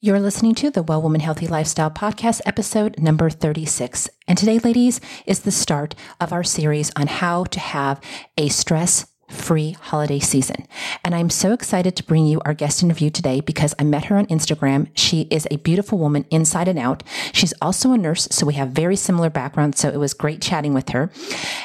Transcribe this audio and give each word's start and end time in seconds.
You're 0.00 0.20
listening 0.20 0.54
to 0.54 0.70
the 0.70 0.84
Well 0.84 1.02
Woman 1.02 1.22
Healthy 1.22 1.48
Lifestyle 1.48 1.90
Podcast, 1.90 2.40
episode 2.46 3.00
number 3.00 3.28
36. 3.30 4.08
And 4.28 4.38
today, 4.38 4.60
ladies, 4.60 5.00
is 5.26 5.40
the 5.40 5.50
start 5.50 5.96
of 6.20 6.32
our 6.32 6.44
series 6.44 6.92
on 6.94 7.08
how 7.08 7.42
to 7.42 7.58
have 7.58 8.00
a 8.36 8.48
stress 8.48 9.06
free 9.28 9.72
holiday 9.72 10.20
season. 10.20 10.68
And 11.02 11.16
I'm 11.16 11.30
so 11.30 11.52
excited 11.52 11.96
to 11.96 12.04
bring 12.04 12.26
you 12.26 12.40
our 12.44 12.54
guest 12.54 12.80
interview 12.80 13.10
today 13.10 13.40
because 13.40 13.74
I 13.76 13.82
met 13.82 14.04
her 14.04 14.16
on 14.16 14.26
Instagram. 14.26 14.86
She 14.94 15.22
is 15.32 15.48
a 15.50 15.56
beautiful 15.56 15.98
woman 15.98 16.26
inside 16.30 16.68
and 16.68 16.78
out. 16.78 17.02
She's 17.32 17.54
also 17.60 17.90
a 17.90 17.98
nurse, 17.98 18.28
so 18.30 18.46
we 18.46 18.54
have 18.54 18.68
very 18.68 18.94
similar 18.94 19.30
backgrounds. 19.30 19.80
So 19.80 19.88
it 19.88 19.98
was 19.98 20.14
great 20.14 20.40
chatting 20.40 20.74
with 20.74 20.90
her. 20.90 21.10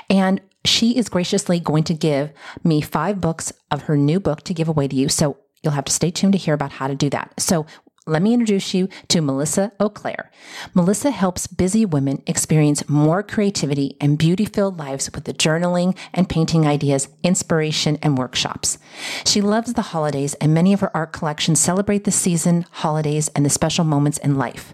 And 0.10 0.42
she 0.66 0.98
is 0.98 1.08
graciously 1.08 1.60
going 1.60 1.84
to 1.84 1.94
give 1.94 2.32
me 2.64 2.82
five 2.82 3.22
books 3.22 3.54
of 3.70 3.84
her 3.84 3.96
new 3.96 4.20
book 4.20 4.42
to 4.46 4.56
give 4.56 4.68
away 4.68 4.88
to 4.88 4.96
you. 4.96 5.08
So 5.08 5.38
You'll 5.64 5.74
have 5.74 5.86
to 5.86 5.94
stay 5.94 6.12
tuned 6.12 6.34
to 6.34 6.38
hear 6.38 6.54
about 6.54 6.74
how 6.74 6.88
to 6.88 6.96
do 6.96 7.10
that. 7.12 7.34
So, 7.40 7.66
let 8.06 8.22
me 8.22 8.34
introduce 8.34 8.74
you 8.74 8.90
to 9.08 9.22
Melissa 9.22 9.72
Auclair. 9.80 10.30
Melissa 10.74 11.10
helps 11.10 11.48
busy 11.48 11.86
women 11.86 12.22
experience 12.28 12.90
more 12.90 13.24
creativity 13.24 13.96
and 14.02 14.18
beauty 14.18 14.44
filled 14.44 14.78
lives 14.78 15.10
with 15.14 15.24
the 15.24 15.34
journaling 15.34 15.98
and 16.14 16.28
painting 16.28 16.68
ideas, 16.68 17.08
inspiration, 17.24 17.98
and 18.02 18.18
workshops. 18.18 18.78
She 19.26 19.40
loves 19.40 19.74
the 19.74 19.82
holidays, 19.82 20.34
and 20.36 20.54
many 20.54 20.74
of 20.74 20.82
her 20.82 20.96
art 20.96 21.14
collections 21.14 21.62
celebrate 21.62 22.04
the 22.04 22.12
season, 22.12 22.66
holidays, 22.72 23.30
and 23.30 23.46
the 23.46 23.50
special 23.50 23.86
moments 23.86 24.18
in 24.18 24.38
life. 24.38 24.74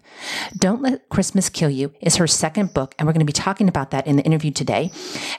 Don't 0.57 0.81
Let 0.81 1.07
Christmas 1.09 1.49
Kill 1.49 1.69
You 1.69 1.93
is 2.01 2.15
her 2.15 2.27
second 2.27 2.73
book, 2.73 2.95
and 2.97 3.05
we're 3.05 3.13
going 3.13 3.19
to 3.19 3.25
be 3.25 3.33
talking 3.33 3.67
about 3.67 3.91
that 3.91 4.07
in 4.07 4.15
the 4.15 4.23
interview 4.23 4.51
today. 4.51 4.91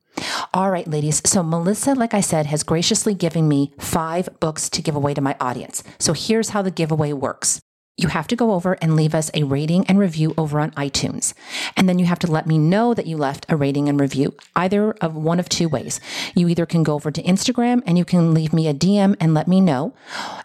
All 0.54 0.70
right, 0.70 0.88
ladies. 0.88 1.22
So, 1.24 1.42
Melissa, 1.42 1.94
like 1.94 2.14
I 2.14 2.20
said, 2.20 2.46
has 2.46 2.62
graciously 2.62 3.14
given 3.14 3.48
me 3.48 3.72
five 3.78 4.28
books 4.40 4.68
to 4.70 4.82
give 4.82 4.94
away 4.94 5.14
to 5.14 5.20
my 5.20 5.36
audience. 5.40 5.82
So, 5.98 6.12
here's 6.12 6.50
how 6.50 6.62
the 6.62 6.70
giveaway 6.70 7.12
works 7.12 7.60
you 7.96 8.08
have 8.08 8.26
to 8.28 8.36
go 8.36 8.52
over 8.52 8.74
and 8.80 8.96
leave 8.96 9.14
us 9.14 9.30
a 9.34 9.42
rating 9.42 9.86
and 9.86 9.98
review 9.98 10.34
over 10.38 10.58
on 10.58 10.70
iTunes. 10.72 11.34
And 11.76 11.88
then 11.88 11.98
you 11.98 12.06
have 12.06 12.18
to 12.20 12.30
let 12.30 12.46
me 12.46 12.56
know 12.56 12.94
that 12.94 13.06
you 13.06 13.18
left 13.18 13.44
a 13.50 13.56
rating 13.56 13.88
and 13.88 14.00
review, 14.00 14.34
either 14.56 14.92
of 14.92 15.14
one 15.14 15.38
of 15.38 15.48
two 15.48 15.68
ways. 15.68 16.00
You 16.34 16.48
either 16.48 16.64
can 16.64 16.82
go 16.82 16.94
over 16.94 17.10
to 17.10 17.22
Instagram 17.22 17.82
and 17.86 17.98
you 17.98 18.04
can 18.04 18.32
leave 18.32 18.52
me 18.52 18.66
a 18.66 18.74
DM 18.74 19.14
and 19.20 19.34
let 19.34 19.46
me 19.46 19.60
know 19.60 19.94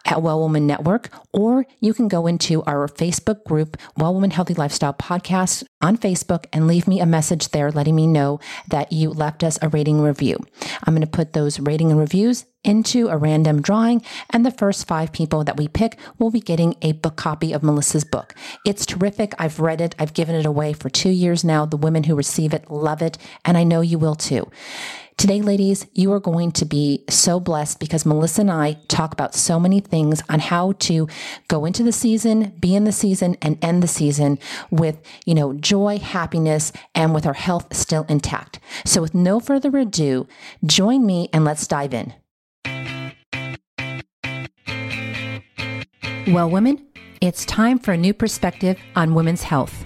at 0.06 0.22
Well 0.22 0.40
Woman 0.40 0.68
Network, 0.68 1.10
or 1.32 1.66
you 1.80 1.94
can 1.94 2.10
go 2.10 2.28
into 2.28 2.64
our 2.64 2.88
Facebook 2.88 3.46
group, 3.46 3.78
Well 3.96 4.14
Woman 4.14 4.32
Healthy 4.32 4.56
Lifestyle 4.56 4.94
Podcast 4.94 5.64
on 5.82 5.98
Facebook 5.98 6.46
and 6.52 6.68
leave 6.68 6.88
me 6.88 7.00
a 7.00 7.06
message 7.06 7.50
there 7.50 7.72
letting 7.72 7.96
me 7.96 8.08
know 8.08 8.40
that 8.68 8.92
you 8.92 9.10
left 9.10 9.44
us 9.44 9.58
a 9.62 9.70
rating 9.70 10.02
review. 10.02 10.38
I'm 10.84 10.94
going 10.94 11.02
to 11.02 11.08
put 11.08 11.34
those 11.34 11.60
rating 11.60 11.92
and 11.92 12.00
reviews 12.00 12.46
into 12.68 13.08
a 13.08 13.18
random 13.18 13.62
drawing, 13.62 14.02
and 14.30 14.46
the 14.46 14.52
first 14.52 14.88
five 14.88 15.12
people 15.12 15.44
that 15.44 15.58
we 15.58 15.68
pick 15.68 15.98
will 16.20 16.30
be 16.30 16.40
getting 16.40 16.76
a 16.82 16.92
book 16.92 17.16
copy 17.16 17.54
of 17.54 17.64
Melissa's 17.64 18.04
book. 18.04 18.36
It's 18.66 18.86
terrific. 18.86 19.34
I've 19.40 19.60
read 19.60 19.82
it, 19.82 19.96
I've 19.98 20.14
given 20.14 20.36
it 20.36 20.46
away 20.46 20.74
for 20.74 20.90
two 20.90 21.10
years 21.10 21.44
now. 21.44 21.66
The 21.66 21.78
women 21.78 22.04
who 22.04 22.16
receive 22.16 22.54
it 22.54 22.70
love 22.70 23.02
it, 23.02 23.18
and 23.46 23.58
I 23.58 23.64
know 23.64 23.82
you 23.82 23.98
will 23.98 24.16
too. 24.16 24.52
Today, 25.18 25.42
ladies, 25.42 25.88
you 25.96 26.14
are 26.14 26.20
going 26.20 26.52
to 26.52 26.66
be 26.66 27.04
so 27.10 27.40
blessed 27.40 27.80
because 27.80 28.06
Melissa 28.06 28.42
and 28.42 28.52
I 28.52 28.74
talk 28.88 29.14
about 29.14 29.34
so 29.34 29.60
many 29.60 29.80
things 29.80 30.22
on 30.30 30.40
how 30.40 30.74
to 30.74 31.08
go 31.48 31.66
into 31.66 31.82
the 31.82 31.92
season, 31.92 32.54
be 32.60 32.76
in 32.76 32.84
the 32.84 32.92
season, 32.92 33.36
and 33.42 33.58
end 33.64 33.82
the 33.82 33.88
season 33.88 34.38
with, 34.70 35.02
you 35.26 35.34
know, 35.34 35.54
joy, 35.54 35.98
happiness, 35.98 36.72
and 36.94 37.16
with 37.16 37.26
our 37.26 37.34
health 37.34 37.76
still 37.76 38.06
intact. 38.08 38.60
So, 38.86 39.02
with 39.02 39.16
no 39.16 39.40
further 39.40 39.76
ado, 39.80 40.28
join 40.64 41.04
me 41.04 41.30
and 41.34 41.44
let's 41.44 41.66
dive 41.66 41.96
in. 41.96 42.14
Well, 46.28 46.50
women, 46.50 46.86
it's 47.22 47.46
time 47.46 47.80
for 47.80 47.94
a 47.94 47.98
new 47.98 48.14
perspective 48.14 48.78
on 48.98 49.14
women's 49.14 49.44
health. 49.44 49.86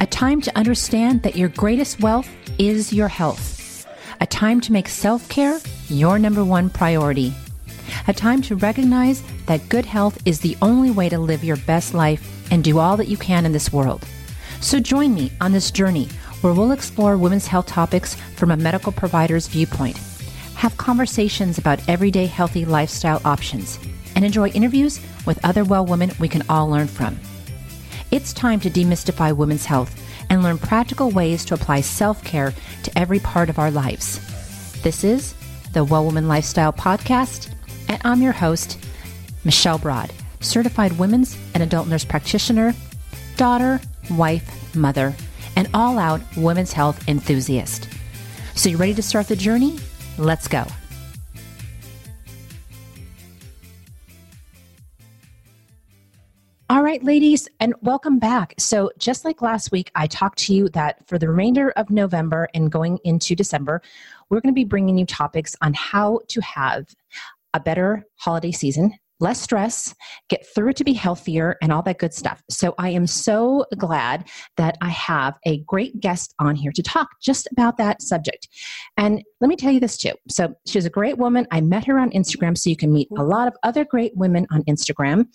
A 0.00 0.06
time 0.06 0.40
to 0.40 0.56
understand 0.56 1.22
that 1.24 1.36
your 1.36 1.50
greatest 1.50 2.00
wealth 2.00 2.26
is 2.58 2.90
your 2.90 3.08
health. 3.08 3.86
A 4.22 4.26
time 4.26 4.62
to 4.62 4.72
make 4.72 4.88
self 4.88 5.28
care 5.28 5.60
your 5.88 6.18
number 6.18 6.42
one 6.42 6.70
priority. 6.70 7.34
A 8.08 8.14
time 8.14 8.40
to 8.42 8.56
recognize 8.56 9.22
that 9.44 9.68
good 9.68 9.84
health 9.84 10.18
is 10.24 10.40
the 10.40 10.56
only 10.62 10.90
way 10.90 11.10
to 11.10 11.18
live 11.18 11.44
your 11.44 11.58
best 11.58 11.92
life 11.92 12.50
and 12.50 12.64
do 12.64 12.78
all 12.78 12.96
that 12.96 13.08
you 13.08 13.18
can 13.18 13.44
in 13.44 13.52
this 13.52 13.74
world. 13.74 14.08
So 14.62 14.80
join 14.80 15.12
me 15.12 15.32
on 15.42 15.52
this 15.52 15.70
journey 15.70 16.08
where 16.40 16.54
we'll 16.54 16.72
explore 16.72 17.18
women's 17.18 17.46
health 17.46 17.66
topics 17.66 18.14
from 18.36 18.50
a 18.50 18.56
medical 18.56 18.90
provider's 18.90 19.48
viewpoint, 19.48 19.98
have 20.54 20.78
conversations 20.78 21.58
about 21.58 21.86
everyday 21.90 22.24
healthy 22.24 22.64
lifestyle 22.64 23.20
options 23.26 23.78
and 24.14 24.24
enjoy 24.24 24.48
interviews 24.48 25.00
with 25.26 25.44
other 25.44 25.64
well 25.64 25.86
women 25.86 26.10
we 26.18 26.28
can 26.28 26.42
all 26.48 26.68
learn 26.68 26.88
from. 26.88 27.18
It's 28.10 28.32
time 28.32 28.60
to 28.60 28.70
demystify 28.70 29.34
women's 29.34 29.64
health 29.64 29.98
and 30.28 30.42
learn 30.42 30.58
practical 30.58 31.10
ways 31.10 31.44
to 31.46 31.54
apply 31.54 31.80
self 31.80 32.22
care 32.24 32.52
to 32.82 32.98
every 32.98 33.18
part 33.18 33.48
of 33.48 33.58
our 33.58 33.70
lives. 33.70 34.20
This 34.82 35.04
is 35.04 35.34
the 35.72 35.84
Well 35.84 36.04
Woman 36.04 36.28
Lifestyle 36.28 36.72
Podcast, 36.72 37.52
and 37.88 38.00
I'm 38.04 38.20
your 38.20 38.32
host, 38.32 38.78
Michelle 39.44 39.78
Broad, 39.78 40.12
certified 40.40 40.98
women's 40.98 41.38
and 41.54 41.62
adult 41.62 41.88
nurse 41.88 42.04
practitioner, 42.04 42.74
daughter, 43.36 43.80
wife, 44.10 44.74
mother, 44.74 45.14
and 45.56 45.68
all 45.72 45.98
out 45.98 46.20
women's 46.36 46.72
health 46.72 47.08
enthusiast. 47.08 47.88
So, 48.54 48.68
you 48.68 48.76
ready 48.76 48.94
to 48.94 49.02
start 49.02 49.28
the 49.28 49.36
journey? 49.36 49.78
Let's 50.18 50.48
go. 50.48 50.66
Right, 56.92 57.02
ladies, 57.04 57.48
and 57.58 57.72
welcome 57.80 58.18
back. 58.18 58.52
So, 58.58 58.90
just 58.98 59.24
like 59.24 59.40
last 59.40 59.72
week, 59.72 59.90
I 59.94 60.06
talked 60.06 60.36
to 60.40 60.54
you 60.54 60.68
that 60.74 61.08
for 61.08 61.18
the 61.18 61.26
remainder 61.26 61.70
of 61.70 61.88
November 61.88 62.50
and 62.52 62.70
going 62.70 62.98
into 63.02 63.34
December, 63.34 63.80
we're 64.28 64.42
going 64.42 64.52
to 64.52 64.54
be 64.54 64.66
bringing 64.66 64.98
you 64.98 65.06
topics 65.06 65.56
on 65.62 65.72
how 65.72 66.20
to 66.28 66.42
have 66.42 66.94
a 67.54 67.60
better 67.60 68.04
holiday 68.16 68.52
season 68.52 68.92
less 69.22 69.40
stress, 69.40 69.94
get 70.28 70.44
through 70.54 70.72
to 70.74 70.84
be 70.84 70.92
healthier, 70.92 71.56
and 71.62 71.72
all 71.72 71.82
that 71.82 71.98
good 71.98 72.12
stuff. 72.12 72.42
So 72.50 72.74
I 72.78 72.90
am 72.90 73.06
so 73.06 73.64
glad 73.78 74.28
that 74.56 74.76
I 74.82 74.88
have 74.88 75.38
a 75.46 75.58
great 75.60 76.00
guest 76.00 76.34
on 76.40 76.56
here 76.56 76.72
to 76.72 76.82
talk 76.82 77.08
just 77.22 77.48
about 77.52 77.76
that 77.78 78.02
subject. 78.02 78.48
And 78.96 79.22
let 79.40 79.48
me 79.48 79.56
tell 79.56 79.72
you 79.72 79.80
this 79.80 79.96
too. 79.96 80.12
So 80.28 80.54
she's 80.66 80.84
a 80.84 80.90
great 80.90 81.18
woman. 81.18 81.46
I 81.52 81.60
met 81.60 81.84
her 81.86 81.98
on 81.98 82.10
Instagram, 82.10 82.58
so 82.58 82.68
you 82.68 82.76
can 82.76 82.92
meet 82.92 83.08
a 83.16 83.22
lot 83.22 83.46
of 83.46 83.54
other 83.62 83.84
great 83.84 84.12
women 84.16 84.46
on 84.50 84.64
Instagram. 84.64 85.26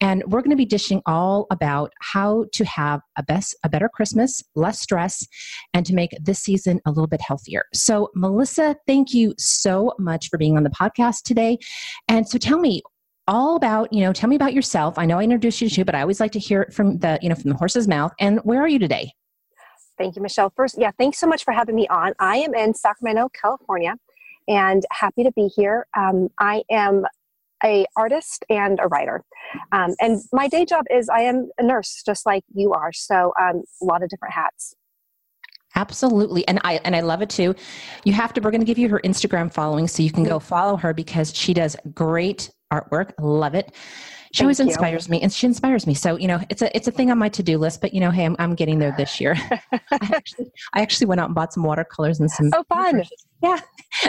And 0.00 0.22
we're 0.26 0.40
going 0.40 0.50
to 0.50 0.56
be 0.56 0.64
dishing 0.64 1.02
all 1.04 1.46
about 1.50 1.92
how 2.00 2.46
to 2.52 2.64
have 2.64 3.00
a 3.16 3.22
best 3.22 3.54
a 3.64 3.68
better 3.68 3.88
Christmas, 3.88 4.42
less 4.54 4.80
stress, 4.80 5.26
and 5.74 5.84
to 5.84 5.94
make 5.94 6.10
this 6.22 6.38
season 6.40 6.80
a 6.86 6.90
little 6.90 7.06
bit 7.06 7.20
healthier. 7.20 7.64
So 7.74 8.10
Melissa, 8.14 8.76
thank 8.86 9.12
you 9.12 9.34
so 9.38 9.92
much 9.98 10.28
for 10.28 10.38
being 10.38 10.56
on 10.56 10.62
the 10.62 10.70
podcast 10.70 11.22
today. 11.22 11.58
And 12.08 12.26
so 12.26 12.38
tell 12.38 12.58
me, 12.58 12.82
all 13.28 13.56
about, 13.56 13.92
you 13.92 14.00
know, 14.00 14.12
tell 14.12 14.28
me 14.28 14.36
about 14.36 14.54
yourself. 14.54 14.98
I 14.98 15.06
know 15.06 15.18
I 15.18 15.24
introduced 15.24 15.60
you 15.60 15.68
to, 15.70 15.84
but 15.84 15.94
I 15.94 16.00
always 16.00 16.20
like 16.20 16.32
to 16.32 16.38
hear 16.38 16.62
it 16.62 16.72
from 16.72 16.98
the, 16.98 17.18
you 17.22 17.28
know, 17.28 17.34
from 17.34 17.50
the 17.50 17.56
horse's 17.56 17.88
mouth. 17.88 18.12
And 18.20 18.40
where 18.40 18.60
are 18.60 18.68
you 18.68 18.78
today? 18.78 19.12
Thank 19.98 20.16
you, 20.16 20.22
Michelle. 20.22 20.52
First, 20.54 20.76
yeah, 20.78 20.90
thanks 20.98 21.18
so 21.18 21.26
much 21.26 21.44
for 21.44 21.52
having 21.52 21.74
me 21.74 21.88
on. 21.88 22.12
I 22.18 22.36
am 22.38 22.54
in 22.54 22.74
Sacramento, 22.74 23.30
California, 23.40 23.94
and 24.46 24.84
happy 24.90 25.24
to 25.24 25.32
be 25.32 25.48
here. 25.48 25.86
Um, 25.96 26.28
I 26.38 26.62
am 26.70 27.04
a 27.64 27.86
artist 27.96 28.44
and 28.50 28.78
a 28.82 28.88
writer, 28.88 29.24
um, 29.72 29.94
and 29.98 30.20
my 30.32 30.46
day 30.48 30.66
job 30.66 30.84
is 30.90 31.08
I 31.08 31.20
am 31.20 31.48
a 31.58 31.62
nurse, 31.62 32.02
just 32.04 32.26
like 32.26 32.44
you 32.54 32.74
are. 32.74 32.92
So 32.92 33.32
um, 33.40 33.62
a 33.80 33.84
lot 33.84 34.02
of 34.02 34.10
different 34.10 34.34
hats. 34.34 34.74
Absolutely. 35.74 36.46
And 36.48 36.58
I 36.64 36.80
and 36.84 36.96
I 36.96 37.00
love 37.00 37.22
it 37.22 37.30
too. 37.30 37.54
You 38.04 38.12
have 38.14 38.32
to 38.34 38.40
we're 38.40 38.50
going 38.50 38.62
to 38.62 38.66
give 38.66 38.78
you 38.78 38.88
her 38.88 39.00
Instagram 39.04 39.52
following 39.52 39.88
so 39.88 40.02
you 40.02 40.10
can 40.10 40.24
go 40.24 40.38
follow 40.38 40.76
her 40.76 40.94
because 40.94 41.34
she 41.34 41.52
does 41.52 41.76
great 41.94 42.50
artwork. 42.72 43.12
Love 43.20 43.54
it. 43.54 43.72
She 44.32 44.42
always 44.42 44.60
inspires 44.60 45.08
me, 45.08 45.22
and 45.22 45.32
she 45.32 45.46
inspires 45.46 45.86
me. 45.86 45.94
So 45.94 46.16
you 46.18 46.28
know, 46.28 46.40
it's 46.50 46.60
a 46.60 46.74
it's 46.76 46.86
a 46.86 46.90
thing 46.90 47.10
on 47.10 47.18
my 47.18 47.28
to 47.30 47.42
do 47.42 47.56
list. 47.56 47.80
But 47.80 47.94
you 47.94 48.00
know, 48.00 48.10
hey, 48.10 48.24
I'm, 48.24 48.36
I'm 48.38 48.54
getting 48.54 48.78
there 48.78 48.94
this 48.96 49.20
year. 49.20 49.34
I 49.72 49.80
actually 49.90 50.50
I 50.74 50.82
actually 50.82 51.06
went 51.06 51.20
out 51.20 51.26
and 51.26 51.34
bought 51.34 51.54
some 51.54 51.62
watercolors 51.62 52.20
and 52.20 52.30
some. 52.30 52.50
Oh, 52.54 52.64
fun! 52.68 53.02
Yeah. 53.42 53.60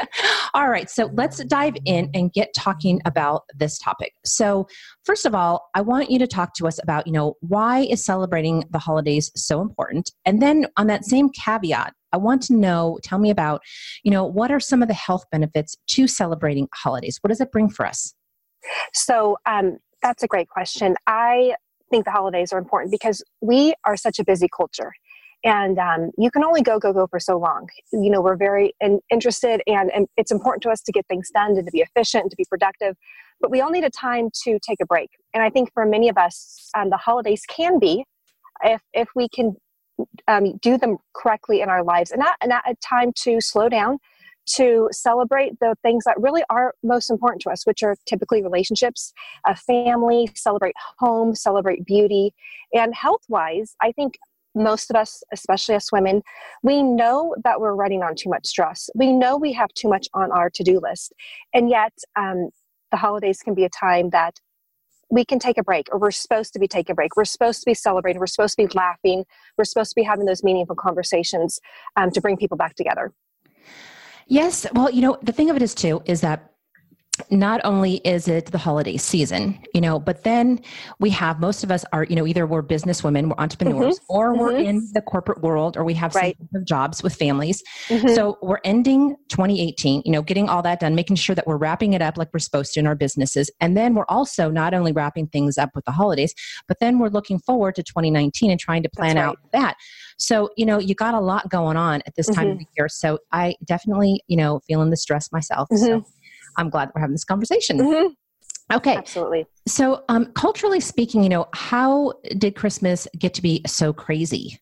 all 0.54 0.69
right. 0.69 0.89
So 0.89 1.09
let's 1.13 1.44
dive 1.45 1.75
in 1.86 2.09
and 2.13 2.33
get 2.33 2.54
talking 2.56 3.01
about 3.06 3.44
this 3.56 3.77
topic. 3.77 4.13
So 4.25 4.68
first 5.06 5.25
of 5.25 5.33
all, 5.33 5.69
I 5.75 5.81
want 5.81 6.09
you 6.09 6.19
to 6.19 6.27
talk 6.27 6.54
to 6.56 6.68
us 6.68 6.81
about 6.81 7.07
you 7.07 7.13
know 7.13 7.36
why 7.39 7.81
is 7.81 8.04
celebrating 8.04 8.63
the 8.71 8.80
holidays 8.80 9.31
so 9.36 9.62
important, 9.62 10.12
and 10.25 10.42
then 10.42 10.68
on 10.75 10.88
that 10.88 11.06
same 11.06 11.30
caveat, 11.30 11.94
I 12.12 12.18
want 12.18 12.42
to 12.44 12.54
know, 12.54 13.00
tell 13.04 13.19
me 13.19 13.30
about, 13.30 13.62
you 14.04 14.12
know, 14.12 14.25
what 14.25 14.51
are 14.51 14.59
some 14.59 14.81
of 14.81 14.88
the 14.88 14.94
health 14.94 15.25
benefits 15.31 15.75
to 15.88 16.07
celebrating 16.07 16.68
holidays? 16.74 17.19
What 17.21 17.30
does 17.30 17.42
it 17.42 17.51
bring 17.51 17.69
for 17.69 17.86
us? 17.86 18.13
So 18.94 19.38
um, 19.46 19.78
that's 20.02 20.24
a 20.24 20.28
great 20.28 20.50
question. 20.50 20.96
I 21.08 21.56
think 21.90 22.06
the 22.06 22.12
holidays 22.12 22.52
are 22.52 22.60
important 22.60 22.92
because 22.92 23.24
we 23.42 23.74
are 23.86 23.96
such 23.96 24.19
a 24.19 24.24
busy 24.24 24.48
culture. 24.56 24.92
And 25.44 25.78
um, 25.78 26.12
you 26.18 26.31
can 26.31 26.44
only 26.44 26.62
go 26.62 26.80
go 26.80 26.92
go 26.92 27.08
for 27.08 27.19
so 27.19 27.38
long. 27.38 27.69
You 27.94 28.10
know 28.10 28.22
we're 28.22 28.36
very 28.36 28.74
in, 28.81 29.00
interested 29.12 29.62
and, 29.68 29.92
and 29.94 30.08
it's 30.18 30.31
important 30.31 30.64
to 30.64 30.69
us 30.69 30.81
to 30.81 30.92
get 30.92 31.06
things 31.08 31.30
done 31.34 31.56
and 31.56 31.66
to 31.66 31.72
be 31.72 31.81
efficient 31.81 32.24
and 32.24 32.31
to 32.31 32.38
be 32.38 32.46
productive 32.50 32.96
but 33.40 33.52
we 33.52 33.62
all 33.62 33.69
need 33.69 33.84
a 33.84 33.90
time 33.90 34.30
to 34.44 34.58
take 34.68 34.80
a 34.81 34.86
break. 34.86 35.10
And 35.34 35.44
i 35.44 35.50
think 35.50 35.72
for 35.74 35.86
many 35.86 36.10
of 36.10 36.18
us 36.18 36.69
um, 36.75 36.90
the 36.90 36.98
holidays 36.98 37.44
can 37.48 37.80
be 37.80 38.04
if 38.64 38.81
if 38.94 39.10
we 39.16 39.30
can 39.30 39.56
um, 40.28 40.58
do 40.58 40.78
them 40.78 40.98
correctly 41.16 41.62
in 41.62 41.69
our 41.69 41.84
lives 41.84 42.12
and 42.12 42.19
not, 42.19 42.36
not 42.46 42.64
a 42.69 42.75
time 42.75 43.12
to 43.16 43.42
slow 43.42 43.69
down 43.69 43.98
to 44.56 44.90
celebrate 44.92 45.60
the 45.60 45.76
things 45.84 46.04
that 46.06 46.20
really 46.20 46.44
are 46.50 46.74
most 46.84 47.10
important 47.10 47.42
to 47.42 47.50
us, 47.50 47.66
which 47.66 47.84
are 47.84 47.96
typically 48.06 48.42
relationships, 48.42 49.14
a 49.46 49.56
family, 49.56 50.30
celebrate 50.36 50.76
home, 51.00 51.36
celebrate 51.36 51.86
beauty. 51.86 52.34
And 52.74 52.94
health 52.96 53.24
wise, 53.30 53.76
I 53.82 53.92
think 53.92 54.18
most 54.56 54.90
of 54.90 54.96
us, 54.96 55.24
especially 55.32 55.76
us 55.76 55.92
women, 55.92 56.22
we 56.64 56.82
know 56.82 57.36
that 57.44 57.62
we're 57.62 57.76
running 57.76 58.02
on 58.02 58.16
too 58.16 58.30
much 58.30 58.48
stress. 58.48 58.90
We 58.96 59.14
know 59.14 59.38
we 59.38 59.54
have 59.54 59.74
too 59.74 59.90
much 59.90 60.08
on 60.14 60.32
our 60.32 60.50
to 60.50 60.64
do 60.64 60.80
list. 60.80 61.14
And 61.54 61.70
yet, 61.70 61.94
um, 62.16 62.50
the 62.92 62.98
holidays 62.98 63.40
can 63.44 63.54
be 63.54 63.66
a 63.66 63.70
time 63.70 64.10
that 64.12 64.40
we 65.10 65.24
can 65.24 65.40
take 65.40 65.58
a 65.58 65.64
break, 65.64 65.88
or 65.92 66.00
we're 66.00 66.12
supposed 66.12 66.54
to 66.54 66.60
be 66.60 66.68
taking 66.68 66.92
a 66.92 66.96
break. 66.96 67.16
We're 67.16 67.26
supposed 67.26 67.62
to 67.62 67.66
be 67.66 67.74
celebrating. 67.74 68.20
We're 68.20 68.28
supposed 68.28 68.58
to 68.58 68.68
be 68.68 68.74
laughing. 68.74 69.26
We're 69.58 69.64
supposed 69.64 69.92
to 69.92 69.96
be 69.96 70.04
having 70.04 70.26
those 70.26 70.44
meaningful 70.44 70.76
conversations 70.76 71.60
um, 71.96 72.12
to 72.12 72.20
bring 72.20 72.36
people 72.36 72.58
back 72.58 72.76
together. 72.76 73.14
Yes. 74.28 74.66
Well, 74.74 74.92
you 74.92 75.02
know, 75.02 75.18
the 75.22 75.32
thing 75.32 75.50
of 75.50 75.56
it 75.56 75.62
is, 75.62 75.74
too, 75.74 76.02
is 76.06 76.22
that 76.22 76.52
not 77.30 77.62
only 77.64 77.96
is 77.98 78.28
it 78.28 78.48
the 78.48 78.58
holiday 78.58 78.98
season, 78.98 79.60
you 79.74 79.81
know, 79.81 80.00
but 80.00 80.24
then 80.24 80.62
we 81.00 81.10
have 81.12 81.40
most 81.40 81.64
of 81.64 81.72
us 81.72 81.84
are, 81.94 82.04
you 82.04 82.16
know, 82.16 82.25
either 82.25 82.46
we're 82.46 82.62
business 82.62 83.04
women, 83.04 83.30
we're 83.30 83.36
entrepreneurs, 83.38 84.00
mm-hmm. 84.00 84.16
or 84.16 84.31
mm-hmm. 84.31 84.40
we're 84.42 84.58
in 84.58 84.90
the 84.94 85.02
corporate 85.02 85.42
world, 85.42 85.78
or 85.78 85.84
we 85.84 85.94
have 85.94 86.16
right. 86.16 86.38
some 86.54 86.66
jobs 86.66 87.04
with 87.04 87.16
families. 87.16 87.64
Mm-hmm. 87.88 88.10
So 88.10 88.38
we're 88.42 88.60
ending 88.64 89.16
2018, 89.30 90.04
you 90.06 90.12
know, 90.12 90.22
getting 90.22 90.50
all 90.50 90.62
that 90.62 90.80
done, 90.80 90.96
making 90.96 91.16
sure 91.16 91.36
that 91.36 91.48
we're 91.48 91.58
wrapping 91.58 91.94
it 91.94 92.02
up 92.02 92.18
like 92.18 92.30
we're 92.34 92.40
supposed 92.40 92.74
to 92.74 92.80
in 92.80 92.88
our 92.88 92.96
businesses. 92.96 93.50
And 93.60 93.75
then 93.75 93.96
we're 93.96 94.06
also 94.10 94.50
not 94.50 94.74
only 94.74 94.92
wrapping 94.92 95.28
things 95.28 95.58
up 95.58 95.72
with 95.75 95.86
the 95.86 95.92
holidays, 95.92 96.34
but 96.68 96.80
then 96.80 97.00
we're 97.00 97.10
looking 97.10 97.40
forward 97.40 97.75
to 97.75 97.84
2019 97.84 98.52
and 98.52 98.60
trying 98.60 98.84
to 98.84 98.90
plan 98.90 99.16
right. 99.16 99.24
out 99.24 99.40
that. 99.54 99.75
So, 100.18 100.50
you 100.58 100.66
know, 100.66 100.80
you 100.80 100.96
got 100.96 101.14
a 101.14 101.19
lot 101.19 101.50
going 101.50 101.78
on 101.78 102.02
at 102.08 102.16
this 102.16 102.28
time 102.28 102.48
of 102.48 102.54
mm-hmm. 102.54 102.64
the 102.64 102.68
year. 102.78 102.90
So 102.90 103.19
I 103.31 103.56
definitely, 103.64 104.24
you 104.28 104.36
know, 104.36 104.62
feeling 104.68 104.90
the 104.90 104.98
stress 104.98 105.31
myself. 105.31 105.68
So 105.72 106.00
mm-hmm. 106.00 106.10
I'm 106.57 106.69
glad 106.69 106.89
that 106.89 106.95
we're 106.95 107.01
having 107.01 107.13
this 107.13 107.24
conversation. 107.24 107.80
Mm-hmm. 107.80 108.75
Okay. 108.75 108.98
Absolutely. 108.98 109.45
So, 109.65 110.04
um, 110.09 110.25
culturally 110.33 110.81
speaking, 110.81 111.24
you 111.24 111.30
know, 111.30 111.48
how 111.54 112.13
did 112.38 112.56
Christmas 112.56 113.07
get 113.18 113.33
to 113.36 113.42
be 113.42 113.62
so 113.65 113.94
crazy? 113.94 114.59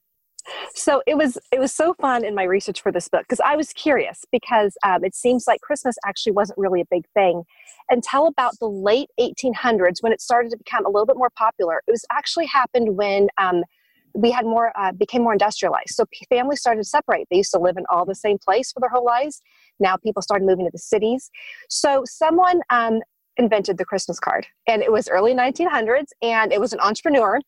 So 0.76 1.02
it 1.08 1.18
was 1.18 1.40
it 1.52 1.60
was 1.60 1.74
so 1.74 1.96
fun 1.96 2.24
in 2.24 2.36
my 2.36 2.44
research 2.44 2.82
for 2.82 2.92
this 2.92 3.08
book 3.08 3.24
because 3.24 3.40
I 3.44 3.56
was 3.56 3.74
curious 3.74 4.26
because 4.32 4.78
um, 4.84 5.04
it 5.04 5.16
seems 5.16 5.46
like 5.48 5.62
Christmas 5.62 5.96
actually 6.06 6.34
wasn't 6.34 6.60
really 6.60 6.82
a 6.82 6.86
big 6.92 7.06
thing 7.16 7.44
until 7.90 8.28
about 8.28 8.54
the 8.60 8.70
late 8.70 9.10
1800s 9.20 10.02
when 10.02 10.12
it 10.12 10.22
started 10.22 10.52
to 10.52 10.58
become 10.58 10.86
a 10.86 10.90
little 10.90 11.06
bit 11.06 11.18
more 11.18 11.32
popular. 11.36 11.82
It 11.88 11.92
was 11.92 12.06
actually 12.12 12.46
happened 12.46 12.96
when 12.96 13.28
um, 13.40 13.64
we 14.16 14.32
had 14.32 14.46
more 14.46 14.72
uh, 14.78 14.92
became 14.94 15.24
more 15.24 15.34
industrialized 15.34 15.90
so 15.90 16.06
families 16.30 16.60
started 16.60 16.82
to 16.82 16.88
separate 16.88 17.28
they 17.30 17.38
used 17.38 17.52
to 17.52 17.60
live 17.60 17.78
in 17.78 17.84
all 17.90 18.06
the 18.06 18.16
same 18.16 18.38
place 18.38 18.72
for 18.72 18.80
their 18.80 18.90
whole 18.90 19.06
lives 19.06 19.42
now 19.80 19.96
people 19.98 20.22
started 20.22 20.46
moving 20.46 20.66
to 20.66 20.72
the 20.72 20.80
cities 20.80 21.30
so 21.70 22.04
someone 22.06 22.62
um, 22.70 23.02
invented 23.38 23.78
the 23.78 23.86
christmas 23.86 24.20
card 24.20 24.48
and 24.68 24.82
it 24.82 24.92
was 24.92 25.08
early 25.10 25.34
1900s 25.34 26.08
and 26.22 26.52
it 26.52 26.60
was 26.60 26.74
an 26.74 26.80
entrepreneur 26.80 27.40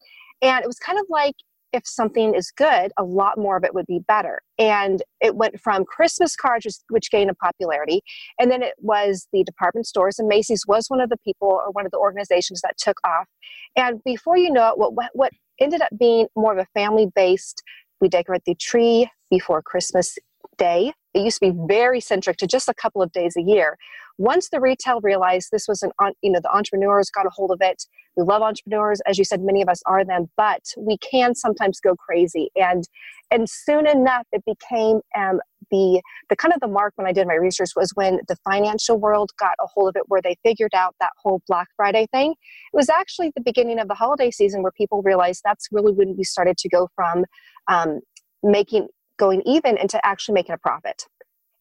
and 0.42 0.64
it 0.64 0.68
was 0.68 0.80
kind 0.80 1.00
of 1.00 1.06
like 1.10 1.36
if 1.74 1.84
something 1.86 2.34
is 2.34 2.52
good, 2.52 2.92
a 2.98 3.04
lot 3.04 3.38
more 3.38 3.58
of 3.58 3.64
it 3.64 3.74
would 3.74 3.86
be 3.86 4.00
better. 4.08 4.40
And 4.58 5.04
it 5.22 5.36
went 5.36 5.60
from 5.60 5.86
Christmas 5.86 6.36
cards, 6.36 6.84
which 6.90 7.12
gained 7.12 7.30
a 7.30 7.36
popularity, 7.36 8.02
and 8.40 8.50
then 8.50 8.64
it 8.64 8.74
was 8.80 9.28
the 9.34 9.44
department 9.44 9.86
stores, 9.86 10.18
and 10.18 10.28
Macy's 10.28 10.66
was 10.68 10.86
one 10.88 11.02
of 11.02 11.10
the 11.10 11.18
people 11.18 11.50
or 11.50 11.72
one 11.72 11.86
of 11.86 11.92
the 11.92 11.98
organizations 11.98 12.62
that 12.62 12.78
took 12.78 12.98
off. 13.06 13.28
And 13.76 14.02
before 14.04 14.38
you 14.38 14.52
know 14.52 14.70
it, 14.70 14.78
what, 14.78 15.12
what 15.14 15.32
ended 15.60 15.82
up 15.82 15.90
being 15.98 16.28
more 16.36 16.52
of 16.52 16.58
a 16.58 16.68
family 16.74 17.08
based, 17.16 17.64
we 18.00 18.10
decorate 18.10 18.44
the 18.46 18.56
tree 18.56 19.10
before 19.30 19.62
Christmas 19.62 20.18
Day. 20.58 20.94
It 21.14 21.22
used 21.22 21.40
to 21.42 21.52
be 21.52 21.58
very 21.68 22.00
centric 22.00 22.38
to 22.38 22.48
just 22.48 22.70
a 22.70 22.74
couple 22.74 23.02
of 23.02 23.12
days 23.12 23.36
a 23.38 23.42
year. 23.42 23.78
Once 24.18 24.50
the 24.50 24.60
retail 24.60 25.00
realized 25.02 25.50
this 25.52 25.68
was 25.68 25.84
an, 25.84 25.92
you 26.22 26.32
know, 26.32 26.40
the 26.42 26.56
entrepreneurs 26.56 27.10
got 27.10 27.26
a 27.26 27.30
hold 27.30 27.52
of 27.52 27.60
it. 27.62 27.84
We 28.16 28.24
love 28.24 28.42
entrepreneurs, 28.42 29.00
as 29.06 29.20
you 29.20 29.24
said, 29.24 29.42
many 29.42 29.62
of 29.62 29.70
us 29.70 29.82
are 29.86 30.04
them, 30.04 30.30
but 30.36 30.62
we 30.76 30.98
can 30.98 31.36
sometimes 31.36 31.80
go 31.80 31.96
crazy. 31.96 32.50
And 32.56 32.84
and 33.30 33.48
soon 33.50 33.86
enough, 33.88 34.26
it 34.32 34.44
became 34.46 35.02
um, 35.16 35.40
the 35.70 36.02
the 36.30 36.36
kind 36.36 36.54
of 36.54 36.60
the 36.60 36.68
mark 36.68 36.94
when 36.96 37.06
I 37.06 37.12
did 37.12 37.28
my 37.28 37.36
research 37.36 37.70
was 37.76 37.92
when 37.94 38.20
the 38.28 38.38
financial 38.44 38.98
world 38.98 39.32
got 39.40 39.54
a 39.60 39.68
hold 39.68 39.90
of 39.90 39.96
it, 39.96 40.04
where 40.08 40.22
they 40.22 40.36
figured 40.44 40.74
out 40.74 40.96
that 41.00 41.12
whole 41.22 41.42
Black 41.48 41.68
Friday 41.76 42.08
thing. 42.12 42.32
It 42.32 42.76
was 42.76 42.90
actually 42.90 43.32
the 43.36 43.44
beginning 43.44 43.80
of 43.80 43.88
the 43.88 43.94
holiday 43.94 44.32
season 44.32 44.64
where 44.64 44.72
people 44.72 45.02
realized 45.04 45.42
that's 45.44 45.68
really 45.72 45.94
when 45.94 46.16
we 46.18 46.24
started 46.24 46.58
to 46.58 46.70
go 46.70 46.90
from 46.96 47.26
um, 47.68 48.00
making 48.42 48.88
going 49.18 49.42
even 49.46 49.78
into 49.78 50.04
actually 50.06 50.34
making 50.34 50.54
a 50.54 50.58
profit. 50.58 51.04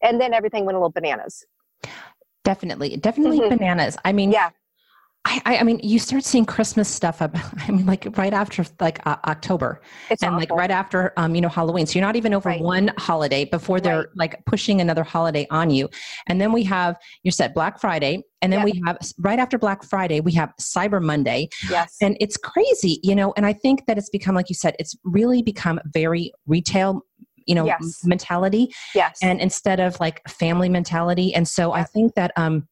And 0.03 0.21
then 0.21 0.33
everything 0.33 0.65
went 0.65 0.77
a 0.77 0.79
little 0.79 0.93
bananas. 0.93 1.45
Definitely, 2.47 2.97
definitely 2.99 3.41
mm-hmm. 3.41 3.57
bananas. 3.57 3.97
I 4.05 4.13
mean, 4.13 4.31
yeah. 4.31 4.51
I, 5.29 5.59
I, 5.59 5.63
mean, 5.65 5.81
you 5.83 5.99
start 5.99 6.23
seeing 6.23 6.45
Christmas 6.45 6.89
stuff 6.89 7.21
up. 7.21 7.37
I 7.67 7.73
mean, 7.73 7.85
like 7.85 8.07
right 8.17 8.33
after 8.33 8.65
like 8.79 9.05
uh, 9.05 9.17
October, 9.25 9.81
it's 10.09 10.23
and 10.23 10.31
awful. 10.31 10.39
like 10.39 10.51
right 10.53 10.71
after, 10.71 11.13
um, 11.17 11.35
you 11.35 11.41
know, 11.41 11.49
Halloween. 11.49 11.87
So 11.87 11.99
you're 11.99 12.07
not 12.07 12.15
even 12.15 12.33
over 12.33 12.51
right. 12.51 12.61
one 12.61 12.93
holiday 12.99 13.45
before 13.45 13.81
they're 13.81 14.03
right. 14.03 14.07
like 14.15 14.45
pushing 14.47 14.81
another 14.81 15.03
holiday 15.03 15.45
on 15.51 15.71
you. 15.71 15.89
And 16.29 16.41
then 16.41 16.53
we 16.53 16.63
have 16.63 16.95
you 17.25 17.33
said 17.33 17.53
Black 17.53 17.81
Friday, 17.81 18.23
and 18.41 18.53
then 18.53 18.63
we 18.63 18.81
have 18.87 18.99
right 19.19 19.41
after 19.41 19.59
Black 19.59 19.83
Friday 19.83 20.21
we 20.21 20.31
have 20.35 20.53
Cyber 20.61 21.03
Monday. 21.03 21.49
Yes, 21.69 21.97
and 22.01 22.17
it's 22.21 22.37
crazy, 22.37 23.01
you 23.03 23.17
know. 23.17 23.35
And 23.37 23.45
I 23.45 23.53
think 23.53 23.87
that 23.87 23.99
it's 23.99 24.11
become, 24.11 24.37
like 24.37 24.49
you 24.49 24.55
said, 24.55 24.77
it's 24.79 24.95
really 25.03 25.43
become 25.43 25.81
very 25.87 26.31
retail 26.47 27.03
you 27.47 27.55
know 27.55 27.65
yes. 27.65 28.01
mentality 28.05 28.73
yes 28.95 29.19
and 29.23 29.41
instead 29.41 29.81
of 29.81 29.99
like 30.01 30.27
family 30.29 30.69
mentality 30.69 31.35
and 31.35 31.47
so 31.49 31.75
yes. 31.75 31.85
i 31.85 31.91
think 31.93 32.15
that 32.15 32.33
um 32.37 32.67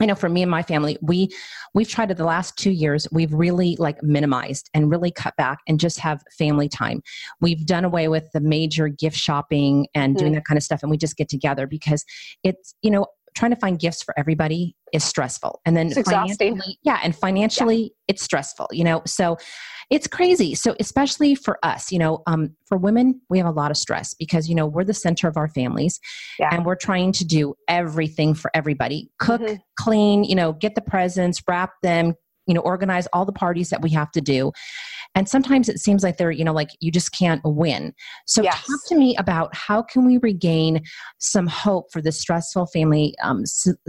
I 0.00 0.06
know 0.06 0.14
for 0.14 0.28
me 0.28 0.42
and 0.42 0.50
my 0.50 0.62
family, 0.62 0.96
we 1.02 1.28
we've 1.74 1.88
tried 1.88 2.08
to 2.08 2.14
the 2.14 2.24
last 2.24 2.56
two 2.56 2.70
years, 2.70 3.06
we've 3.12 3.32
really 3.32 3.76
like 3.78 4.02
minimized 4.02 4.70
and 4.72 4.90
really 4.90 5.10
cut 5.10 5.36
back 5.36 5.58
and 5.68 5.78
just 5.78 6.00
have 6.00 6.22
family 6.36 6.68
time. 6.68 7.02
We've 7.40 7.64
done 7.66 7.84
away 7.84 8.08
with 8.08 8.24
the 8.32 8.40
major 8.40 8.88
gift 8.88 9.16
shopping 9.16 9.86
and 9.94 10.14
mm-hmm. 10.14 10.18
doing 10.18 10.32
that 10.32 10.46
kind 10.46 10.56
of 10.56 10.62
stuff, 10.62 10.82
and 10.82 10.90
we 10.90 10.96
just 10.96 11.16
get 11.16 11.28
together 11.28 11.66
because 11.66 12.04
it's 12.42 12.74
you 12.82 12.90
know 12.90 13.06
trying 13.34 13.50
to 13.50 13.56
find 13.56 13.78
gifts 13.78 14.02
for 14.02 14.18
everybody 14.18 14.74
is 14.92 15.04
stressful 15.04 15.60
and 15.64 15.76
then 15.76 15.88
it's 15.88 15.96
exhausting 15.96 16.60
yeah 16.82 17.00
and 17.02 17.14
financially 17.14 17.82
yeah. 17.82 17.88
it's 18.08 18.22
stressful 18.22 18.66
you 18.72 18.84
know 18.84 19.02
so 19.06 19.36
it's 19.90 20.06
crazy 20.06 20.54
so 20.54 20.74
especially 20.80 21.34
for 21.34 21.58
us 21.64 21.90
you 21.92 21.98
know 21.98 22.22
um, 22.26 22.54
for 22.66 22.76
women 22.76 23.20
we 23.28 23.38
have 23.38 23.46
a 23.46 23.52
lot 23.52 23.70
of 23.70 23.76
stress 23.76 24.14
because 24.14 24.48
you 24.48 24.54
know 24.54 24.66
we're 24.66 24.84
the 24.84 24.94
center 24.94 25.28
of 25.28 25.36
our 25.36 25.48
families 25.48 26.00
yeah. 26.38 26.48
and 26.52 26.64
we're 26.64 26.76
trying 26.76 27.12
to 27.12 27.24
do 27.24 27.54
everything 27.68 28.34
for 28.34 28.50
everybody 28.54 29.10
cook 29.18 29.40
mm-hmm. 29.40 29.54
clean 29.78 30.24
you 30.24 30.34
know 30.34 30.52
get 30.52 30.74
the 30.74 30.82
presents 30.82 31.42
wrap 31.48 31.72
them 31.82 32.14
you 32.46 32.54
know 32.54 32.60
organize 32.60 33.06
all 33.12 33.24
the 33.24 33.32
parties 33.32 33.70
that 33.70 33.82
we 33.82 33.90
have 33.90 34.10
to 34.10 34.20
do 34.20 34.50
and 35.14 35.28
sometimes 35.28 35.68
it 35.68 35.78
seems 35.78 36.02
like 36.02 36.16
they're 36.16 36.30
you 36.30 36.44
know 36.44 36.52
like 36.52 36.70
you 36.80 36.90
just 36.90 37.12
can't 37.12 37.40
win 37.44 37.92
so 38.26 38.42
yes. 38.42 38.54
talk 38.66 38.80
to 38.86 38.96
me 38.96 39.16
about 39.16 39.54
how 39.54 39.82
can 39.82 40.06
we 40.06 40.18
regain 40.18 40.80
some 41.18 41.46
hope 41.46 41.90
for 41.92 42.00
the 42.00 42.12
stressful 42.12 42.66
family 42.66 43.14
um, 43.22 43.44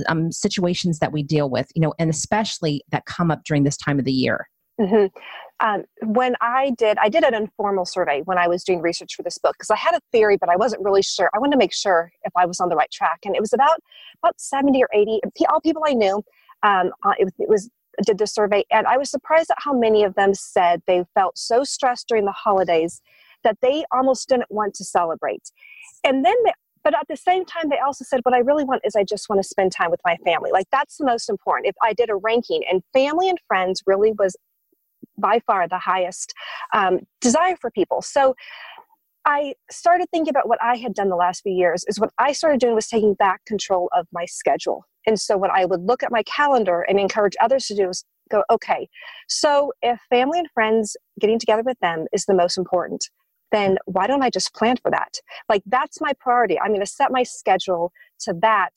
um, 0.07 0.31
situations 0.31 0.99
that 0.99 1.11
we 1.11 1.23
deal 1.23 1.49
with 1.49 1.67
you 1.75 1.81
know 1.81 1.93
and 1.99 2.09
especially 2.09 2.83
that 2.91 3.05
come 3.05 3.31
up 3.31 3.43
during 3.45 3.63
this 3.63 3.77
time 3.77 3.99
of 3.99 4.05
the 4.05 4.11
year 4.11 4.49
mm-hmm. 4.79 5.05
um, 5.65 5.83
when 6.03 6.35
i 6.41 6.71
did 6.77 6.97
i 6.99 7.09
did 7.09 7.23
an 7.23 7.33
informal 7.33 7.85
survey 7.85 8.21
when 8.25 8.37
i 8.37 8.47
was 8.47 8.63
doing 8.63 8.81
research 8.81 9.15
for 9.15 9.23
this 9.23 9.37
book 9.37 9.53
because 9.53 9.69
i 9.71 9.77
had 9.77 9.93
a 9.93 9.99
theory 10.11 10.37
but 10.37 10.49
i 10.49 10.55
wasn't 10.55 10.81
really 10.83 11.03
sure 11.03 11.29
i 11.33 11.39
wanted 11.39 11.51
to 11.51 11.57
make 11.57 11.73
sure 11.73 12.11
if 12.23 12.31
i 12.35 12.45
was 12.45 12.59
on 12.59 12.69
the 12.69 12.75
right 12.75 12.91
track 12.91 13.19
and 13.25 13.35
it 13.35 13.41
was 13.41 13.53
about 13.53 13.79
about 14.23 14.39
70 14.39 14.81
or 14.81 14.89
80 14.93 15.19
all 15.49 15.61
people 15.61 15.83
i 15.85 15.93
knew 15.93 16.23
um, 16.63 16.91
uh, 17.03 17.13
it, 17.17 17.23
was, 17.23 17.33
it 17.39 17.49
was 17.49 17.69
did 18.05 18.17
the 18.17 18.27
survey, 18.27 18.63
and 18.71 18.87
I 18.87 18.97
was 18.97 19.09
surprised 19.09 19.51
at 19.51 19.57
how 19.59 19.73
many 19.73 20.03
of 20.03 20.15
them 20.15 20.33
said 20.33 20.81
they 20.85 21.03
felt 21.13 21.37
so 21.37 21.63
stressed 21.63 22.07
during 22.07 22.25
the 22.25 22.31
holidays 22.31 23.01
that 23.43 23.57
they 23.61 23.85
almost 23.91 24.29
didn't 24.29 24.51
want 24.51 24.73
to 24.75 24.83
celebrate. 24.83 25.51
And 26.03 26.23
then, 26.25 26.35
they, 26.45 26.53
but 26.83 26.95
at 26.95 27.07
the 27.07 27.17
same 27.17 27.45
time, 27.45 27.69
they 27.69 27.79
also 27.79 28.03
said, 28.03 28.21
What 28.23 28.33
I 28.33 28.39
really 28.39 28.63
want 28.63 28.81
is 28.83 28.95
I 28.95 29.03
just 29.03 29.29
want 29.29 29.41
to 29.41 29.47
spend 29.47 29.71
time 29.71 29.91
with 29.91 30.01
my 30.05 30.17
family. 30.25 30.51
Like, 30.51 30.67
that's 30.71 30.97
the 30.97 31.05
most 31.05 31.29
important. 31.29 31.67
If 31.67 31.75
I 31.81 31.93
did 31.93 32.09
a 32.09 32.15
ranking, 32.15 32.63
and 32.69 32.81
family 32.93 33.29
and 33.29 33.39
friends 33.47 33.83
really 33.85 34.13
was 34.13 34.35
by 35.17 35.39
far 35.45 35.67
the 35.67 35.77
highest 35.77 36.33
um, 36.73 37.01
desire 37.19 37.55
for 37.55 37.71
people. 37.71 38.01
So, 38.01 38.35
I 39.25 39.53
started 39.69 40.07
thinking 40.09 40.31
about 40.31 40.47
what 40.47 40.61
I 40.63 40.77
had 40.77 40.95
done 40.95 41.09
the 41.09 41.15
last 41.15 41.43
few 41.43 41.53
years 41.53 41.83
is 41.87 41.99
what 41.99 42.11
I 42.17 42.31
started 42.31 42.59
doing 42.59 42.73
was 42.73 42.87
taking 42.87 43.13
back 43.13 43.45
control 43.45 43.87
of 43.95 44.07
my 44.11 44.25
schedule. 44.25 44.85
And 45.07 45.19
so 45.19 45.37
what 45.37 45.51
I 45.51 45.65
would 45.65 45.81
look 45.81 46.03
at 46.03 46.11
my 46.11 46.23
calendar 46.23 46.81
and 46.81 46.99
encourage 46.99 47.33
others 47.41 47.65
to 47.67 47.75
do 47.75 47.89
is 47.89 48.03
go, 48.29 48.43
okay, 48.49 48.87
so 49.27 49.73
if 49.81 49.99
family 50.09 50.39
and 50.39 50.49
friends 50.53 50.95
getting 51.19 51.39
together 51.39 51.63
with 51.63 51.79
them 51.79 52.05
is 52.13 52.25
the 52.25 52.33
most 52.33 52.57
important, 52.57 53.09
then 53.51 53.77
why 53.85 54.07
don't 54.07 54.23
I 54.23 54.29
just 54.29 54.53
plan 54.55 54.77
for 54.77 54.89
that? 54.91 55.15
Like 55.49 55.63
that's 55.65 55.99
my 55.99 56.13
priority. 56.19 56.59
I'm 56.59 56.69
going 56.69 56.79
to 56.79 56.85
set 56.85 57.11
my 57.11 57.23
schedule 57.23 57.91
to 58.21 58.33
that. 58.41 58.71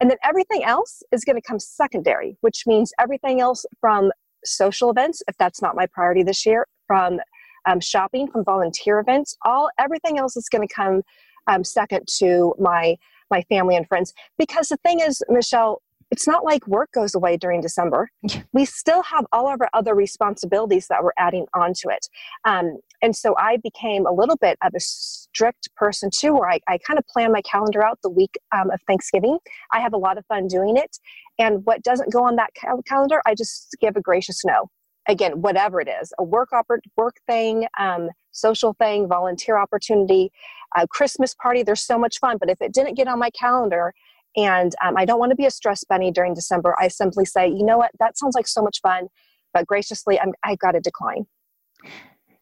And 0.00 0.10
then 0.10 0.18
everything 0.24 0.64
else 0.64 1.02
is 1.12 1.24
going 1.24 1.36
to 1.36 1.46
come 1.46 1.58
secondary, 1.58 2.36
which 2.40 2.64
means 2.66 2.92
everything 2.98 3.40
else 3.40 3.64
from 3.80 4.10
social 4.44 4.90
events, 4.90 5.22
if 5.28 5.36
that's 5.38 5.62
not 5.62 5.76
my 5.76 5.86
priority 5.86 6.22
this 6.22 6.44
year, 6.44 6.66
from 6.86 7.18
um, 7.66 7.80
shopping, 7.80 8.28
from 8.30 8.44
volunteer 8.44 8.98
events, 8.98 9.36
all 9.44 9.70
everything 9.78 10.18
else 10.18 10.36
is 10.36 10.48
going 10.48 10.66
to 10.66 10.72
come 10.72 11.02
um, 11.46 11.64
second 11.64 12.06
to 12.18 12.54
my 12.58 12.96
my 13.30 13.42
family 13.42 13.76
and 13.76 13.86
friends. 13.88 14.12
Because 14.38 14.68
the 14.68 14.76
thing 14.78 15.00
is, 15.00 15.22
Michelle, 15.28 15.82
it's 16.10 16.26
not 16.26 16.44
like 16.44 16.66
work 16.68 16.92
goes 16.92 17.14
away 17.14 17.36
during 17.36 17.60
December. 17.60 18.08
We 18.52 18.64
still 18.64 19.02
have 19.02 19.26
all 19.32 19.52
of 19.52 19.60
our 19.60 19.68
other 19.74 19.94
responsibilities 19.94 20.86
that 20.88 21.02
we're 21.02 21.10
adding 21.18 21.46
onto 21.52 21.90
it. 21.90 22.08
Um, 22.44 22.78
and 23.02 23.14
so 23.14 23.34
I 23.36 23.56
became 23.56 24.06
a 24.06 24.12
little 24.12 24.36
bit 24.36 24.56
of 24.62 24.72
a 24.74 24.80
strict 24.80 25.68
person 25.74 26.10
too, 26.14 26.34
where 26.34 26.48
I, 26.48 26.60
I 26.68 26.78
kind 26.78 26.98
of 26.98 27.06
plan 27.08 27.32
my 27.32 27.42
calendar 27.42 27.84
out 27.84 27.98
the 28.02 28.10
week 28.10 28.38
um, 28.54 28.70
of 28.70 28.80
Thanksgiving. 28.86 29.38
I 29.72 29.80
have 29.80 29.92
a 29.92 29.98
lot 29.98 30.16
of 30.16 30.24
fun 30.26 30.46
doing 30.46 30.76
it. 30.76 30.98
And 31.38 31.66
what 31.66 31.82
doesn't 31.82 32.12
go 32.12 32.24
on 32.24 32.36
that 32.36 32.54
cal- 32.54 32.82
calendar, 32.82 33.20
I 33.26 33.34
just 33.34 33.76
give 33.80 33.96
a 33.96 34.00
gracious 34.00 34.44
no. 34.44 34.70
Again, 35.08 35.40
whatever 35.40 35.80
it 35.80 35.88
is, 35.88 36.12
a 36.18 36.24
work 36.24 36.50
oppor- 36.52 36.80
work 36.96 37.16
thing, 37.26 37.66
um, 37.78 38.10
social 38.32 38.74
thing, 38.74 39.08
volunteer 39.08 39.56
opportunity, 39.58 40.30
a 40.76 40.86
Christmas 40.88 41.34
party. 41.34 41.62
There's 41.62 41.80
so 41.80 41.98
much 41.98 42.18
fun. 42.18 42.38
But 42.38 42.50
if 42.50 42.60
it 42.60 42.72
didn't 42.72 42.94
get 42.94 43.08
on 43.08 43.18
my 43.18 43.30
calendar, 43.30 43.94
and 44.36 44.74
um, 44.84 44.96
I 44.96 45.04
don't 45.04 45.18
want 45.18 45.30
to 45.30 45.36
be 45.36 45.46
a 45.46 45.50
stress 45.50 45.82
bunny 45.84 46.10
during 46.10 46.34
December. 46.34 46.76
I 46.78 46.88
simply 46.88 47.24
say, 47.24 47.48
you 47.48 47.64
know 47.64 47.78
what, 47.78 47.90
that 47.98 48.18
sounds 48.18 48.34
like 48.34 48.46
so 48.46 48.62
much 48.62 48.80
fun, 48.82 49.08
but 49.54 49.66
graciously, 49.66 50.20
I'm, 50.20 50.32
I've 50.44 50.58
got 50.58 50.72
to 50.72 50.80
decline. 50.80 51.26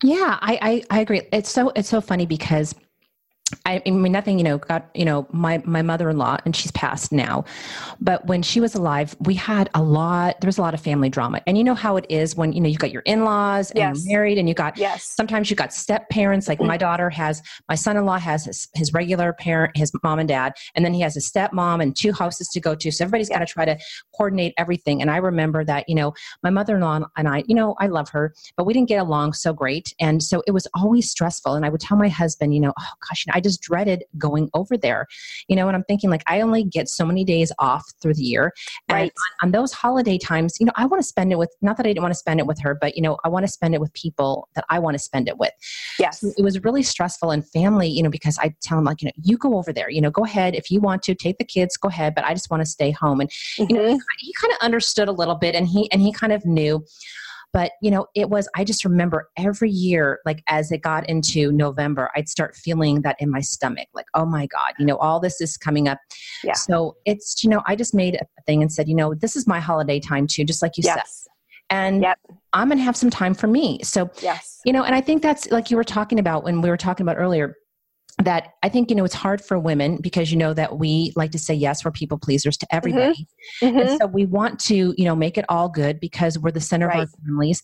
Yeah, 0.03 0.39
I, 0.41 0.59
I, 0.61 0.99
I 0.99 1.01
agree. 1.01 1.23
It's 1.33 1.51
so 1.51 1.71
it's 1.77 1.89
so 1.89 2.01
funny 2.01 2.27
because 2.27 2.75
I, 3.67 3.83
I 3.87 3.91
mean, 3.91 4.13
nothing, 4.13 4.39
you 4.39 4.45
know, 4.45 4.59
got, 4.59 4.89
you 4.95 5.05
know, 5.05 5.27
my, 5.31 5.63
my 5.65 5.83
mother-in-law 5.83 6.39
and 6.45 6.55
she's 6.55 6.73
passed 6.73 7.13
now, 7.13 7.45
but 8.01 8.27
when 8.27 8.43
she 8.43 8.61
was 8.61 8.75
alive, 8.75 9.17
we 9.21 9.35
had 9.35 9.71
a 9.75 9.83
lot, 9.83 10.41
there 10.41 10.49
was 10.49 10.59
a 10.59 10.63
lot 10.63 10.75
of 10.75 10.81
family 10.81 11.09
drama 11.09 11.41
and 11.47 11.57
you 11.59 11.65
know 11.65 11.75
how 11.75 11.97
it 11.97 12.07
is 12.09 12.37
when, 12.37 12.53
you 12.53 12.61
know, 12.61 12.69
you 12.69 12.77
got 12.77 12.91
your 12.91 13.03
in-laws 13.03 13.71
and 13.71 13.79
yes. 13.79 14.05
you're 14.05 14.15
married 14.15 14.39
and 14.39 14.49
you 14.49 14.55
got, 14.55 14.77
yes. 14.77 15.05
sometimes 15.05 15.51
you 15.51 15.57
got 15.57 15.73
step 15.73 16.09
parents. 16.09 16.49
Like 16.49 16.61
my 16.61 16.77
daughter 16.77 17.11
has, 17.11 17.43
my 17.69 17.75
son-in-law 17.75 18.19
has 18.19 18.45
his, 18.45 18.69
his 18.75 18.93
regular 18.93 19.33
parent, 19.33 19.77
his 19.77 19.93
mom 20.03 20.19
and 20.19 20.29
dad, 20.29 20.55
and 20.75 20.85
then 20.85 20.95
he 20.95 21.01
has 21.01 21.17
a 21.17 21.21
stepmom 21.21 21.83
and 21.83 21.97
two 21.97 22.13
houses 22.13 22.49
to 22.49 22.61
go 22.61 22.75
to. 22.75 22.91
So 22.91 23.05
everybody's 23.05 23.29
got 23.29 23.41
to 23.41 23.47
try 23.47 23.65
to 23.65 23.79
coordinate 24.17 24.55
everything. 24.59 25.01
And 25.01 25.11
I 25.11 25.17
remember 25.17 25.65
that, 25.65 25.89
you 25.89 25.95
know, 25.95 26.15
my 26.43 26.51
mother-in-law 26.51 27.01
and 27.17 27.29
I, 27.29 27.45
you 27.47 27.55
know, 27.55 27.75
I 27.79 27.87
love 27.87 28.09
her, 28.11 28.35
but 28.57 28.65
we 28.65 28.73
didn't 28.73 28.89
get 28.89 29.01
along 29.01 29.35
so 29.35 29.53
great. 29.53 29.95
And 30.01 30.23
so 30.23 30.43
it 30.47 30.51
was 30.51 30.67
always 30.75 31.11
stressful. 31.11 31.55
And 31.55 31.65
I 31.65 31.69
would 31.69 31.81
tell 31.81 31.97
my 31.97 32.09
husband, 32.09 32.55
you 32.55 32.61
know, 32.61 32.73
oh 32.79 32.93
gosh, 33.09 33.25
you 33.27 33.31
know, 33.31 33.37
I 33.37 33.41
just 33.45 33.61
dreaded 33.63 34.05
going 34.19 34.51
over 34.55 34.77
there. 34.77 35.07
You 35.49 35.57
know, 35.57 35.69
and 35.69 35.77
I'm 35.77 35.85
thinking 35.85 36.11
like 36.11 36.23
I 36.27 36.41
only 36.41 36.65
get 36.65 36.89
so 36.89 37.05
many 37.05 37.25
days 37.25 37.53
off 37.59 37.85
through 38.03 38.15
the 38.15 38.23
year. 38.23 38.53
And 38.89 38.97
right. 38.97 39.13
on, 39.43 39.49
on 39.49 39.53
those 39.53 39.73
holiday 39.73 40.19
times, 40.19 40.57
you 40.59 40.67
know, 40.67 40.73
I 40.77 40.87
want 40.87 41.01
to 41.03 41.07
spend 41.07 41.33
it 41.33 41.39
with 41.39 41.55
not 41.63 41.77
that 41.77 41.87
I 41.87 41.91
didn't 41.91 42.03
want 42.03 42.15
to 42.15 42.19
spend 42.19 42.41
it 42.41 42.47
with 42.47 42.61
her, 42.61 42.75
but 42.75 42.97
you 42.97 43.03
know, 43.03 43.19
I 43.25 43.29
want 43.29 43.47
to 43.47 43.53
spend 43.53 43.75
it 43.75 43.81
with 43.81 43.93
people 43.95 44.49
that 44.55 44.65
I 44.69 44.79
want 44.79 44.95
to 44.95 44.99
spend 44.99 45.29
it 45.29 45.39
with. 45.39 45.53
Yes. 45.99 46.21
So 46.21 46.33
it 46.37 46.43
was 46.43 46.63
really 46.65 46.83
stressful 46.83 47.31
and 47.31 47.49
family, 47.49 47.89
you 47.89 48.03
know, 48.03 48.11
because 48.11 48.39
I 48.39 48.55
tell 48.63 48.79
him 48.79 48.85
like, 48.85 49.03
you 49.03 49.07
know, 49.07 49.13
you 49.23 49.37
go 49.37 49.57
over 49.57 49.73
there, 49.73 49.91
you 49.91 50.01
know, 50.01 50.11
go 50.11 50.25
ahead 50.25 50.55
if 50.55 50.71
you 50.71 50.81
want 50.81 51.03
to 51.05 51.15
take 51.15 51.39
the 51.39 51.45
kids, 51.45 51.77
go 51.77 51.89
ahead, 51.89 52.15
but 52.15 52.25
I 52.25 52.35
just 52.35 52.51
want 52.51 52.63
to 52.63 52.67
stay 52.67 52.91
home. 52.91 53.21
And 53.21 53.31
mm-hmm. 53.31 53.71
you 53.71 53.77
know, 53.77 53.87
he, 53.87 53.99
he 54.19 54.33
kind 54.41 54.53
of 54.53 54.59
understood 54.61 55.09
a 55.09 55.13
little 55.13 55.35
bit 55.35 55.55
and 55.55 55.67
he 55.67 55.91
and 55.93 56.01
he 56.01 56.13
kind 56.13 56.33
of 56.33 56.45
knew 56.45 56.85
but, 57.55 57.71
you 57.81 57.91
know, 57.91 58.07
it 58.17 58.29
was, 58.29 58.49
I 58.57 58.65
just 58.65 58.85
remember 58.85 59.29
every 59.39 59.71
year, 59.71 60.19
like 60.27 60.43
as 60.49 60.73
it 60.73 60.83
got 60.83 61.09
into 61.09 61.53
November, 61.53 62.11
I'd 62.17 62.29
start 62.29 62.57
feeling 62.57 63.03
that 63.03 63.15
in 63.21 63.31
my 63.31 63.41
stomach, 63.41 63.87
like, 63.95 64.07
oh 64.13 64.27
my 64.27 64.47
God, 64.47 64.73
you 64.79 64.85
know, 64.85 64.97
all 64.97 65.21
this 65.21 65.41
is 65.41 65.57
coming 65.57 65.87
up. 65.87 65.99
Yeah. 66.43 66.55
So 66.55 66.97
it's, 67.07 67.45
you 67.45 67.49
know, 67.49 67.63
I 67.67 67.77
just 67.77 67.95
made 67.95 68.17
a 68.17 68.43
thing 68.43 68.61
and 68.61 68.73
said, 68.73 68.89
you 68.89 68.95
know, 68.97 69.15
this 69.15 69.37
is 69.37 69.47
my 69.47 69.61
holiday 69.61 70.01
time 70.01 70.27
too, 70.27 70.45
just 70.45 70.63
like 70.63 70.77
you 70.77 70.83
yes. 70.85 70.95
said 70.95 71.31
and 71.71 72.03
yep. 72.03 72.19
I'm 72.53 72.69
going 72.69 72.79
to 72.79 72.85
have 72.85 72.97
some 72.97 73.11
time 73.11 73.35
for 73.35 73.47
me. 73.47 73.81
So, 73.83 74.11
yes. 74.21 74.61
you 74.65 74.73
know, 74.73 74.85
and 74.85 74.95
I 74.95 75.01
think 75.01 75.23
that's 75.23 75.51
like 75.51 75.71
you 75.71 75.77
were 75.77 75.85
talking 75.85 76.19
about 76.19 76.45
when 76.45 76.61
we 76.61 76.69
were 76.69 76.77
talking 76.77 77.05
about 77.05 77.17
earlier 77.17 77.57
that 78.23 78.53
I 78.63 78.69
think, 78.69 78.91
you 78.91 78.97
know, 78.97 79.05
it's 79.05 79.15
hard 79.15 79.41
for 79.41 79.59
women 79.59 79.99
because 80.01 80.31
you 80.31 80.39
know 80.39 80.55
that 80.55 80.79
we 80.79 81.13
like 81.17 81.33
to 81.33 81.39
say 81.39 81.53
yes, 81.53 81.85
we're 81.85 81.91
people 81.91 82.19
pleasers 82.19 82.57
to 82.59 82.67
mm-hmm. 82.67 82.77
everybody. 82.77 83.27
Mm-hmm. 83.61 83.67
Mm-hmm. 83.67 83.79
And 83.79 83.99
so 84.01 84.07
we 84.07 84.25
want 84.27 84.61
to, 84.61 84.95
you 84.97 85.05
know, 85.05 85.17
make 85.17 85.37
it 85.37 85.45
all 85.49 85.69
good 85.69 85.99
because 85.99 86.39
we're 86.39 86.53
the 86.53 86.61
center 86.61 86.87
right. 86.87 87.01
of 87.01 87.09
our 87.09 87.25
families. 87.27 87.63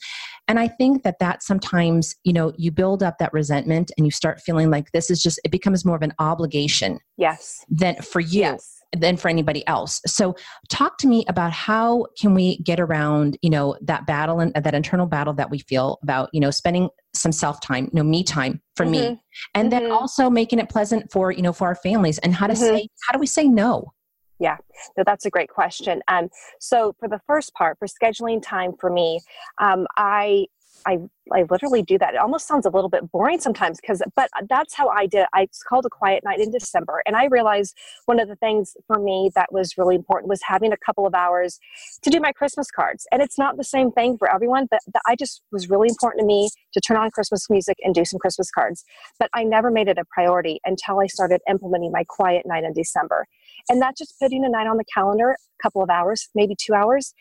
And 0.49 0.59
I 0.59 0.67
think 0.67 1.05
that 1.05 1.21
that 1.21 1.43
sometimes, 1.43 2.17
you 2.25 2.33
know, 2.33 2.53
you 2.57 2.73
build 2.73 3.03
up 3.03 3.19
that 3.19 3.33
resentment 3.33 3.93
and 3.97 4.07
you 4.07 4.11
start 4.11 4.41
feeling 4.41 4.71
like 4.71 4.91
this 4.93 5.11
is 5.11 5.23
just, 5.23 5.41
it 5.45 5.53
becomes 5.53 5.85
more 5.85 5.97
of 5.97 6.03
an 6.03 6.15
obligation. 6.19 6.99
Yes. 7.17 7.65
Than 7.69 7.97
for 7.97 8.21
you. 8.21 8.41
Yes 8.41 8.77
than 8.97 9.17
for 9.17 9.29
anybody 9.29 9.65
else. 9.69 10.01
So 10.07 10.35
talk 10.69 10.99
to 10.99 11.07
me 11.07 11.25
about 11.29 11.53
how 11.53 12.07
can 12.19 12.35
we 12.35 12.59
get 12.59 12.81
around, 12.81 13.39
you 13.41 13.51
know, 13.51 13.77
that 13.83 14.07
battle 14.07 14.41
and 14.41 14.53
that 14.55 14.75
internal 14.75 15.07
battle 15.07 15.33
that 15.35 15.49
we 15.49 15.61
feel 15.61 15.99
about, 16.03 16.29
you 16.33 16.41
know, 16.41 16.51
spending 16.51 16.89
some 17.15 17.33
self 17.33 17.61
time, 17.61 17.85
you 17.85 17.91
know, 17.95 18.03
me 18.03 18.23
time 18.23 18.61
for 18.77 18.85
mm-hmm. 18.85 18.93
me. 18.93 19.23
And 19.55 19.71
mm-hmm. 19.71 19.85
then 19.85 19.93
also 19.93 20.31
making 20.31 20.59
it 20.59 20.69
pleasant 20.69 21.11
for, 21.11 21.33
you 21.33 21.43
know, 21.43 21.53
for 21.53 21.67
our 21.67 21.75
families 21.75 22.19
and 22.19 22.35
how 22.35 22.47
to 22.47 22.55
mm-hmm. 22.55 22.77
say 22.77 22.89
how 23.07 23.13
do 23.13 23.19
we 23.19 23.27
say 23.27 23.49
no? 23.49 23.93
Yeah, 24.39 24.57
no, 24.97 25.05
that's 25.05 25.27
a 25.27 25.31
great 25.31 25.51
question. 25.51 26.03
Um, 26.09 26.31
so 26.61 26.95
for 26.99 27.09
the 27.09 27.21
first 27.27 27.53
part, 27.53 27.79
for 27.79 27.87
scheduling 27.87 28.43
time 28.43 28.73
for 28.81 28.91
me, 28.91 29.21
um, 29.61 29.87
I 29.99 30.47
I 30.87 30.99
I 31.33 31.45
literally 31.49 31.83
do 31.83 31.99
that. 31.99 32.15
It 32.15 32.21
almost 32.21 32.49
sounds 32.49 32.67
a 32.67 32.71
little 32.71 32.91
bit 32.91 33.11
boring 33.13 33.39
sometimes 33.41 33.81
because 33.81 34.03
but 34.17 34.31
that's 34.49 34.75
how 34.75 34.89
I 34.89 35.07
did. 35.07 35.27
I 35.33 35.49
called 35.69 35.87
a 35.87 35.91
quiet 35.91 36.25
night 36.25 36.41
in 36.41 36.51
December 36.51 37.03
and 37.07 37.17
I 37.17 37.27
realized 37.27 37.77
one 38.07 38.19
of 38.19 38.29
the 38.29 38.37
things 38.37 38.77
for 38.87 38.99
me 38.99 39.31
that 39.35 39.53
was 39.53 39.79
really 39.79 39.95
important 39.95 40.29
was 40.29 40.41
having 40.43 40.73
a 40.73 40.77
couple 40.77 41.07
of 41.07 41.15
hours 41.15 41.59
to 42.03 42.11
do 42.11 42.21
my 42.21 42.33
Christmas 42.33 42.71
cards. 42.71 43.07
And 43.13 43.23
it's 43.23 43.39
not 43.39 43.57
the 43.57 43.65
same 43.65 43.93
thing 43.93 44.19
for 44.19 44.33
everyone, 44.33 44.67
but 44.71 44.81
I 45.07 45.17
just 45.17 45.43
was 45.53 45.71
really 45.71 45.89
important 45.89 46.21
to 46.21 46.27
me 46.27 46.51
to 46.73 46.81
turn 46.81 46.97
on 46.97 47.11
Christmas 47.11 47.49
music 47.49 47.79
and 47.83 47.95
do 47.95 48.05
some 48.05 48.19
Christmas 48.19 48.51
cards. 48.51 48.85
But 49.19 49.31
I 49.35 49.45
never 49.45 49.71
made 49.71 49.89
it 49.89 49.99
a 49.99 50.05
priority 50.13 50.61
until 50.65 51.01
I 51.01 51.07
started 51.07 51.41
implementing 51.49 51.93
my 51.93 52.05
quiet 52.09 52.47
night 52.47 52.65
in 52.65 52.73
December. 52.73 53.27
And 53.69 53.81
that's 53.81 53.99
just 53.99 54.19
putting 54.19 54.45
a 54.45 54.49
night 54.49 54.67
on 54.67 54.77
the 54.77 54.85
calendar, 54.93 55.31
a 55.31 55.63
couple 55.63 55.83
of 55.83 55.91
hours, 55.91 56.29
maybe 56.35 56.55
2 56.57 56.75
hours. 56.75 57.15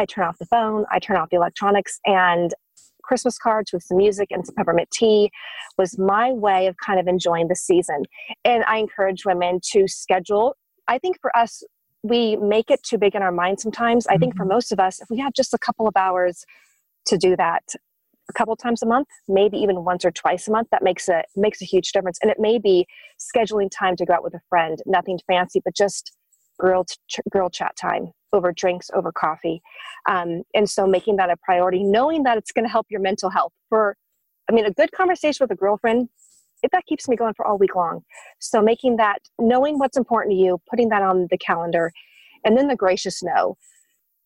I 0.00 0.06
turn 0.06 0.24
off 0.24 0.38
the 0.38 0.46
phone, 0.46 0.84
I 0.90 1.00
turn 1.00 1.16
off 1.16 1.28
the 1.30 1.36
electronics, 1.36 1.98
and 2.06 2.54
Christmas 3.08 3.38
cards 3.38 3.72
with 3.72 3.82
some 3.82 3.96
music 3.96 4.28
and 4.30 4.46
some 4.46 4.54
peppermint 4.54 4.90
tea 4.90 5.30
was 5.78 5.98
my 5.98 6.30
way 6.30 6.66
of 6.66 6.76
kind 6.84 7.00
of 7.00 7.08
enjoying 7.08 7.48
the 7.48 7.56
season. 7.56 8.02
And 8.44 8.62
I 8.64 8.76
encourage 8.76 9.24
women 9.24 9.60
to 9.72 9.88
schedule. 9.88 10.56
I 10.86 10.98
think 10.98 11.16
for 11.20 11.34
us, 11.36 11.62
we 12.02 12.36
make 12.36 12.70
it 12.70 12.82
too 12.82 12.98
big 12.98 13.14
in 13.14 13.22
our 13.22 13.32
mind 13.32 13.60
sometimes. 13.60 14.06
I 14.06 14.18
think 14.18 14.36
for 14.36 14.44
mm-hmm. 14.44 14.52
most 14.52 14.72
of 14.72 14.78
us, 14.78 15.00
if 15.00 15.08
we 15.10 15.18
have 15.18 15.32
just 15.32 15.54
a 15.54 15.58
couple 15.58 15.88
of 15.88 15.96
hours 15.96 16.44
to 17.06 17.16
do 17.16 17.34
that 17.36 17.62
a 18.28 18.32
couple 18.34 18.54
times 18.56 18.82
a 18.82 18.86
month, 18.86 19.08
maybe 19.26 19.56
even 19.56 19.84
once 19.84 20.04
or 20.04 20.10
twice 20.10 20.46
a 20.46 20.52
month, 20.52 20.68
that 20.70 20.82
makes 20.82 21.08
a 21.08 21.24
makes 21.34 21.62
a 21.62 21.64
huge 21.64 21.92
difference. 21.92 22.18
And 22.20 22.30
it 22.30 22.38
may 22.38 22.58
be 22.58 22.86
scheduling 23.18 23.70
time 23.70 23.96
to 23.96 24.04
go 24.04 24.12
out 24.12 24.22
with 24.22 24.34
a 24.34 24.40
friend, 24.50 24.78
nothing 24.84 25.18
fancy, 25.26 25.62
but 25.64 25.74
just 25.74 26.12
girl 26.60 26.84
ch- 26.84 27.20
girl 27.30 27.48
chat 27.48 27.74
time 27.76 28.12
over 28.32 28.52
drinks, 28.52 28.90
over 28.94 29.12
coffee. 29.12 29.62
Um, 30.08 30.42
and 30.54 30.68
so 30.68 30.86
making 30.86 31.16
that 31.16 31.30
a 31.30 31.36
priority, 31.36 31.82
knowing 31.82 32.22
that 32.24 32.38
it's 32.38 32.52
going 32.52 32.64
to 32.64 32.70
help 32.70 32.86
your 32.90 33.00
mental 33.00 33.30
health. 33.30 33.52
For, 33.68 33.96
I 34.48 34.52
mean, 34.52 34.66
a 34.66 34.72
good 34.72 34.92
conversation 34.92 35.44
with 35.44 35.50
a 35.50 35.56
girlfriend, 35.56 36.08
if 36.62 36.70
that 36.72 36.86
keeps 36.86 37.08
me 37.08 37.16
going 37.16 37.34
for 37.34 37.46
all 37.46 37.58
week 37.58 37.74
long. 37.74 38.02
So 38.38 38.60
making 38.60 38.96
that, 38.96 39.18
knowing 39.38 39.78
what's 39.78 39.96
important 39.96 40.32
to 40.32 40.38
you, 40.38 40.60
putting 40.68 40.88
that 40.90 41.02
on 41.02 41.28
the 41.30 41.38
calendar, 41.38 41.92
and 42.44 42.56
then 42.56 42.68
the 42.68 42.76
gracious 42.76 43.22
no. 43.22 43.56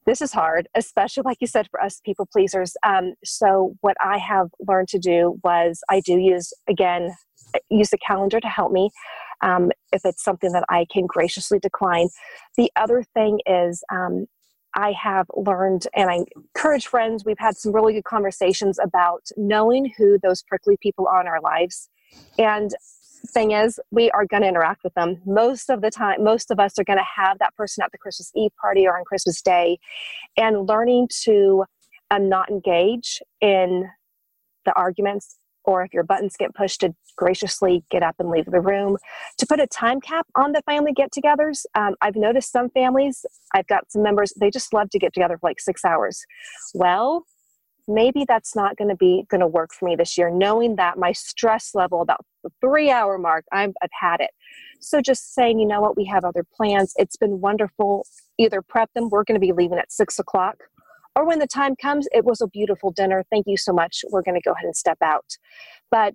This 0.05 0.21
is 0.21 0.33
hard, 0.33 0.69
especially 0.75 1.23
like 1.25 1.39
you 1.41 1.47
said, 1.47 1.69
for 1.71 1.81
us 1.81 2.01
people 2.05 2.27
pleasers. 2.27 2.75
Um, 2.85 3.15
so 3.25 3.77
what 3.83 3.97
I 4.01 4.19
have 4.19 4.49
learned 4.67 4.89
to 4.89 4.99
do 4.99 5.39
was 5.45 5.81
I 5.89 6.01
do 6.01 6.19
use 6.19 6.53
again 6.69 7.15
use 7.71 7.91
the 7.91 7.99
calendar 7.99 8.41
to 8.41 8.49
help 8.49 8.73
me 8.73 8.91
um, 9.43 9.71
if 9.93 10.03
it's 10.05 10.23
something 10.23 10.53
that 10.53 10.65
I 10.69 10.87
can 10.91 11.07
graciously 11.07 11.59
decline. 11.59 12.09
The 12.57 12.71
other 12.77 13.05
thing 13.15 13.41
is, 13.47 13.83
um, 13.93 14.27
I 14.75 14.93
have 14.93 15.27
learned, 15.35 15.87
and 15.95 16.09
I 16.09 16.25
encourage 16.35 16.87
friends, 16.87 17.25
we've 17.25 17.39
had 17.39 17.57
some 17.57 17.73
really 17.73 17.93
good 17.93 18.05
conversations 18.05 18.79
about 18.83 19.29
knowing 19.37 19.93
who 19.99 20.19
those 20.23 20.43
prickly 20.43 20.79
people 20.81 21.07
are 21.07 21.21
in 21.21 21.27
our 21.27 21.43
lives. 21.43 21.91
And 22.39 22.75
thing 23.29 23.53
is, 23.53 23.79
we 23.91 24.11
are 24.13 24.27
going 24.27 24.43
to 24.43 24.49
interact 24.49 24.83
with 24.83 24.95
them 24.95 25.21
most 25.27 25.71
of 25.71 25.81
the 25.81 25.91
time. 25.91 26.25
Most 26.25 26.51
of 26.51 26.59
us 26.59 26.79
are 26.79 26.85
going 26.85 26.99
to 26.99 27.05
have 27.17 27.39
that 27.39 27.55
person 27.55 27.83
at 27.83 27.93
the 27.93 27.99
Christmas 27.99 28.33
Eve 28.35 28.51
party 28.61 28.87
or 28.87 28.97
on 28.97 29.05
Christmas 29.05 29.43
Day, 29.43 29.79
and 30.37 30.67
learning 30.67 31.09
to 31.25 31.65
um, 32.11 32.29
not 32.29 32.51
engage 32.51 33.21
in 33.41 33.89
the 34.65 34.73
arguments 34.75 35.39
or 35.65 35.83
if 35.83 35.93
your 35.93 36.03
buttons 36.03 36.35
get 36.39 36.55
pushed 36.55 36.81
to 36.81 36.95
graciously 37.17 37.85
get 37.91 38.03
up 38.03 38.17
and 38.19 38.31
leave 38.31 38.47
the 38.47 38.61
room. 38.61 38.97
To 39.39 39.47
put 39.47 39.61
a 39.61 39.67
time 39.67 40.01
cap 40.01 40.27
on 40.37 40.53
the 40.53 40.63
family 40.63 40.93
get-togethers 40.93 41.65
um, 41.75 41.95
i've 42.01 42.17
noticed 42.17 42.53
some 42.53 42.71
families 42.71 43.25
i've 43.55 43.67
got 43.67 43.91
some 43.91 44.03
members 44.03 44.33
they 44.41 44.51
just 44.51 44.73
love 44.73 44.91
to 44.91 44.99
get 44.99 45.13
together 45.13 45.39
for 45.39 45.51
like 45.51 45.61
six 45.61 45.85
hours. 45.85 46.25
Well 46.75 47.25
maybe 47.89 48.25
that's 48.27 48.55
not 48.55 48.77
going 48.77 48.89
to 48.89 48.97
be 48.97 49.25
going 49.29 49.41
to 49.41 49.47
work 49.47 49.73
for 49.73 49.87
me 49.89 49.97
this 49.97 50.17
year 50.17 50.31
knowing 50.31 50.77
that 50.77 50.99
my 50.99 51.13
stress 51.13 51.75
level 51.75 52.01
about 52.01 52.25
the 52.45 52.51
three 52.61 52.91
hour 52.91 53.19
mark 53.19 53.45
I've, 53.53 53.73
I've 53.83 53.91
had 53.99 54.21
it. 54.21 54.31
So 54.81 55.01
just 55.01 55.35
saying 55.35 55.59
you 55.59 55.67
know 55.67 55.81
what 55.81 55.97
we 55.97 56.05
have 56.07 56.25
other 56.25 56.45
plans 56.57 56.93
it's 56.97 57.17
been 57.17 57.41
wonderful 57.41 58.07
either 58.39 58.63
prep 58.63 58.91
them 58.95 59.09
we're 59.11 59.25
going 59.25 59.41
to 59.41 59.45
be 59.45 59.53
leaving 59.53 59.79
at 59.79 59.93
six 59.93 60.19
o'clock 60.19 60.57
or 61.17 61.27
when 61.27 61.39
the 61.39 61.47
time 61.47 61.77
comes 61.77 62.09
it 62.13 62.25
was 62.25 62.41
a 62.41 62.47
beautiful 62.49 62.91
dinner. 62.91 63.25
Thank 63.31 63.47
you 63.47 63.57
so 63.57 63.73
much. 63.73 64.05
We're 64.11 64.23
going 64.23 64.35
to 64.35 64.41
go 64.41 64.53
ahead 64.53 64.65
and 64.65 64.77
step 64.77 64.99
out. 65.03 65.37
But 65.91 66.15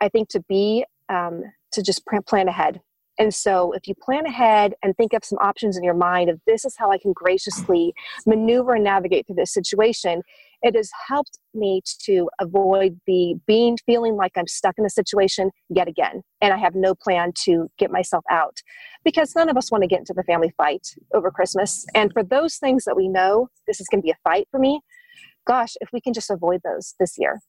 i 0.00 0.08
think 0.08 0.28
to 0.28 0.40
be 0.48 0.84
um, 1.08 1.42
to 1.72 1.82
just 1.82 2.02
plan 2.26 2.48
ahead 2.48 2.80
and 3.18 3.32
so, 3.32 3.72
if 3.72 3.86
you 3.86 3.94
plan 3.94 4.26
ahead 4.26 4.74
and 4.82 4.96
think 4.96 5.12
of 5.12 5.24
some 5.24 5.38
options 5.38 5.76
in 5.76 5.84
your 5.84 5.94
mind 5.94 6.30
of 6.30 6.40
this 6.46 6.64
is 6.64 6.74
how 6.76 6.90
I 6.90 6.98
can 6.98 7.12
graciously 7.12 7.94
maneuver 8.26 8.74
and 8.74 8.84
navigate 8.84 9.26
through 9.26 9.36
this 9.36 9.52
situation, 9.52 10.22
it 10.62 10.74
has 10.74 10.90
helped 11.06 11.38
me 11.52 11.82
to 12.04 12.28
avoid 12.40 12.98
the 13.06 13.34
being 13.46 13.76
feeling 13.86 14.16
like 14.16 14.32
I'm 14.36 14.48
stuck 14.48 14.74
in 14.78 14.84
a 14.84 14.90
situation 14.90 15.50
yet 15.68 15.86
again. 15.86 16.22
And 16.40 16.52
I 16.52 16.58
have 16.58 16.74
no 16.74 16.94
plan 16.94 17.32
to 17.44 17.68
get 17.78 17.90
myself 17.90 18.24
out 18.30 18.56
because 19.04 19.34
none 19.36 19.48
of 19.48 19.56
us 19.56 19.70
want 19.70 19.82
to 19.82 19.88
get 19.88 20.00
into 20.00 20.14
the 20.14 20.24
family 20.24 20.52
fight 20.56 20.88
over 21.12 21.30
Christmas. 21.30 21.86
And 21.94 22.12
for 22.12 22.24
those 22.24 22.56
things 22.56 22.84
that 22.84 22.96
we 22.96 23.08
know 23.08 23.48
this 23.66 23.80
is 23.80 23.86
going 23.88 24.00
to 24.00 24.06
be 24.06 24.10
a 24.10 24.18
fight 24.24 24.48
for 24.50 24.58
me, 24.58 24.80
gosh, 25.46 25.74
if 25.80 25.90
we 25.92 26.00
can 26.00 26.14
just 26.14 26.30
avoid 26.30 26.62
those 26.64 26.94
this 26.98 27.14
year, 27.18 27.40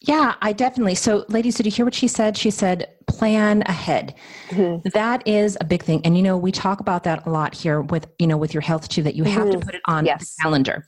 yeah, 0.00 0.34
I 0.40 0.52
definitely. 0.52 0.94
So, 0.94 1.24
ladies, 1.28 1.56
did 1.56 1.66
you 1.66 1.72
hear 1.72 1.84
what 1.84 1.94
she 1.94 2.08
said? 2.08 2.36
She 2.36 2.50
said, 2.50 2.88
plan 3.06 3.62
ahead. 3.66 4.14
Mm-hmm. 4.50 4.88
That 4.94 5.26
is 5.26 5.56
a 5.60 5.64
big 5.64 5.82
thing. 5.82 6.00
And, 6.04 6.16
you 6.16 6.22
know, 6.22 6.36
we 6.36 6.52
talk 6.52 6.80
about 6.80 7.04
that 7.04 7.26
a 7.26 7.30
lot 7.30 7.54
here 7.54 7.80
with, 7.80 8.06
you 8.18 8.26
know, 8.26 8.36
with 8.36 8.54
your 8.54 8.60
health 8.60 8.88
too, 8.88 9.02
that 9.02 9.14
you 9.14 9.24
have 9.24 9.48
mm-hmm. 9.48 9.60
to 9.60 9.66
put 9.66 9.74
it 9.74 9.82
on 9.86 10.06
yes. 10.06 10.36
the 10.36 10.42
calendar. 10.42 10.86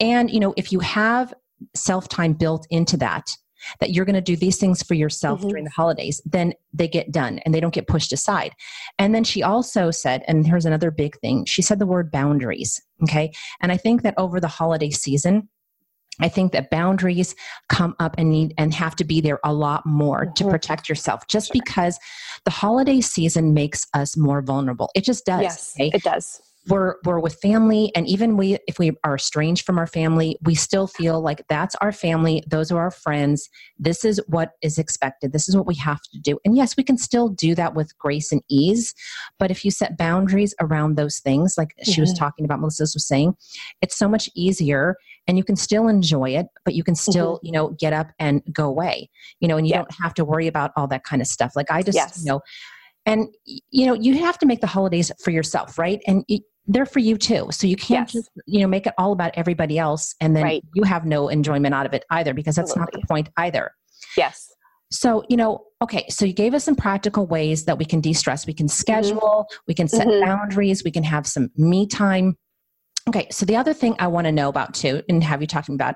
And, 0.00 0.30
you 0.30 0.40
know, 0.40 0.54
if 0.56 0.72
you 0.72 0.80
have 0.80 1.34
self 1.74 2.08
time 2.08 2.32
built 2.32 2.66
into 2.70 2.96
that, 2.98 3.36
that 3.80 3.90
you're 3.90 4.04
going 4.04 4.14
to 4.14 4.20
do 4.20 4.36
these 4.36 4.56
things 4.56 4.82
for 4.82 4.94
yourself 4.94 5.40
mm-hmm. 5.40 5.48
during 5.48 5.64
the 5.64 5.70
holidays, 5.70 6.22
then 6.24 6.54
they 6.72 6.88
get 6.88 7.10
done 7.10 7.40
and 7.40 7.52
they 7.52 7.60
don't 7.60 7.74
get 7.74 7.88
pushed 7.88 8.12
aside. 8.12 8.52
And 8.98 9.14
then 9.14 9.24
she 9.24 9.42
also 9.42 9.90
said, 9.90 10.22
and 10.28 10.46
here's 10.46 10.64
another 10.64 10.90
big 10.90 11.18
thing 11.18 11.44
she 11.44 11.62
said 11.62 11.78
the 11.78 11.86
word 11.86 12.10
boundaries. 12.10 12.80
Okay. 13.02 13.32
And 13.60 13.72
I 13.72 13.76
think 13.76 14.02
that 14.02 14.14
over 14.16 14.40
the 14.40 14.48
holiday 14.48 14.90
season, 14.90 15.48
I 16.20 16.28
think 16.28 16.52
that 16.52 16.70
boundaries 16.70 17.34
come 17.68 17.94
up 17.98 18.14
and 18.18 18.30
need 18.30 18.54
and 18.58 18.74
have 18.74 18.96
to 18.96 19.04
be 19.04 19.20
there 19.20 19.38
a 19.44 19.52
lot 19.52 19.86
more 19.86 20.24
mm-hmm. 20.24 20.34
to 20.34 20.50
protect 20.50 20.88
yourself 20.88 21.26
just 21.28 21.52
because 21.52 21.98
the 22.44 22.50
holiday 22.50 23.00
season 23.00 23.54
makes 23.54 23.86
us 23.94 24.16
more 24.16 24.42
vulnerable. 24.42 24.90
It 24.94 25.04
just 25.04 25.24
does. 25.24 25.42
Yes, 25.42 25.74
okay? 25.78 25.90
it 25.94 26.02
does 26.02 26.40
we're 26.68 26.96
we're 27.04 27.18
with 27.18 27.34
family 27.40 27.90
and 27.94 28.06
even 28.06 28.36
we 28.36 28.58
if 28.66 28.78
we 28.78 28.92
are 29.04 29.14
estranged 29.14 29.64
from 29.64 29.78
our 29.78 29.86
family 29.86 30.36
we 30.42 30.54
still 30.54 30.86
feel 30.86 31.20
like 31.20 31.44
that's 31.48 31.74
our 31.76 31.92
family 31.92 32.42
those 32.46 32.70
are 32.70 32.80
our 32.80 32.90
friends 32.90 33.48
this 33.78 34.04
is 34.04 34.20
what 34.28 34.52
is 34.62 34.78
expected 34.78 35.32
this 35.32 35.48
is 35.48 35.56
what 35.56 35.66
we 35.66 35.74
have 35.74 36.00
to 36.02 36.18
do 36.18 36.38
and 36.44 36.56
yes 36.56 36.76
we 36.76 36.82
can 36.82 36.98
still 36.98 37.28
do 37.28 37.54
that 37.54 37.74
with 37.74 37.96
grace 37.98 38.32
and 38.32 38.42
ease 38.48 38.94
but 39.38 39.50
if 39.50 39.64
you 39.64 39.70
set 39.70 39.96
boundaries 39.96 40.54
around 40.60 40.96
those 40.96 41.18
things 41.18 41.54
like 41.56 41.68
mm-hmm. 41.68 41.90
she 41.90 42.00
was 42.00 42.10
mm-hmm. 42.10 42.18
talking 42.18 42.44
about 42.44 42.60
melissa 42.60 42.82
was 42.82 43.06
saying 43.06 43.34
it's 43.82 43.96
so 43.96 44.08
much 44.08 44.28
easier 44.34 44.96
and 45.26 45.36
you 45.36 45.44
can 45.44 45.56
still 45.56 45.88
enjoy 45.88 46.30
it 46.30 46.46
but 46.64 46.74
you 46.74 46.84
can 46.84 46.94
still 46.94 47.36
mm-hmm. 47.36 47.46
you 47.46 47.52
know 47.52 47.68
get 47.78 47.92
up 47.92 48.08
and 48.18 48.42
go 48.52 48.66
away 48.66 49.10
you 49.40 49.48
know 49.48 49.56
and 49.56 49.66
you 49.66 49.72
yeah. 49.72 49.78
don't 49.78 49.94
have 50.00 50.14
to 50.14 50.24
worry 50.24 50.46
about 50.46 50.70
all 50.76 50.86
that 50.86 51.04
kind 51.04 51.22
of 51.22 51.28
stuff 51.28 51.52
like 51.56 51.70
i 51.70 51.82
just 51.82 51.96
yes. 51.96 52.18
you 52.18 52.24
know 52.24 52.40
and 53.08 53.28
you 53.70 53.86
know 53.86 53.94
you 53.94 54.18
have 54.18 54.38
to 54.38 54.46
make 54.46 54.60
the 54.60 54.66
holidays 54.66 55.10
for 55.18 55.30
yourself 55.30 55.78
right 55.78 56.00
and 56.06 56.24
they're 56.68 56.86
for 56.86 56.98
you 57.00 57.16
too. 57.16 57.48
So 57.50 57.66
you 57.66 57.76
can't 57.76 58.12
yes. 58.12 58.24
just, 58.24 58.30
you 58.46 58.60
know, 58.60 58.68
make 58.68 58.86
it 58.86 58.92
all 58.98 59.12
about 59.12 59.32
everybody 59.34 59.78
else 59.78 60.14
and 60.20 60.36
then 60.36 60.44
right. 60.44 60.64
you 60.74 60.84
have 60.84 61.06
no 61.06 61.28
enjoyment 61.28 61.74
out 61.74 61.86
of 61.86 61.94
it 61.94 62.04
either 62.10 62.34
because 62.34 62.54
that's 62.54 62.70
Absolutely. 62.72 63.00
not 63.00 63.02
the 63.02 63.06
point 63.08 63.28
either. 63.38 63.72
Yes. 64.16 64.48
So, 64.90 65.24
you 65.28 65.36
know, 65.36 65.64
okay, 65.82 66.06
so 66.08 66.24
you 66.24 66.32
gave 66.32 66.54
us 66.54 66.64
some 66.64 66.76
practical 66.76 67.26
ways 67.26 67.64
that 67.64 67.78
we 67.78 67.84
can 67.84 68.00
de 68.00 68.12
stress. 68.12 68.46
We 68.46 68.54
can 68.54 68.66
mm-hmm. 68.66 68.72
schedule, 68.72 69.46
mm-hmm. 69.50 69.62
we 69.66 69.74
can 69.74 69.88
set 69.88 70.06
mm-hmm. 70.06 70.24
boundaries, 70.24 70.84
we 70.84 70.90
can 70.90 71.02
have 71.02 71.26
some 71.26 71.50
me 71.56 71.86
time. 71.86 72.36
Okay, 73.08 73.26
so 73.30 73.46
the 73.46 73.56
other 73.56 73.72
thing 73.72 73.96
I 73.98 74.06
want 74.06 74.26
to 74.26 74.32
know 74.32 74.48
about 74.48 74.74
too, 74.74 75.02
and 75.08 75.24
have 75.24 75.40
you 75.40 75.46
talking 75.46 75.74
about, 75.74 75.94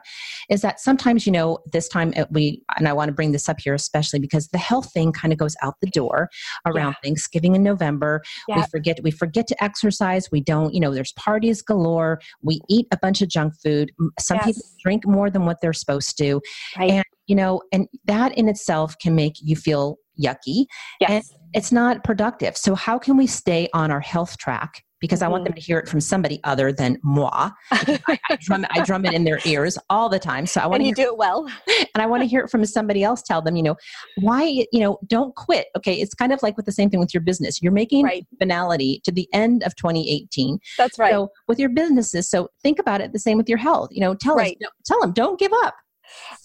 is 0.49 0.63
that 0.63 0.81
sometimes 0.81 1.27
you 1.27 1.33
know 1.33 1.59
this 1.71 1.87
time 1.89 2.15
uh, 2.17 2.25
we 2.31 2.63
and 2.79 2.89
I 2.89 2.93
want 2.95 3.09
to 3.09 3.13
bring 3.13 3.33
this 3.33 3.49
up 3.49 3.61
here 3.61 3.75
especially 3.75 4.19
because 4.19 4.49
the 4.49 4.59
health 4.59 4.93
thing 4.93 5.13
kind 5.13 5.33
of 5.33 5.39
goes 5.39 5.55
out 5.63 5.75
the 5.81 5.91
door 5.91 6.31
around 6.65 6.93
yeah. 6.93 7.09
Thanksgiving 7.09 7.55
in 7.55 7.63
November. 7.63 8.23
Yeah. 8.49 8.57
We 8.57 8.63
forget 8.71 9.01
we 9.03 9.11
forget 9.11 9.47
to 9.49 9.63
exercise. 9.63 10.31
We 10.33 10.41
don't, 10.41 10.73
you 10.73 10.81
know, 10.81 10.95
there's 10.95 11.13
parties 11.13 11.61
galore. 11.61 12.21
We 12.43 12.61
eat 12.69 12.87
a 12.93 12.97
bunch 12.97 13.21
of 13.21 13.29
junk 13.29 13.55
food. 13.63 13.93
Some 14.19 14.39
yes. 14.39 14.47
people 14.47 14.63
drink 14.83 15.07
more 15.07 15.29
than 15.29 15.45
what 15.45 15.61
they're 15.61 15.73
supposed 15.73 16.17
to, 16.19 16.41
right. 16.79 16.91
and 16.91 17.05
you 17.27 17.37
know, 17.37 17.63
and 17.73 17.89
that 18.07 18.37
in 18.39 18.49
itself 18.49 18.97
can 18.99 19.15
make 19.15 19.35
you 19.41 19.57
feel 19.57 19.99
yucky. 20.23 20.67
Yes. 21.01 21.11
And 21.11 21.25
it's 21.55 21.73
not 21.73 22.05
productive. 22.05 22.57
So 22.57 22.75
how 22.75 22.99
can 22.99 23.17
we 23.17 23.27
stay 23.27 23.69
on 23.75 23.91
our 23.91 24.01
health 24.01 24.39
track 24.39 24.83
because. 25.03 25.23
I 25.23 25.29
want 25.29 25.45
them 25.45 25.53
mm-hmm. 25.53 25.61
to 25.61 25.67
hear 25.67 25.79
it 25.79 25.89
from 25.89 26.01
somebody 26.01 26.41
other 26.45 26.73
than 26.73 26.99
moi. 27.03 27.51
I, 27.71 28.19
I, 28.29 28.37
drum, 28.41 28.67
I 28.71 28.83
drum 28.85 29.05
it 29.05 29.15
in 29.15 29.25
their 29.25 29.41
ears 29.45 29.79
all 29.89 30.09
the 30.09 30.19
time. 30.19 30.47
So 30.47 30.61
I 30.61 30.67
want 30.67 30.83
to 30.83 30.89
you 30.89 30.95
do 30.95 31.03
it 31.03 31.17
well. 31.17 31.49
And 31.95 32.01
I 32.01 32.07
want 32.07 32.23
to 32.23 32.27
hear 32.27 32.41
it 32.43 32.49
from 32.49 32.65
somebody 32.65 33.03
else. 33.05 33.21
Tell 33.23 33.43
them, 33.43 33.55
you 33.55 33.63
know, 33.63 33.77
why, 34.17 34.45
you 34.45 34.81
know, 34.81 34.99
don't 35.07 35.35
quit. 35.35 35.67
Okay. 35.77 35.95
It's 35.95 36.15
kind 36.15 36.33
of 36.33 36.43
like 36.43 36.57
with 36.57 36.65
the 36.65 36.73
same 36.73 36.89
thing 36.89 37.01
with 37.01 37.13
your 37.13 37.21
business. 37.21 37.61
You're 37.61 37.73
making 37.73 38.05
right. 38.05 38.27
finality 38.39 39.03
to 39.05 39.13
the 39.13 39.29
end 39.35 39.63
of 39.63 39.77
2018. 39.77 40.59
That's 40.79 40.99
right. 40.99 41.13
So 41.13 41.31
with 41.49 41.59
your 41.59 41.69
businesses. 41.69 42.31
So 42.31 42.49
think 42.63 42.79
about 42.79 43.03
it 43.03 43.13
the 43.13 43.19
same 43.19 43.37
with 43.37 43.49
your 43.49 43.59
health. 43.59 43.91
You 43.93 44.01
know, 44.01 44.15
tell 44.15 44.37
right. 44.37 44.57
us, 44.65 44.71
tell 44.87 45.01
them, 45.01 45.13
don't 45.13 45.39
give 45.39 45.53
up. 45.65 45.75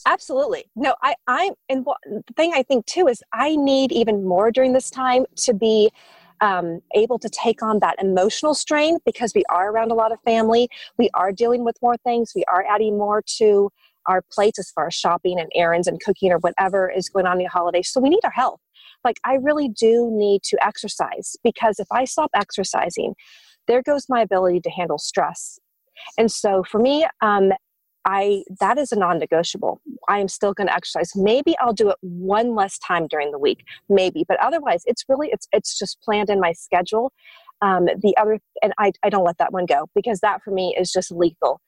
Absolutely. 0.05 0.65
No, 0.75 0.95
I, 1.01 1.15
I, 1.27 1.51
and 1.69 1.85
the 1.85 2.23
thing 2.35 2.53
I 2.53 2.63
think 2.63 2.85
too 2.85 3.07
is 3.07 3.23
I 3.33 3.55
need 3.55 3.91
even 3.93 4.25
more 4.25 4.51
during 4.51 4.73
this 4.73 4.89
time 4.89 5.25
to 5.37 5.53
be 5.53 5.91
um, 6.41 6.81
able 6.95 7.19
to 7.19 7.29
take 7.29 7.63
on 7.63 7.79
that 7.79 7.95
emotional 7.99 8.53
strain 8.53 8.97
because 9.05 9.33
we 9.33 9.43
are 9.49 9.71
around 9.71 9.91
a 9.91 9.95
lot 9.95 10.11
of 10.11 10.19
family. 10.21 10.69
We 10.97 11.09
are 11.13 11.31
dealing 11.31 11.63
with 11.63 11.77
more 11.81 11.97
things. 11.97 12.33
We 12.35 12.43
are 12.45 12.65
adding 12.69 12.97
more 12.97 13.23
to 13.37 13.71
our 14.07 14.21
plates 14.31 14.57
as 14.57 14.71
far 14.71 14.87
as 14.87 14.93
shopping 14.93 15.39
and 15.39 15.49
errands 15.53 15.87
and 15.87 15.99
cooking 15.99 16.31
or 16.31 16.37
whatever 16.39 16.89
is 16.89 17.09
going 17.09 17.25
on 17.25 17.33
in 17.33 17.43
the 17.43 17.49
holidays. 17.49 17.89
So 17.89 17.99
we 17.99 18.09
need 18.09 18.21
our 18.23 18.31
health. 18.31 18.61
Like, 19.03 19.17
I 19.25 19.35
really 19.35 19.69
do 19.69 20.09
need 20.11 20.43
to 20.43 20.57
exercise 20.65 21.35
because 21.43 21.79
if 21.79 21.87
I 21.91 22.05
stop 22.05 22.31
exercising, 22.33 23.13
there 23.67 23.81
goes 23.81 24.07
my 24.09 24.21
ability 24.21 24.61
to 24.61 24.69
handle 24.69 24.97
stress. 24.97 25.59
And 26.17 26.31
so 26.31 26.63
for 26.63 26.79
me, 26.79 27.05
um, 27.21 27.51
I 28.07 28.43
that 28.61 28.77
is 28.77 28.93
a 28.93 28.95
non-negotiable. 28.95 29.81
I 30.07 30.19
am 30.19 30.29
still 30.29 30.53
going 30.53 30.67
to 30.67 30.73
exercise. 30.73 31.11
Maybe 31.13 31.55
I'll 31.59 31.73
do 31.73 31.89
it 31.89 31.97
one 31.99 32.55
less 32.55 32.79
time 32.79 33.05
during 33.07 33.31
the 33.31 33.37
week, 33.37 33.65
maybe, 33.89 34.23
but 34.25 34.39
otherwise, 34.41 34.83
it's 34.85 35.03
really 35.09 35.29
it's 35.31 35.47
it's 35.51 35.77
just 35.77 35.99
planned 36.01 36.29
in 36.29 36.39
my 36.39 36.53
schedule. 36.53 37.11
Um, 37.61 37.85
the 37.85 38.15
other, 38.17 38.39
and 38.63 38.73
I 38.79 38.93
I 39.03 39.09
don't 39.09 39.25
let 39.25 39.37
that 39.39 39.51
one 39.51 39.65
go 39.65 39.89
because 39.93 40.21
that 40.21 40.41
for 40.41 40.51
me 40.51 40.73
is 40.79 40.91
just 40.91 41.11
lethal. 41.11 41.59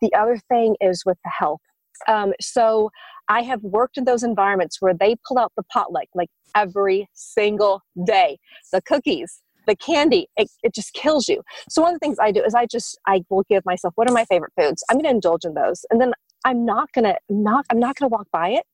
The 0.00 0.14
other 0.14 0.38
thing 0.48 0.76
is 0.80 1.02
with 1.04 1.18
the 1.24 1.30
health. 1.30 1.60
Um, 2.06 2.32
so 2.40 2.90
I 3.28 3.42
have 3.42 3.62
worked 3.64 3.98
in 3.98 4.04
those 4.04 4.22
environments 4.22 4.80
where 4.80 4.94
they 4.94 5.16
pull 5.26 5.36
out 5.36 5.52
the 5.56 5.64
potluck 5.64 6.06
like 6.14 6.30
every 6.54 7.08
single 7.12 7.82
day. 8.06 8.38
The 8.72 8.82
cookies, 8.82 9.42
the 9.68 9.76
candy 9.76 10.28
it, 10.36 10.50
it 10.62 10.74
just 10.74 10.92
kills 10.94 11.28
you. 11.28 11.42
So 11.68 11.82
one 11.82 11.94
of 11.94 12.00
the 12.00 12.04
things 12.04 12.18
i 12.20 12.32
do 12.32 12.42
is 12.42 12.54
i 12.54 12.66
just 12.66 12.98
i 13.06 13.22
will 13.30 13.44
give 13.48 13.64
myself 13.64 13.92
what 13.96 14.10
are 14.10 14.14
my 14.14 14.24
favorite 14.24 14.52
foods? 14.60 14.82
I'm 14.90 14.96
going 14.96 15.04
to 15.04 15.10
indulge 15.10 15.44
in 15.44 15.54
those. 15.54 15.84
And 15.90 16.00
then 16.00 16.12
i'm 16.44 16.64
not 16.64 16.92
going 16.92 17.04
to 17.04 17.16
not 17.28 17.66
i'm 17.70 17.78
not 17.78 17.96
going 17.96 18.10
to 18.10 18.12
walk 18.12 18.26
by 18.32 18.48
it. 18.50 18.64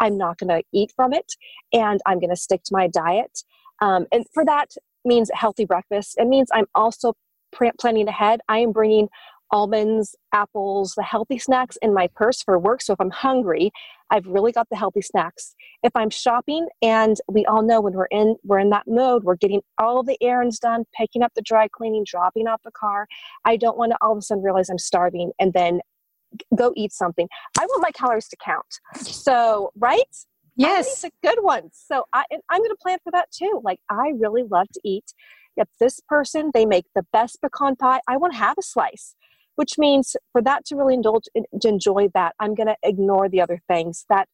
I'm 0.00 0.16
not 0.16 0.38
going 0.38 0.50
to 0.50 0.62
eat 0.72 0.92
from 0.96 1.12
it. 1.12 1.32
And 1.72 2.00
i'm 2.06 2.18
going 2.18 2.30
to 2.30 2.36
stick 2.36 2.62
to 2.64 2.70
my 2.72 2.88
diet. 2.88 3.42
Um, 3.80 4.06
and 4.12 4.24
for 4.32 4.44
that 4.44 4.70
means 5.04 5.30
healthy 5.34 5.64
breakfast. 5.64 6.16
It 6.18 6.26
means 6.26 6.48
i'm 6.52 6.66
also 6.74 7.14
planning 7.80 8.08
ahead. 8.08 8.40
I 8.48 8.58
am 8.58 8.72
bringing 8.72 9.08
almonds, 9.50 10.14
apples, 10.32 10.94
the 10.94 11.02
healthy 11.02 11.38
snacks 11.38 11.78
in 11.80 11.94
my 11.94 12.08
purse 12.14 12.42
for 12.42 12.58
work. 12.58 12.82
So 12.82 12.92
if 12.92 13.00
I'm 13.00 13.10
hungry, 13.10 13.70
I've 14.10 14.26
really 14.26 14.52
got 14.52 14.68
the 14.70 14.76
healthy 14.76 15.02
snacks. 15.02 15.54
If 15.82 15.92
I'm 15.94 16.10
shopping, 16.10 16.68
and 16.82 17.16
we 17.28 17.44
all 17.46 17.62
know 17.62 17.80
when 17.80 17.94
we're 17.94 18.06
in 18.06 18.36
we're 18.44 18.58
in 18.58 18.70
that 18.70 18.84
mode, 18.86 19.24
we're 19.24 19.36
getting 19.36 19.62
all 19.78 20.02
the 20.02 20.16
errands 20.22 20.58
done, 20.58 20.84
picking 20.96 21.22
up 21.22 21.32
the 21.34 21.42
dry 21.42 21.68
cleaning, 21.68 22.04
dropping 22.06 22.46
off 22.46 22.62
the 22.64 22.70
car. 22.72 23.06
I 23.44 23.56
don't 23.56 23.76
want 23.76 23.92
to 23.92 23.98
all 24.00 24.12
of 24.12 24.18
a 24.18 24.22
sudden 24.22 24.42
realize 24.42 24.68
I'm 24.68 24.78
starving 24.78 25.32
and 25.38 25.52
then 25.52 25.80
go 26.54 26.72
eat 26.76 26.92
something. 26.92 27.28
I 27.58 27.64
want 27.66 27.82
my 27.82 27.90
calories 27.90 28.28
to 28.28 28.36
count. 28.44 28.66
So, 28.96 29.72
right? 29.76 30.02
Yes, 30.56 31.04
a 31.04 31.10
good 31.22 31.38
one. 31.40 31.70
So 31.72 32.04
I, 32.12 32.24
I'm 32.50 32.60
going 32.60 32.70
to 32.70 32.76
plan 32.82 32.98
for 33.04 33.12
that 33.12 33.30
too. 33.30 33.60
Like 33.62 33.78
I 33.90 34.12
really 34.18 34.42
love 34.42 34.66
to 34.74 34.80
eat. 34.84 35.14
If 35.56 35.68
this 35.80 36.00
person 36.08 36.50
they 36.52 36.66
make 36.66 36.86
the 36.94 37.04
best 37.12 37.40
pecan 37.40 37.76
pie, 37.76 38.00
I 38.08 38.16
want 38.16 38.32
to 38.32 38.38
have 38.38 38.56
a 38.58 38.62
slice 38.62 39.14
which 39.58 39.76
means 39.76 40.14
for 40.30 40.40
that 40.40 40.64
to 40.64 40.76
really 40.76 40.94
indulge 40.94 41.24
to 41.60 41.68
enjoy 41.68 42.08
that 42.14 42.34
i'm 42.40 42.54
going 42.54 42.66
to 42.66 42.76
ignore 42.82 43.28
the 43.28 43.40
other 43.40 43.60
things 43.68 44.04
that 44.08 44.28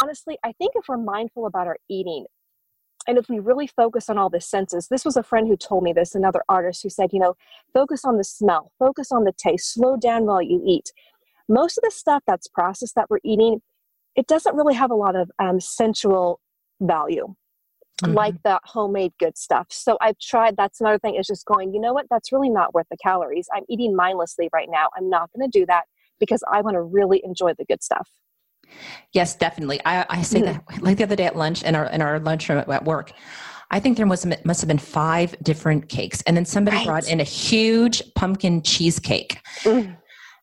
honestly 0.00 0.38
i 0.44 0.52
think 0.52 0.72
if 0.74 0.84
we're 0.88 0.96
mindful 0.96 1.46
about 1.46 1.66
our 1.66 1.76
eating 1.88 2.24
and 3.08 3.18
if 3.18 3.28
we 3.28 3.38
really 3.38 3.66
focus 3.66 4.08
on 4.08 4.16
all 4.16 4.30
the 4.30 4.40
senses 4.40 4.86
this 4.88 5.04
was 5.04 5.16
a 5.16 5.22
friend 5.22 5.48
who 5.48 5.56
told 5.56 5.82
me 5.82 5.92
this 5.92 6.14
another 6.14 6.42
artist 6.48 6.82
who 6.82 6.90
said 6.90 7.10
you 7.12 7.18
know 7.18 7.34
focus 7.74 8.04
on 8.04 8.16
the 8.16 8.24
smell 8.24 8.70
focus 8.78 9.10
on 9.10 9.24
the 9.24 9.32
taste 9.32 9.74
slow 9.74 9.96
down 9.96 10.26
while 10.26 10.42
you 10.42 10.62
eat. 10.66 10.92
Most 11.48 11.78
of 11.78 11.82
the 11.82 11.90
stuff 11.90 12.22
that's 12.26 12.46
processed 12.46 12.94
that 12.94 13.10
we're 13.10 13.18
eating 13.24 13.60
it 14.16 14.26
doesn't 14.26 14.56
really 14.56 14.74
have 14.74 14.90
a 14.90 14.94
lot 14.94 15.16
of 15.16 15.30
um, 15.38 15.60
sensual 15.60 16.40
value 16.80 17.34
mm-hmm. 18.00 18.14
like 18.14 18.34
the 18.44 18.58
homemade 18.64 19.12
good 19.18 19.36
stuff 19.36 19.66
so 19.70 19.96
i've 20.00 20.18
tried 20.18 20.56
that's 20.56 20.80
another 20.80 20.98
thing 20.98 21.14
is 21.14 21.26
just 21.26 21.44
going 21.46 21.72
you 21.72 21.80
know 21.80 21.92
what 21.92 22.06
that's 22.10 22.32
really 22.32 22.50
not 22.50 22.72
worth 22.74 22.86
the 22.90 22.96
calories 22.96 23.48
i'm 23.54 23.64
eating 23.68 23.94
mindlessly 23.94 24.48
right 24.52 24.68
now 24.70 24.88
i'm 24.96 25.08
not 25.08 25.30
going 25.32 25.48
to 25.48 25.58
do 25.58 25.66
that 25.66 25.84
because 26.18 26.42
i 26.50 26.60
want 26.60 26.74
to 26.74 26.82
really 26.82 27.20
enjoy 27.24 27.52
the 27.58 27.64
good 27.64 27.82
stuff 27.82 28.08
yes 29.12 29.34
definitely 29.36 29.80
i, 29.84 30.04
I 30.08 30.22
say 30.22 30.40
mm-hmm. 30.40 30.58
that 30.68 30.82
like 30.82 30.98
the 30.98 31.04
other 31.04 31.16
day 31.16 31.26
at 31.26 31.36
lunch 31.36 31.62
in 31.62 31.74
our 31.74 31.86
in 31.86 32.02
our 32.02 32.18
lunchroom 32.18 32.58
at 32.58 32.84
work 32.84 33.12
I 33.72 33.78
think 33.78 33.96
there 33.96 34.06
was 34.06 34.26
must 34.44 34.60
have 34.60 34.68
been 34.68 34.78
five 34.78 35.36
different 35.42 35.88
cakes, 35.88 36.22
and 36.22 36.36
then 36.36 36.44
somebody 36.44 36.78
right. 36.78 36.86
brought 36.86 37.08
in 37.08 37.20
a 37.20 37.24
huge 37.24 38.02
pumpkin 38.16 38.62
cheesecake. 38.62 39.38
Mm. 39.62 39.96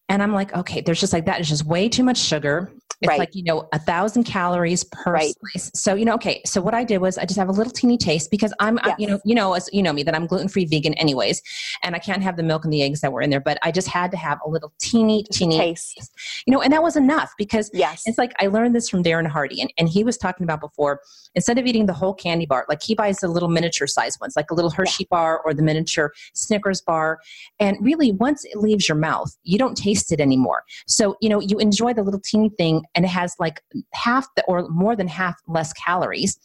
And 0.09 0.23
I'm 0.23 0.33
like, 0.33 0.55
okay, 0.55 0.81
there's 0.81 1.01
just 1.01 1.11
like 1.11 1.25
that 1.25 1.41
is 1.41 1.49
just 1.49 1.65
way 1.65 1.89
too 1.89 2.03
much 2.03 2.17
sugar. 2.17 2.71
It's 3.01 3.09
right. 3.09 3.19
like, 3.19 3.35
you 3.35 3.43
know, 3.43 3.67
a 3.73 3.79
thousand 3.79 4.23
calories 4.23 4.83
per 4.83 5.13
right. 5.13 5.33
slice. 5.53 5.71
So, 5.75 5.93
you 5.93 6.03
know, 6.03 6.15
okay. 6.15 6.41
So 6.45 6.61
what 6.61 6.73
I 6.73 6.83
did 6.83 6.97
was 6.97 7.17
I 7.19 7.25
just 7.25 7.37
have 7.37 7.47
a 7.47 7.51
little 7.51 7.71
teeny 7.71 7.95
taste 7.95 8.31
because 8.31 8.53
I'm, 8.59 8.79
yes. 8.83 8.87
I, 8.87 8.95
you 8.97 9.07
know, 9.07 9.19
you 9.23 9.35
know, 9.35 9.53
as 9.53 9.69
you 9.71 9.83
know 9.83 9.93
me, 9.93 10.01
that 10.01 10.15
I'm 10.15 10.25
gluten-free 10.25 10.65
vegan 10.65 10.95
anyways, 10.95 11.41
and 11.83 11.95
I 11.95 11.99
can't 11.99 12.23
have 12.23 12.37
the 12.37 12.43
milk 12.43 12.63
and 12.63 12.73
the 12.73 12.81
eggs 12.81 13.01
that 13.01 13.13
were 13.13 13.21
in 13.21 13.29
there, 13.29 13.39
but 13.39 13.59
I 13.61 13.71
just 13.71 13.87
had 13.87 14.09
to 14.11 14.17
have 14.17 14.39
a 14.43 14.49
little 14.49 14.73
teeny, 14.79 15.23
teeny 15.31 15.57
taste, 15.57 15.95
taste. 15.95 16.11
you 16.47 16.51
know, 16.51 16.61
and 16.61 16.73
that 16.73 16.81
was 16.81 16.95
enough 16.95 17.33
because 17.37 17.69
yes. 17.73 18.01
it's 18.07 18.17
like, 18.17 18.33
I 18.39 18.47
learned 18.47 18.75
this 18.75 18.89
from 18.89 19.03
Darren 19.03 19.27
Hardy 19.27 19.61
and, 19.61 19.71
and 19.77 19.87
he 19.87 20.03
was 20.03 20.17
talking 20.17 20.43
about 20.43 20.59
before, 20.59 21.01
instead 21.35 21.59
of 21.59 21.67
eating 21.67 21.85
the 21.85 21.93
whole 21.93 22.15
candy 22.15 22.47
bar, 22.47 22.65
like 22.67 22.81
he 22.81 22.95
buys 22.95 23.19
the 23.19 23.27
little 23.27 23.49
miniature 23.49 23.85
size 23.85 24.17
ones, 24.19 24.35
like 24.35 24.49
a 24.49 24.55
little 24.55 24.71
Hershey 24.71 25.03
yeah. 25.03 25.15
bar 25.15 25.41
or 25.45 25.53
the 25.53 25.61
miniature 25.61 26.11
Snickers 26.33 26.81
bar. 26.81 27.19
And 27.59 27.77
really 27.79 28.11
once 28.11 28.43
it 28.43 28.57
leaves 28.57 28.89
your 28.89 28.97
mouth, 28.97 29.35
you 29.43 29.59
don't 29.59 29.77
taste 29.77 30.11
it 30.11 30.19
anymore. 30.19 30.63
So, 30.87 31.15
you 31.21 31.29
know, 31.29 31.39
you 31.39 31.59
enjoy 31.59 31.93
the 31.93 32.01
little 32.01 32.21
teeny 32.21 32.49
thing 32.57 32.83
and 32.95 33.05
it 33.05 33.09
has 33.09 33.35
like 33.39 33.61
half 33.93 34.27
the, 34.35 34.43
or 34.45 34.67
more 34.69 34.95
than 34.95 35.07
half 35.07 35.35
less 35.47 35.73
calories 35.73 36.39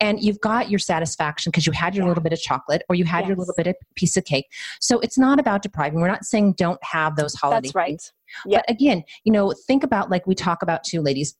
and 0.00 0.22
you've 0.22 0.40
got 0.40 0.70
your 0.70 0.78
satisfaction 0.78 1.50
because 1.50 1.66
you 1.66 1.72
had 1.72 1.94
your 1.94 2.04
yeah. 2.04 2.08
little 2.08 2.22
bit 2.22 2.32
of 2.32 2.40
chocolate 2.40 2.82
or 2.88 2.94
you 2.94 3.04
had 3.04 3.20
yes. 3.20 3.28
your 3.28 3.36
little 3.36 3.54
bit 3.56 3.66
of 3.66 3.74
piece 3.94 4.16
of 4.16 4.24
cake 4.24 4.46
so 4.80 4.98
it's 5.00 5.18
not 5.18 5.38
about 5.38 5.62
depriving 5.62 6.00
we're 6.00 6.08
not 6.08 6.24
saying 6.24 6.52
don't 6.54 6.82
have 6.82 7.16
those 7.16 7.34
holidays. 7.34 7.72
that's 7.72 7.74
right 7.74 8.12
yeah. 8.46 8.58
but 8.58 8.70
again 8.70 9.02
you 9.24 9.32
know 9.32 9.52
think 9.66 9.82
about 9.82 10.10
like 10.10 10.26
we 10.26 10.34
talk 10.34 10.62
about 10.62 10.84
too 10.84 11.00
ladies 11.00 11.36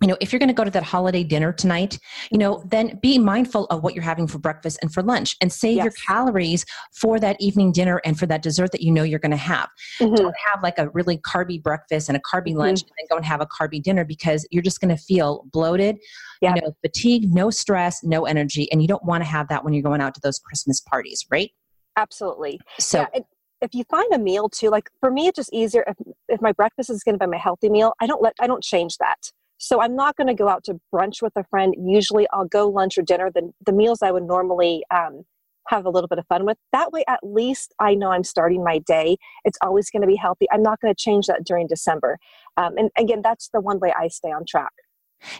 you 0.00 0.08
know 0.08 0.16
if 0.20 0.32
you're 0.32 0.38
going 0.38 0.48
to 0.48 0.54
go 0.54 0.64
to 0.64 0.70
that 0.70 0.82
holiday 0.82 1.22
dinner 1.22 1.52
tonight 1.52 1.98
you 2.30 2.38
know 2.38 2.56
mm-hmm. 2.56 2.68
then 2.68 2.98
be 3.02 3.18
mindful 3.18 3.66
of 3.66 3.82
what 3.82 3.94
you're 3.94 4.04
having 4.04 4.26
for 4.26 4.38
breakfast 4.38 4.78
and 4.82 4.92
for 4.92 5.02
lunch 5.02 5.36
and 5.40 5.52
save 5.52 5.76
yes. 5.76 5.84
your 5.84 5.92
calories 6.06 6.64
for 6.92 7.18
that 7.18 7.36
evening 7.40 7.72
dinner 7.72 8.00
and 8.04 8.18
for 8.18 8.26
that 8.26 8.42
dessert 8.42 8.72
that 8.72 8.80
you 8.80 8.90
know 8.90 9.02
you're 9.02 9.18
going 9.18 9.30
to 9.30 9.36
have 9.36 9.68
mm-hmm. 10.00 10.14
don't 10.14 10.34
have 10.46 10.62
like 10.62 10.78
a 10.78 10.88
really 10.90 11.18
carby 11.18 11.62
breakfast 11.62 12.08
and 12.08 12.16
a 12.16 12.20
carby 12.20 12.54
lunch 12.54 12.80
mm-hmm. 12.80 12.88
and 12.88 12.94
then 12.98 13.06
go 13.10 13.16
and 13.16 13.24
have 13.24 13.40
a 13.40 13.46
carby 13.46 13.82
dinner 13.82 14.04
because 14.04 14.46
you're 14.50 14.62
just 14.62 14.80
going 14.80 14.94
to 14.94 15.02
feel 15.02 15.44
bloated 15.52 15.98
yep. 16.40 16.56
you 16.56 16.62
know 16.62 16.72
fatigue 16.82 17.32
no 17.32 17.50
stress 17.50 18.02
no 18.02 18.26
energy 18.26 18.70
and 18.72 18.82
you 18.82 18.88
don't 18.88 19.04
want 19.04 19.22
to 19.22 19.28
have 19.28 19.48
that 19.48 19.64
when 19.64 19.72
you're 19.72 19.82
going 19.82 20.00
out 20.00 20.14
to 20.14 20.20
those 20.22 20.38
christmas 20.38 20.80
parties 20.80 21.24
right 21.30 21.50
absolutely 21.96 22.58
so 22.78 23.06
yeah, 23.14 23.20
if 23.60 23.74
you 23.74 23.84
find 23.90 24.10
a 24.12 24.18
meal 24.18 24.48
too 24.48 24.70
like 24.70 24.88
for 25.00 25.10
me 25.10 25.26
it's 25.26 25.36
just 25.36 25.52
easier 25.52 25.84
if, 25.86 25.96
if 26.28 26.40
my 26.40 26.52
breakfast 26.52 26.88
is 26.88 27.02
going 27.02 27.18
to 27.18 27.24
be 27.24 27.30
my 27.30 27.36
healthy 27.36 27.68
meal 27.68 27.92
i 28.00 28.06
don't 28.06 28.22
let 28.22 28.32
i 28.40 28.46
don't 28.46 28.62
change 28.62 28.96
that 28.98 29.30
so 29.60 29.82
I'm 29.82 29.94
not 29.94 30.16
going 30.16 30.26
to 30.26 30.34
go 30.34 30.48
out 30.48 30.64
to 30.64 30.80
brunch 30.92 31.20
with 31.20 31.34
a 31.36 31.44
friend. 31.44 31.74
Usually 31.78 32.26
I'll 32.32 32.46
go 32.46 32.68
lunch 32.68 32.96
or 32.96 33.02
dinner, 33.02 33.30
the, 33.30 33.52
the 33.66 33.72
meals 33.72 34.00
I 34.02 34.10
would 34.10 34.22
normally 34.22 34.82
um, 34.90 35.24
have 35.68 35.84
a 35.84 35.90
little 35.90 36.08
bit 36.08 36.18
of 36.18 36.26
fun 36.26 36.46
with. 36.46 36.56
That 36.72 36.92
way, 36.92 37.04
at 37.06 37.20
least 37.22 37.74
I 37.78 37.94
know 37.94 38.10
I'm 38.10 38.24
starting 38.24 38.64
my 38.64 38.78
day. 38.78 39.18
It's 39.44 39.58
always 39.62 39.90
going 39.90 40.00
to 40.00 40.08
be 40.08 40.16
healthy. 40.16 40.46
I'm 40.50 40.62
not 40.62 40.80
going 40.80 40.94
to 40.94 40.98
change 40.98 41.26
that 41.26 41.44
during 41.44 41.66
December. 41.66 42.18
Um, 42.56 42.78
and 42.78 42.90
again, 42.96 43.20
that's 43.22 43.50
the 43.52 43.60
one 43.60 43.78
way 43.80 43.92
I 43.98 44.08
stay 44.08 44.30
on 44.30 44.46
track. 44.48 44.72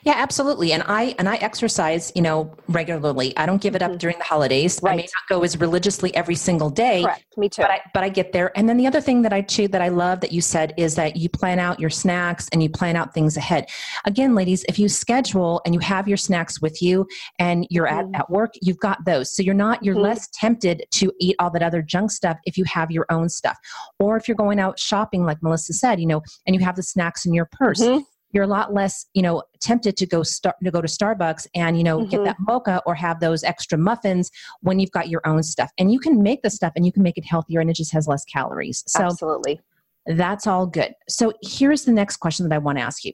Yeah, 0.02 0.14
absolutely. 0.16 0.72
And 0.72 0.82
I 0.86 1.14
and 1.18 1.28
I 1.28 1.36
exercise, 1.36 2.12
you 2.14 2.22
know, 2.22 2.54
regularly. 2.68 3.36
I 3.36 3.46
don't 3.46 3.62
give 3.62 3.74
it 3.74 3.82
up 3.82 3.92
mm-hmm. 3.92 3.98
during 3.98 4.18
the 4.18 4.24
holidays. 4.24 4.80
Right. 4.82 4.92
I 4.92 4.96
may 4.96 5.02
not 5.02 5.28
go 5.28 5.42
as 5.42 5.58
religiously 5.58 6.14
every 6.14 6.34
single 6.34 6.70
day. 6.70 7.02
Correct. 7.02 7.24
Me 7.36 7.48
too. 7.48 7.62
But 7.62 7.70
I 7.70 7.80
but 7.94 8.04
I 8.04 8.08
get 8.08 8.32
there. 8.32 8.56
And 8.56 8.68
then 8.68 8.76
the 8.76 8.86
other 8.86 9.00
thing 9.00 9.22
that 9.22 9.32
I 9.32 9.40
too 9.40 9.68
that 9.68 9.80
I 9.80 9.88
love 9.88 10.20
that 10.20 10.32
you 10.32 10.40
said 10.40 10.74
is 10.76 10.94
that 10.96 11.16
you 11.16 11.28
plan 11.28 11.58
out 11.58 11.80
your 11.80 11.90
snacks 11.90 12.48
and 12.52 12.62
you 12.62 12.68
plan 12.68 12.96
out 12.96 13.14
things 13.14 13.36
ahead. 13.36 13.68
Again, 14.04 14.34
ladies, 14.34 14.64
if 14.68 14.78
you 14.78 14.88
schedule 14.88 15.62
and 15.64 15.74
you 15.74 15.80
have 15.80 16.06
your 16.06 16.16
snacks 16.16 16.60
with 16.60 16.82
you 16.82 17.06
and 17.38 17.66
you're 17.70 17.86
mm-hmm. 17.86 18.14
at, 18.14 18.22
at 18.22 18.30
work, 18.30 18.52
you've 18.60 18.80
got 18.80 19.04
those. 19.04 19.34
So 19.34 19.42
you're 19.42 19.54
not 19.54 19.82
you're 19.84 19.94
mm-hmm. 19.94 20.04
less 20.04 20.28
tempted 20.32 20.84
to 20.92 21.12
eat 21.20 21.36
all 21.38 21.50
that 21.50 21.62
other 21.62 21.82
junk 21.82 22.10
stuff 22.10 22.38
if 22.44 22.58
you 22.58 22.64
have 22.64 22.90
your 22.90 23.06
own 23.10 23.28
stuff. 23.28 23.58
Or 23.98 24.16
if 24.16 24.28
you're 24.28 24.36
going 24.36 24.60
out 24.60 24.78
shopping, 24.78 25.24
like 25.24 25.42
Melissa 25.42 25.72
said, 25.72 26.00
you 26.00 26.06
know, 26.06 26.22
and 26.46 26.54
you 26.54 26.64
have 26.64 26.76
the 26.76 26.82
snacks 26.82 27.24
in 27.24 27.32
your 27.34 27.48
purse 27.50 27.80
mm-hmm 27.80 28.00
you're 28.32 28.44
a 28.44 28.48
lot 28.48 28.72
less 28.72 29.06
you 29.14 29.22
know 29.22 29.42
tempted 29.60 29.96
to 29.96 30.06
go 30.06 30.22
start 30.22 30.56
to 30.62 30.70
go 30.70 30.80
to 30.80 30.88
starbucks 30.88 31.46
and 31.54 31.76
you 31.76 31.84
know 31.84 31.98
mm-hmm. 31.98 32.10
get 32.10 32.24
that 32.24 32.36
mocha 32.40 32.82
or 32.86 32.94
have 32.94 33.20
those 33.20 33.42
extra 33.44 33.78
muffins 33.78 34.30
when 34.60 34.78
you've 34.78 34.90
got 34.90 35.08
your 35.08 35.26
own 35.26 35.42
stuff. 35.42 35.70
And 35.78 35.92
you 35.92 35.98
can 35.98 36.22
make 36.22 36.42
the 36.42 36.50
stuff 36.50 36.72
and 36.76 36.86
you 36.86 36.92
can 36.92 37.02
make 37.02 37.18
it 37.18 37.24
healthier 37.24 37.60
and 37.60 37.70
it 37.70 37.76
just 37.76 37.92
has 37.92 38.06
less 38.06 38.24
calories. 38.24 38.84
So 38.86 39.04
absolutely. 39.04 39.60
that's 40.06 40.46
all 40.46 40.66
good. 40.66 40.94
So 41.08 41.32
here's 41.42 41.84
the 41.84 41.92
next 41.92 42.18
question 42.18 42.48
that 42.48 42.54
i 42.54 42.58
want 42.58 42.78
to 42.78 42.82
ask 42.82 43.04
you. 43.04 43.12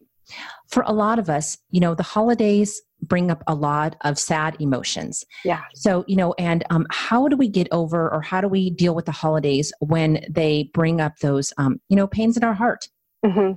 For 0.69 0.83
a 0.87 0.93
lot 0.93 1.19
of 1.19 1.31
us 1.31 1.57
you 1.71 1.81
know 1.81 1.95
the 1.95 2.03
holidays 2.03 2.83
bring 3.03 3.31
up 3.31 3.45
a 3.47 3.55
lot 3.55 3.95
of 4.03 4.19
sad 4.19 4.57
emotions. 4.61 5.25
Yeah. 5.45 5.63
So 5.75 6.05
you 6.07 6.17
know 6.17 6.35
and 6.39 6.65
um, 6.71 6.87
how 6.91 7.29
do 7.29 7.37
we 7.37 7.49
get 7.49 7.69
over 7.71 8.13
or 8.13 8.21
how 8.23 8.41
do 8.41 8.49
we 8.49 8.71
deal 8.71 8.95
with 8.95 9.07
the 9.07 9.13
holidays 9.13 9.73
when 9.81 10.25
they 10.31 10.71
bring 10.75 11.01
up 11.01 11.19
those 11.19 11.53
um, 11.59 11.81
you 11.89 11.97
know 11.97 12.07
pains 12.07 12.37
in 12.37 12.45
our 12.45 12.55
heart? 12.55 12.89
Mm-hmm. 13.25 13.53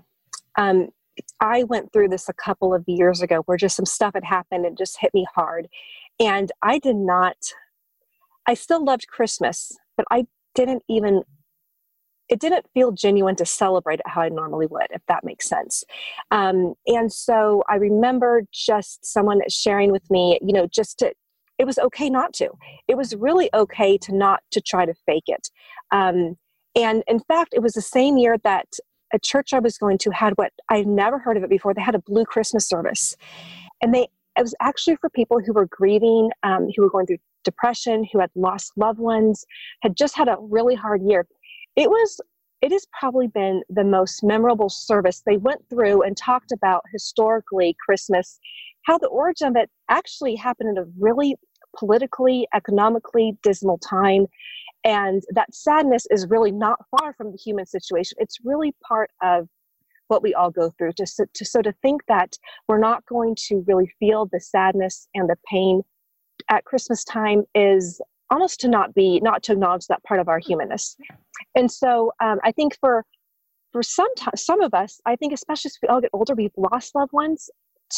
um, 0.63 0.89
I 1.41 1.63
went 1.63 1.91
through 1.91 2.09
this 2.09 2.29
a 2.29 2.33
couple 2.33 2.73
of 2.73 2.83
years 2.87 3.21
ago 3.21 3.43
where 3.45 3.57
just 3.57 3.75
some 3.75 3.85
stuff 3.85 4.13
had 4.13 4.23
happened 4.23 4.65
and 4.65 4.77
just 4.77 4.99
hit 4.99 5.13
me 5.13 5.25
hard. 5.33 5.67
And 6.19 6.51
I 6.61 6.79
did 6.79 6.95
not, 6.95 7.37
I 8.45 8.53
still 8.53 8.83
loved 8.83 9.07
Christmas, 9.07 9.77
but 9.95 10.05
I 10.11 10.27
didn't 10.55 10.83
even, 10.89 11.23
it 12.27 12.39
didn't 12.39 12.65
feel 12.73 12.91
genuine 12.91 13.35
to 13.37 13.45
celebrate 13.45 13.99
it 13.99 14.07
how 14.07 14.21
I 14.21 14.29
normally 14.29 14.67
would, 14.67 14.87
if 14.91 15.01
that 15.07 15.23
makes 15.23 15.47
sense. 15.47 15.83
Um, 16.29 16.73
and 16.85 17.11
so 17.11 17.63
I 17.69 17.75
remember 17.75 18.43
just 18.51 19.05
someone 19.05 19.41
sharing 19.49 19.91
with 19.91 20.09
me, 20.11 20.39
you 20.41 20.53
know, 20.53 20.67
just 20.67 20.99
to, 20.99 21.13
it 21.57 21.65
was 21.65 21.79
okay 21.79 22.09
not 22.09 22.33
to. 22.33 22.49
It 22.87 22.97
was 22.97 23.15
really 23.15 23.49
okay 23.53 23.97
to 23.99 24.15
not 24.15 24.41
to 24.51 24.61
try 24.61 24.85
to 24.85 24.93
fake 24.93 25.25
it. 25.27 25.49
Um, 25.91 26.37
and 26.75 27.03
in 27.07 27.19
fact, 27.19 27.53
it 27.53 27.61
was 27.61 27.73
the 27.73 27.81
same 27.81 28.17
year 28.17 28.37
that 28.43 28.67
a 29.13 29.19
church 29.19 29.53
I 29.53 29.59
was 29.59 29.77
going 29.77 29.97
to 29.99 30.11
had 30.11 30.33
what 30.33 30.51
I'd 30.69 30.87
never 30.87 31.19
heard 31.19 31.37
of 31.37 31.43
it 31.43 31.49
before. 31.49 31.73
They 31.73 31.81
had 31.81 31.95
a 31.95 31.99
blue 31.99 32.25
Christmas 32.25 32.67
service, 32.67 33.15
and 33.81 33.93
they 33.93 34.07
it 34.37 34.43
was 34.43 34.55
actually 34.61 34.95
for 34.97 35.09
people 35.09 35.39
who 35.39 35.51
were 35.53 35.65
grieving, 35.65 36.29
um, 36.43 36.69
who 36.75 36.83
were 36.83 36.89
going 36.89 37.05
through 37.05 37.17
depression, 37.43 38.05
who 38.11 38.19
had 38.19 38.29
lost 38.35 38.71
loved 38.77 38.99
ones, 38.99 39.45
had 39.81 39.97
just 39.97 40.15
had 40.15 40.27
a 40.27 40.37
really 40.39 40.75
hard 40.75 41.01
year. 41.01 41.27
It 41.75 41.89
was 41.89 42.21
it 42.61 42.71
has 42.71 42.85
probably 42.97 43.27
been 43.27 43.63
the 43.69 43.83
most 43.83 44.23
memorable 44.23 44.69
service. 44.69 45.21
They 45.25 45.37
went 45.37 45.61
through 45.69 46.01
and 46.01 46.17
talked 46.17 46.51
about 46.51 46.83
historically 46.91 47.75
Christmas, 47.85 48.39
how 48.83 48.97
the 48.97 49.07
origin 49.07 49.47
of 49.47 49.55
it 49.55 49.69
actually 49.89 50.35
happened 50.35 50.77
in 50.77 50.83
a 50.83 50.87
really 50.99 51.35
politically, 51.77 52.47
economically 52.53 53.37
dismal 53.43 53.77
time 53.77 54.25
and 54.83 55.23
that 55.31 55.53
sadness 55.53 56.05
is 56.09 56.27
really 56.29 56.51
not 56.51 56.79
far 56.91 57.13
from 57.13 57.31
the 57.31 57.37
human 57.37 57.65
situation. 57.65 58.17
It's 58.19 58.37
really 58.43 58.73
part 58.87 59.11
of 59.21 59.47
what 60.07 60.23
we 60.23 60.33
all 60.33 60.49
go 60.49 60.71
through. 60.77 60.93
To, 60.93 61.27
to, 61.33 61.45
so 61.45 61.61
to 61.61 61.71
think 61.81 62.01
that 62.07 62.37
we're 62.67 62.79
not 62.79 63.05
going 63.05 63.35
to 63.47 63.63
really 63.67 63.91
feel 63.99 64.27
the 64.31 64.39
sadness 64.39 65.07
and 65.13 65.29
the 65.29 65.37
pain 65.49 65.81
at 66.49 66.65
Christmas 66.65 67.03
time 67.03 67.43
is 67.53 68.01
almost 68.31 68.59
to 68.61 68.67
not 68.67 68.93
be, 68.93 69.19
not 69.21 69.43
to 69.43 69.53
acknowledge 69.53 69.87
that 69.87 70.03
part 70.03 70.19
of 70.19 70.27
our 70.27 70.39
humanness. 70.39 70.95
And 71.55 71.71
so 71.71 72.11
um, 72.21 72.39
I 72.43 72.51
think 72.51 72.77
for 72.79 73.05
for 73.71 73.83
some 73.83 74.07
t- 74.15 74.25
some 74.35 74.61
of 74.61 74.73
us, 74.73 74.99
I 75.05 75.15
think 75.15 75.31
especially 75.31 75.69
as 75.69 75.77
we 75.81 75.89
all 75.89 76.01
get 76.01 76.09
older, 76.13 76.33
we've 76.33 76.51
lost 76.57 76.95
loved 76.95 77.13
ones. 77.13 77.49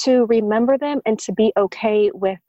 To 0.05 0.25
remember 0.27 0.77
them 0.77 1.01
and 1.05 1.19
to 1.19 1.33
be 1.33 1.51
okay 1.57 2.11
with 2.13 2.39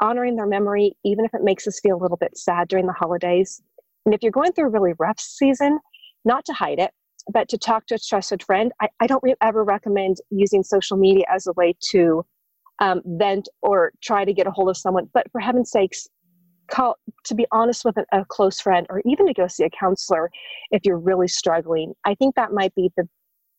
honoring 0.00 0.36
their 0.36 0.46
memory, 0.46 0.96
even 1.04 1.24
if 1.24 1.34
it 1.34 1.42
makes 1.42 1.66
us 1.66 1.80
feel 1.80 1.96
a 1.96 2.02
little 2.02 2.16
bit 2.16 2.36
sad 2.36 2.68
during 2.68 2.86
the 2.86 2.92
holidays. 2.92 3.62
And 4.04 4.14
if 4.14 4.22
you're 4.22 4.32
going 4.32 4.52
through 4.52 4.66
a 4.66 4.70
really 4.70 4.92
rough 4.98 5.20
season, 5.20 5.78
not 6.24 6.44
to 6.46 6.52
hide 6.52 6.78
it, 6.78 6.90
but 7.32 7.48
to 7.48 7.58
talk 7.58 7.86
to 7.86 7.94
a 7.94 7.98
trusted 7.98 8.42
friend. 8.42 8.72
I, 8.80 8.88
I 9.00 9.06
don't 9.06 9.22
ever 9.40 9.64
recommend 9.64 10.18
using 10.30 10.62
social 10.62 10.96
media 10.96 11.24
as 11.32 11.46
a 11.46 11.52
way 11.52 11.74
to 11.90 12.24
um, 12.80 13.02
vent 13.04 13.48
or 13.62 13.92
try 14.02 14.24
to 14.24 14.32
get 14.32 14.46
a 14.46 14.50
hold 14.50 14.68
of 14.68 14.76
someone. 14.76 15.08
But 15.14 15.30
for 15.32 15.40
heaven's 15.40 15.70
sakes, 15.70 16.06
call 16.68 16.96
to 17.24 17.34
be 17.34 17.46
honest 17.52 17.84
with 17.84 17.96
a 17.96 18.24
close 18.28 18.60
friend 18.60 18.86
or 18.90 19.02
even 19.04 19.26
to 19.26 19.34
go 19.34 19.46
see 19.46 19.64
a 19.64 19.70
counselor 19.70 20.30
if 20.70 20.80
you're 20.84 20.98
really 20.98 21.28
struggling 21.28 21.92
i 22.06 22.14
think 22.14 22.34
that 22.34 22.52
might 22.52 22.74
be 22.74 22.90
the 22.96 23.06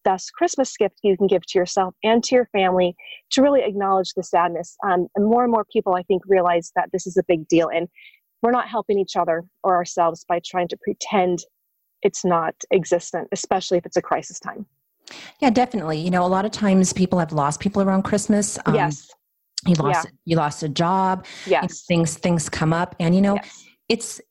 best 0.05 0.31
christmas 0.33 0.77
gift 0.77 0.95
you 1.03 1.17
can 1.17 1.27
give 1.27 1.45
to 1.45 1.59
yourself 1.59 1.93
and 2.03 2.23
to 2.23 2.35
your 2.35 2.45
family 2.53 2.95
to 3.31 3.41
really 3.41 3.61
acknowledge 3.63 4.13
the 4.15 4.23
sadness 4.23 4.77
um, 4.85 5.07
and 5.15 5.25
more 5.25 5.43
and 5.43 5.51
more 5.51 5.65
people 5.73 5.95
i 5.95 6.03
think 6.03 6.21
realize 6.27 6.71
that 6.75 6.89
this 6.93 7.05
is 7.05 7.17
a 7.17 7.23
big 7.27 7.47
deal 7.47 7.67
and 7.67 7.89
we're 8.41 8.51
not 8.51 8.69
helping 8.69 8.99
each 8.99 9.15
other 9.15 9.43
or 9.63 9.75
ourselves 9.75 10.23
by 10.29 10.39
trying 10.45 10.67
to 10.67 10.77
pretend 10.77 11.39
it's 12.03 12.23
not 12.23 12.53
existent 12.71 13.27
especially 13.31 13.77
if 13.77 13.85
it's 13.85 13.97
a 13.97 14.01
crisis 14.01 14.39
time 14.39 14.65
yeah 15.41 15.49
definitely 15.49 15.99
you 15.99 16.11
know 16.11 16.25
a 16.25 16.27
lot 16.27 16.45
of 16.45 16.51
times 16.51 16.93
people 16.93 17.19
have 17.19 17.33
lost 17.33 17.59
people 17.59 17.81
around 17.81 18.03
christmas 18.03 18.57
um, 18.65 18.75
yes 18.75 19.09
you 19.65 19.75
lost 19.75 20.05
yeah. 20.05 20.11
you 20.25 20.35
lost 20.37 20.63
a 20.63 20.69
job 20.69 21.25
yes 21.47 21.83
things 21.87 22.15
things 22.17 22.47
come 22.47 22.71
up 22.71 22.95
and 22.99 23.15
you 23.15 23.21
know 23.21 23.35
yes. 23.35 23.65
it's 23.89 24.21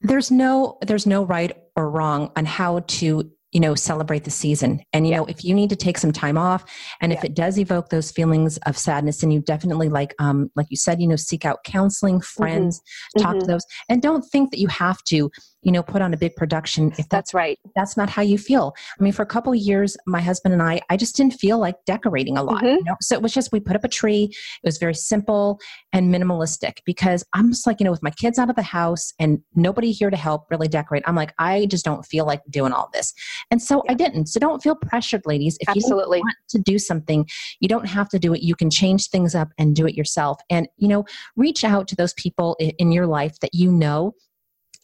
there's 0.00 0.30
no 0.30 0.78
there's 0.82 1.06
no 1.06 1.24
right 1.24 1.56
or 1.74 1.90
wrong 1.90 2.30
on 2.36 2.44
how 2.44 2.80
to 2.80 3.30
you 3.52 3.60
know 3.60 3.74
celebrate 3.74 4.24
the 4.24 4.30
season 4.30 4.80
and 4.92 5.06
you 5.06 5.14
know 5.14 5.24
if 5.26 5.44
you 5.44 5.54
need 5.54 5.70
to 5.70 5.76
take 5.76 5.98
some 5.98 6.12
time 6.12 6.36
off 6.36 6.64
and 7.00 7.12
yeah. 7.12 7.18
if 7.18 7.24
it 7.24 7.34
does 7.34 7.58
evoke 7.58 7.88
those 7.88 8.10
feelings 8.10 8.58
of 8.66 8.76
sadness 8.76 9.22
and 9.22 9.32
you 9.32 9.40
definitely 9.40 9.88
like 9.88 10.14
um 10.18 10.50
like 10.56 10.66
you 10.68 10.76
said 10.76 11.00
you 11.00 11.08
know 11.08 11.16
seek 11.16 11.44
out 11.44 11.58
counseling 11.64 12.16
mm-hmm. 12.16 12.42
friends 12.42 12.80
mm-hmm. 12.80 13.22
talk 13.22 13.36
mm-hmm. 13.36 13.40
to 13.40 13.46
those 13.46 13.64
and 13.88 14.02
don't 14.02 14.22
think 14.22 14.50
that 14.50 14.58
you 14.58 14.68
have 14.68 15.02
to 15.04 15.30
you 15.66 15.72
know 15.72 15.82
put 15.82 16.00
on 16.00 16.14
a 16.14 16.16
big 16.16 16.34
production 16.36 16.88
if 16.92 16.96
that's, 16.96 17.08
that's 17.08 17.34
right. 17.34 17.58
that's 17.74 17.96
not 17.96 18.08
how 18.08 18.22
you 18.22 18.38
feel. 18.38 18.72
I 18.98 19.02
mean 19.02 19.12
for 19.12 19.22
a 19.22 19.26
couple 19.26 19.54
years 19.54 19.96
my 20.06 20.20
husband 20.20 20.54
and 20.54 20.62
i 20.62 20.80
i 20.88 20.96
just 20.96 21.16
didn't 21.16 21.34
feel 21.34 21.58
like 21.58 21.74
decorating 21.86 22.38
a 22.38 22.42
lot 22.42 22.62
mm-hmm. 22.62 22.76
you 22.76 22.84
know? 22.84 22.94
So 23.00 23.16
it 23.16 23.22
was 23.22 23.34
just 23.34 23.50
we 23.52 23.60
put 23.60 23.76
up 23.76 23.84
a 23.84 23.88
tree. 23.88 24.30
It 24.30 24.66
was 24.66 24.78
very 24.78 24.94
simple 24.94 25.60
and 25.92 26.14
minimalistic 26.14 26.78
because 26.86 27.24
i'm 27.34 27.50
just 27.50 27.66
like 27.66 27.80
you 27.80 27.84
know 27.84 27.90
with 27.90 28.02
my 28.02 28.10
kids 28.10 28.38
out 28.38 28.48
of 28.48 28.56
the 28.56 28.62
house 28.62 29.12
and 29.18 29.40
nobody 29.56 29.90
here 29.90 30.08
to 30.08 30.16
help 30.16 30.46
really 30.50 30.68
decorate 30.68 31.02
i'm 31.06 31.16
like 31.16 31.34
i 31.38 31.66
just 31.66 31.84
don't 31.84 32.06
feel 32.06 32.24
like 32.24 32.42
doing 32.48 32.72
all 32.72 32.88
this. 32.92 33.12
And 33.50 33.60
so 33.60 33.82
yeah. 33.84 33.92
i 33.92 33.94
didn't. 33.94 34.26
So 34.26 34.38
don't 34.38 34.62
feel 34.62 34.76
pressured 34.76 35.22
ladies. 35.26 35.58
If 35.60 35.68
Absolutely. 35.68 36.18
you 36.18 36.22
want 36.22 36.36
to 36.50 36.58
do 36.58 36.78
something 36.78 37.26
you 37.60 37.68
don't 37.68 37.86
have 37.86 38.08
to 38.10 38.18
do 38.18 38.32
it. 38.34 38.42
You 38.42 38.54
can 38.54 38.70
change 38.70 39.08
things 39.08 39.34
up 39.34 39.48
and 39.58 39.74
do 39.74 39.86
it 39.86 39.94
yourself. 39.94 40.38
And 40.48 40.68
you 40.76 40.86
know 40.86 41.04
reach 41.34 41.64
out 41.64 41.88
to 41.88 41.96
those 41.96 42.14
people 42.14 42.56
in 42.60 42.92
your 42.92 43.06
life 43.06 43.40
that 43.40 43.50
you 43.52 43.72
know 43.72 44.14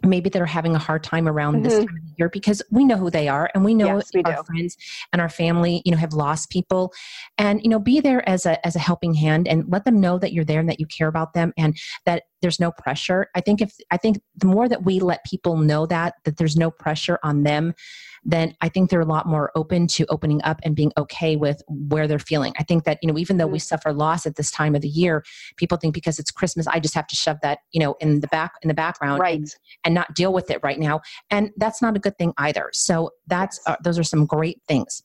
maybe 0.04 0.28
that 0.30 0.40
are 0.40 0.46
having 0.46 0.74
a 0.74 0.78
hard 0.78 1.02
time 1.02 1.28
around 1.28 1.54
mm-hmm. 1.54 1.64
this 1.64 1.74
time 1.74 1.96
of 1.96 2.08
the 2.08 2.14
year 2.18 2.28
because 2.28 2.62
we 2.70 2.84
know 2.84 2.96
who 2.96 3.10
they 3.10 3.28
are 3.28 3.50
and 3.54 3.64
we 3.64 3.74
know 3.74 3.96
yes, 3.96 4.10
we 4.14 4.22
our 4.24 4.36
do. 4.36 4.42
friends 4.44 4.76
and 5.12 5.22
our 5.22 5.28
family 5.28 5.82
you 5.84 5.92
know 5.92 5.98
have 5.98 6.12
lost 6.12 6.50
people 6.50 6.92
and 7.38 7.62
you 7.62 7.68
know 7.68 7.78
be 7.78 8.00
there 8.00 8.26
as 8.28 8.46
a 8.46 8.64
as 8.66 8.76
a 8.76 8.78
helping 8.78 9.14
hand 9.14 9.46
and 9.48 9.64
let 9.68 9.84
them 9.84 10.00
know 10.00 10.18
that 10.18 10.32
you're 10.32 10.44
there 10.44 10.60
and 10.60 10.68
that 10.68 10.80
you 10.80 10.86
care 10.86 11.08
about 11.08 11.34
them 11.34 11.52
and 11.56 11.76
that 12.04 12.24
there's 12.40 12.60
no 12.60 12.70
pressure 12.72 13.28
i 13.34 13.40
think 13.40 13.60
if 13.60 13.76
i 13.90 13.96
think 13.96 14.20
the 14.36 14.46
more 14.46 14.68
that 14.68 14.84
we 14.84 15.00
let 15.00 15.24
people 15.24 15.56
know 15.56 15.86
that 15.86 16.14
that 16.24 16.36
there's 16.36 16.56
no 16.56 16.70
pressure 16.70 17.18
on 17.22 17.42
them 17.42 17.74
then 18.24 18.54
I 18.60 18.68
think 18.68 18.90
they're 18.90 19.00
a 19.00 19.06
lot 19.06 19.26
more 19.26 19.50
open 19.54 19.86
to 19.88 20.06
opening 20.08 20.40
up 20.44 20.60
and 20.62 20.76
being 20.76 20.92
okay 20.96 21.36
with 21.36 21.62
where 21.68 22.06
they're 22.06 22.18
feeling. 22.18 22.52
I 22.58 22.62
think 22.62 22.84
that, 22.84 22.98
you 23.02 23.10
know, 23.10 23.18
even 23.18 23.36
though 23.36 23.46
we 23.46 23.58
mm-hmm. 23.58 23.62
suffer 23.62 23.92
loss 23.92 24.26
at 24.26 24.36
this 24.36 24.50
time 24.50 24.74
of 24.74 24.82
the 24.82 24.88
year, 24.88 25.24
people 25.56 25.76
think 25.76 25.94
because 25.94 26.18
it's 26.18 26.30
Christmas, 26.30 26.66
I 26.66 26.78
just 26.78 26.94
have 26.94 27.06
to 27.08 27.16
shove 27.16 27.38
that, 27.42 27.60
you 27.72 27.80
know, 27.80 27.96
in 28.00 28.20
the 28.20 28.28
back 28.28 28.52
in 28.62 28.68
the 28.68 28.74
background 28.74 29.20
right. 29.20 29.38
and, 29.38 29.54
and 29.84 29.94
not 29.94 30.14
deal 30.14 30.32
with 30.32 30.50
it 30.50 30.60
right 30.62 30.78
now. 30.78 31.00
And 31.30 31.50
that's 31.56 31.82
not 31.82 31.96
a 31.96 31.98
good 31.98 32.16
thing 32.16 32.32
either. 32.38 32.70
So 32.72 33.10
that's 33.26 33.60
uh, 33.66 33.76
those 33.82 33.98
are 33.98 34.04
some 34.04 34.26
great 34.26 34.60
things. 34.68 35.02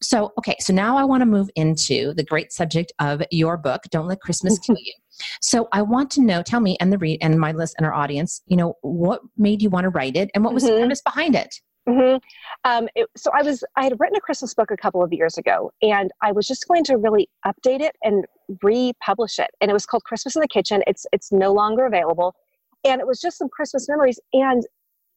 So, 0.00 0.32
okay, 0.38 0.56
so 0.58 0.72
now 0.72 0.96
I 0.96 1.04
want 1.04 1.20
to 1.20 1.26
move 1.26 1.48
into 1.54 2.14
the 2.14 2.24
great 2.24 2.52
subject 2.52 2.92
of 2.98 3.22
your 3.30 3.56
book, 3.56 3.82
Don't 3.90 4.08
Let 4.08 4.20
Christmas 4.20 4.58
Kill 4.58 4.76
You. 4.78 4.92
So, 5.40 5.68
I 5.72 5.82
want 5.82 6.10
to 6.12 6.20
know, 6.20 6.42
tell 6.42 6.58
me 6.58 6.76
and 6.80 6.92
the 6.92 6.98
read 6.98 7.18
and 7.22 7.38
my 7.38 7.52
list 7.52 7.76
and 7.78 7.86
our 7.86 7.92
audience, 7.92 8.42
you 8.46 8.56
know, 8.56 8.74
what 8.80 9.20
made 9.36 9.62
you 9.62 9.70
want 9.70 9.84
to 9.84 9.90
write 9.90 10.16
it 10.16 10.30
and 10.34 10.44
what 10.44 10.52
was 10.52 10.64
mm-hmm. 10.64 10.72
the 10.72 10.78
premise 10.80 11.02
behind 11.02 11.36
it? 11.36 11.60
Mm-hmm. 11.88 12.18
Um, 12.64 12.88
it, 12.94 13.08
so 13.16 13.30
I 13.34 13.42
was 13.42 13.64
I 13.76 13.84
had 13.84 13.98
written 13.98 14.16
a 14.16 14.20
Christmas 14.20 14.54
book 14.54 14.70
a 14.70 14.76
couple 14.76 15.02
of 15.02 15.12
years 15.12 15.36
ago, 15.36 15.72
and 15.82 16.12
I 16.22 16.30
was 16.30 16.46
just 16.46 16.68
going 16.68 16.84
to 16.84 16.96
really 16.96 17.28
update 17.44 17.80
it 17.80 17.96
and 18.04 18.24
republish 18.62 19.38
it. 19.38 19.50
And 19.60 19.70
it 19.70 19.74
was 19.74 19.84
called 19.84 20.04
Christmas 20.04 20.36
in 20.36 20.42
the 20.42 20.48
Kitchen. 20.48 20.82
It's 20.86 21.06
it's 21.12 21.32
no 21.32 21.52
longer 21.52 21.84
available, 21.86 22.36
and 22.84 23.00
it 23.00 23.06
was 23.06 23.20
just 23.20 23.38
some 23.38 23.48
Christmas 23.48 23.88
memories. 23.88 24.20
And 24.32 24.62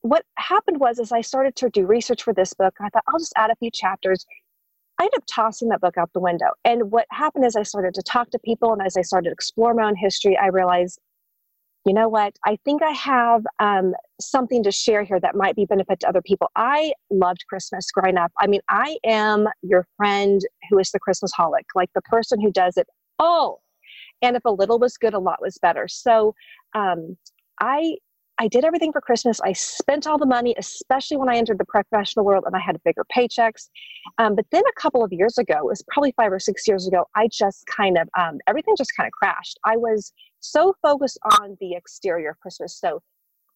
what 0.01 0.23
happened 0.38 0.80
was, 0.80 0.99
as 0.99 1.12
I 1.12 1.21
started 1.21 1.56
to 1.58 1.69
do 1.69 1.86
research 1.86 2.23
for 2.23 2.34
this 2.34 2.54
book, 2.54 2.73
I 2.82 2.89
thought 2.89 3.04
I'll 3.08 3.19
just 3.19 3.34
add 3.38 3.51
a 3.51 3.56
few 3.58 3.69
chapters. 3.71 4.25
I 4.99 5.04
ended 5.04 5.17
up 5.17 5.23
tossing 5.30 5.69
that 5.69 5.82
book 5.82 5.97
out 5.97 6.13
the 6.13 6.19
window. 6.19 6.47
And 6.63 6.89
what 6.89 7.06
happened 7.12 7.45
is 7.45 7.56
I 7.56 7.63
started 7.63 7.93
to 7.95 8.01
talk 8.01 8.32
to 8.32 8.39
people, 8.39 8.73
and 8.73 8.82
as 8.82 8.97
I 8.97 9.01
started 9.01 9.30
to 9.30 9.34
explore 9.34 9.73
my 9.75 9.84
own 9.84 9.95
history, 9.95 10.36
I 10.38 10.47
realized 10.47 10.99
you 11.86 11.93
know 11.93 12.10
what? 12.10 12.36
I 12.45 12.58
think 12.65 12.82
I 12.82 12.91
have 12.91 13.43
um, 13.60 13.93
something 14.19 14.63
to 14.63 14.71
share 14.71 15.04
here 15.04 15.19
that 15.19 15.36
might 15.36 15.56
be 15.56 15.65
benefit 15.65 16.00
to 16.00 16.10
other 16.10 16.21
people. 16.21 16.50
I 16.56 16.93
loved 17.12 17.45
Christmas 17.48 17.91
growing 17.91 18.17
up. 18.17 18.32
I 18.39 18.48
mean, 18.48 18.62
I 18.69 18.98
am 19.06 19.48
your 19.62 19.86
friend 19.95 20.41
who 20.69 20.80
is 20.80 20.91
the 20.91 21.00
Christmas 21.00 21.32
holic, 21.38 21.65
like 21.76 21.89
the 21.93 22.02
person 22.02 22.41
who 22.41 22.52
does 22.52 22.76
it 22.78 22.88
all. 23.19 23.62
And 24.24 24.36
if 24.36 24.43
a 24.45 24.52
little 24.52 24.80
was 24.80 24.98
good, 24.98 25.13
a 25.13 25.19
lot 25.19 25.41
was 25.41 25.60
better. 25.60 25.88
So 25.88 26.34
um, 26.74 27.17
I 27.62 27.98
I 28.38 28.50
did 28.50 28.65
everything 28.65 28.91
for 28.91 29.00
Christmas. 29.00 29.39
I 29.39 29.54
spent 29.54 30.08
all 30.08 30.17
the 30.17 30.26
money, 30.26 30.56
especially 30.58 31.15
when 31.15 31.30
I 31.30 31.38
entered 31.38 31.58
the 31.58 31.65
professional 31.65 32.26
world 32.26 32.43
and 32.45 32.54
I 32.54 32.60
had 32.60 32.78
bigger 32.84 33.06
paychecks. 33.15 33.69
Um, 34.17 34.36
but 34.36 34.45
then 34.52 34.63
a 34.67 34.82
couple 34.82 35.06
of 35.06 35.13
years 35.13 35.38
ago, 35.38 35.54
it 35.58 35.65
was 35.65 35.84
probably 35.89 36.13
five 36.17 36.34
or 36.34 36.39
six 36.39 36.67
years 36.67 36.86
ago, 36.86 37.06
I 37.15 37.30
just 37.32 37.65
kind 37.67 37.98
of, 37.98 38.10
um, 38.19 38.39
everything 38.48 38.76
just 38.78 38.91
kind 38.98 39.08
of 39.08 39.13
crashed. 39.13 39.58
I 39.63 39.78
was 39.78 40.12
so 40.51 40.75
focused 40.81 41.19
on 41.39 41.58
the 41.60 41.73
exterior 41.73 42.38
Christmas. 42.41 42.79
So 42.79 43.01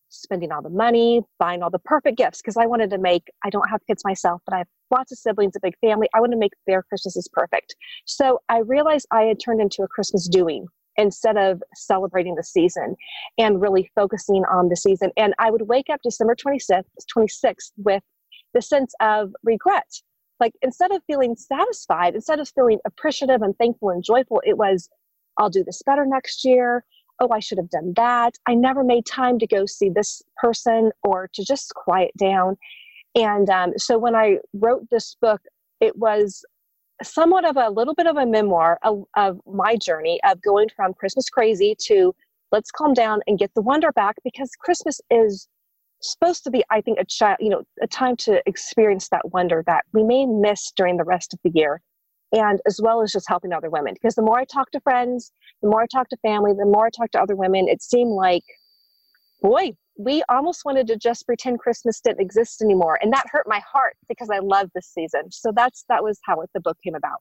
spending 0.10 0.52
all 0.52 0.62
the 0.62 0.70
money, 0.70 1.22
buying 1.38 1.62
all 1.62 1.70
the 1.70 1.80
perfect 1.80 2.18
gifts, 2.18 2.42
because 2.42 2.58
I 2.58 2.66
wanted 2.66 2.90
to 2.92 2.98
make, 2.98 3.24
I 3.44 3.50
don't 3.50 3.70
have 3.70 3.80
kids 3.88 4.04
myself, 4.04 4.42
but 4.46 4.56
I 4.56 4.60
have 4.60 4.68
lots 4.92 5.12
of 5.12 5.20
siblings, 5.20 5.56
a 5.56 5.60
big 5.62 5.76
family. 5.80 6.08
I 6.16 6.20
want 6.20 6.32
to 6.32 6.38
make 6.38 6.54
their 6.66 6.84
Christmases 6.84 7.30
perfect. 7.32 7.76
So 8.06 8.40
I 8.50 8.60
realized 8.60 9.08
I 9.12 9.24
had 9.24 9.40
turned 9.40 9.62
into 9.62 9.84
a 9.84 9.88
Christmas 9.88 10.28
doing 10.28 10.68
instead 10.98 11.38
of 11.38 11.62
celebrating 11.76 12.36
the 12.36 12.44
season 12.44 12.96
and 13.38 13.62
really 13.62 13.90
focusing 13.96 14.44
on 14.52 14.70
the 14.70 14.76
season. 14.76 15.12
And 15.16 15.34
I 15.40 15.52
would 15.52 15.68
wake 15.68 15.90
up 15.90 16.02
December 16.04 16.36
26th, 16.36 16.84
26th 17.16 17.72
with 17.78 18.04
the 18.54 18.62
sense 18.62 18.94
of 19.00 19.32
regret. 19.44 19.88
Like 20.40 20.54
instead 20.62 20.92
of 20.92 21.02
feeling 21.06 21.36
satisfied, 21.36 22.16
instead 22.16 22.40
of 22.40 22.50
feeling 22.50 22.80
appreciative 22.86 23.42
and 23.42 23.56
thankful 23.58 23.90
and 23.90 24.04
joyful, 24.04 24.42
it 24.46 24.58
was, 24.58 24.90
I'll 25.38 25.50
do 25.50 25.64
this 25.64 25.82
better 25.86 26.06
next 26.06 26.44
year. 26.46 26.84
Oh, 27.20 27.30
I 27.32 27.40
should 27.40 27.58
have 27.58 27.70
done 27.70 27.94
that. 27.96 28.36
I 28.46 28.56
never 28.56 28.84
made 28.84 29.06
time 29.06 29.40
to 29.40 29.48
go 29.48 29.66
see 29.66 29.90
this 29.90 30.22
person 30.38 30.92
or 31.04 31.30
to 31.34 31.44
just 31.44 31.74
quiet 31.76 32.12
down. 32.18 32.58
And 33.16 33.50
um, 33.50 33.74
so 33.78 33.98
when 33.98 34.16
I 34.16 34.38
wrote 34.54 34.88
this 34.90 35.16
book, 35.22 35.42
it 35.82 35.98
was 35.98 36.44
somewhat 37.04 37.46
of 37.46 37.58
a 37.58 37.70
little 37.70 37.94
bit 37.94 38.08
of 38.08 38.18
a 38.18 38.26
memoir 38.26 38.80
of, 38.84 39.04
of, 39.16 39.40
my 39.46 39.76
journey 39.76 40.20
of 40.26 40.42
going 40.42 40.68
from 40.76 40.94
Christmas 40.94 41.30
crazy 41.30 41.76
to 41.88 42.14
let's 42.52 42.72
calm 42.72 42.94
down 42.94 43.22
and 43.28 43.40
get 43.40 43.54
the 43.56 43.62
wonder 43.62 43.92
back 43.94 44.16
because 44.24 44.52
Christmas 44.60 45.00
is 45.10 45.48
supposed 46.02 46.44
to 46.44 46.52
be, 46.52 46.64
I 46.70 46.82
think, 46.82 47.00
a 47.00 47.06
child, 47.06 47.38
you 47.40 47.50
know, 47.50 47.64
a 47.82 47.88
time 47.88 48.16
to 48.18 48.42
experience 48.46 49.10
that 49.10 49.32
wonder 49.32 49.64
that 49.66 49.86
we 49.94 50.04
may 50.04 50.26
miss 50.26 50.72
during 50.76 50.98
the 50.98 51.04
rest 51.04 51.34
of 51.34 51.40
the 51.44 51.52
year. 51.54 51.82
And 52.32 52.60
as 52.68 52.80
well 52.82 53.02
as 53.02 53.12
just 53.12 53.28
helping 53.28 53.54
other 53.54 53.70
women. 53.70 53.94
Because 53.94 54.16
the 54.16 54.22
more 54.22 54.40
I 54.40 54.46
talk 54.46 54.70
to 54.72 54.80
friends, 54.82 55.32
the 55.62 55.70
more 55.70 55.82
I 55.82 55.88
talk 55.88 56.10
to 56.10 56.18
family, 56.18 56.54
the 56.54 56.66
more 56.66 56.88
I 56.88 56.90
talk 56.90 57.12
to 57.12 57.22
other 57.22 57.36
women, 57.36 57.68
it 57.68 57.82
seemed 57.82 58.12
like, 58.12 58.44
boy, 59.42 59.74
we 59.98 60.24
almost 60.30 60.64
wanted 60.64 60.88
to 60.88 60.98
just 60.98 61.26
pretend 61.26 61.60
Christmas 61.60 62.00
didn't 62.00 62.22
exist 62.22 62.62
anymore. 62.62 62.98
And 63.02 63.12
that 63.14 63.26
hurt 63.32 63.48
my 63.48 63.62
heart 63.72 63.98
because 64.08 64.30
I 64.30 64.40
love 64.40 64.70
this 64.74 64.88
season. 64.88 65.32
So 65.32 65.52
that's 65.54 65.84
that 65.90 66.04
was 66.04 66.20
how 66.26 66.40
it, 66.42 66.50
the 66.54 66.62
book 66.62 66.78
came 66.84 66.96
about. 66.96 67.20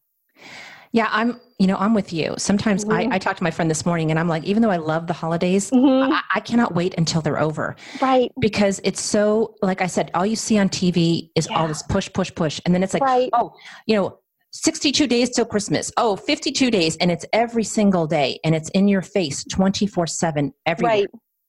Yeah, 0.93 1.09
I'm, 1.11 1.39
you 1.59 1.67
know, 1.67 1.77
I'm 1.77 1.93
with 1.93 2.13
you. 2.13 2.35
Sometimes 2.39 2.85
mm-hmm. 2.85 3.13
I, 3.13 3.17
I 3.17 3.19
talked 3.19 3.39
to 3.39 3.45
my 3.45 3.51
friend 3.51 3.71
this 3.71 3.85
morning 3.85 4.11
and 4.11 4.19
I'm 4.19 4.29
like, 4.29 4.45
even 4.45 4.63
though 4.63 4.71
I 4.71 4.79
love 4.79 5.07
the 5.07 5.13
holidays, 5.13 5.71
mm-hmm. 5.71 6.13
I, 6.13 6.23
I, 6.37 6.41
cannot 6.41 6.75
wait 6.75 6.95
until 6.97 7.21
they're 7.21 7.39
over. 7.39 7.77
Right. 8.01 8.33
Because 8.41 8.81
it's 8.85 9.01
so, 9.01 9.57
like 9.61 9.83
I 9.83 9.87
said, 9.87 10.11
all 10.15 10.25
you 10.25 10.37
see 10.37 10.59
on 10.59 10.71
TV 10.71 11.31
is 11.35 11.47
yeah. 11.51 11.59
all 11.59 11.69
this 11.69 11.83
push, 11.83 12.11
push, 12.13 12.35
push. 12.35 12.59
And 12.65 12.75
then 12.75 12.83
it's 12.83 12.95
like, 12.95 13.03
right. 13.03 13.29
oh, 13.35 13.53
you 13.87 13.97
know, 13.97 14.19
62 14.51 15.07
days 15.07 15.31
till 15.31 15.45
Christmas. 15.45 15.93
Oh, 15.97 16.17
52 16.17 16.71
days. 16.71 16.97
And 16.97 17.11
it's 17.11 17.27
every 17.33 17.65
single 17.65 18.07
day 18.07 18.41
and 18.45 18.55
it's 18.55 18.71
in 18.71 18.89
your 18.89 19.03
face 19.03 19.45
24 19.45 20.07
7 20.07 20.53
every 20.67 20.87
right 20.87 21.09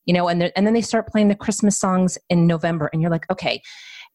you 0.10 0.14
know 0.14 0.28
and, 0.28 0.52
and 0.56 0.66
then 0.66 0.74
they 0.74 0.82
start 0.82 1.08
playing 1.08 1.28
the 1.28 1.36
christmas 1.36 1.78
songs 1.78 2.18
in 2.30 2.48
november 2.48 2.90
and 2.92 3.02
you're 3.02 3.12
like 3.12 3.30
okay 3.30 3.62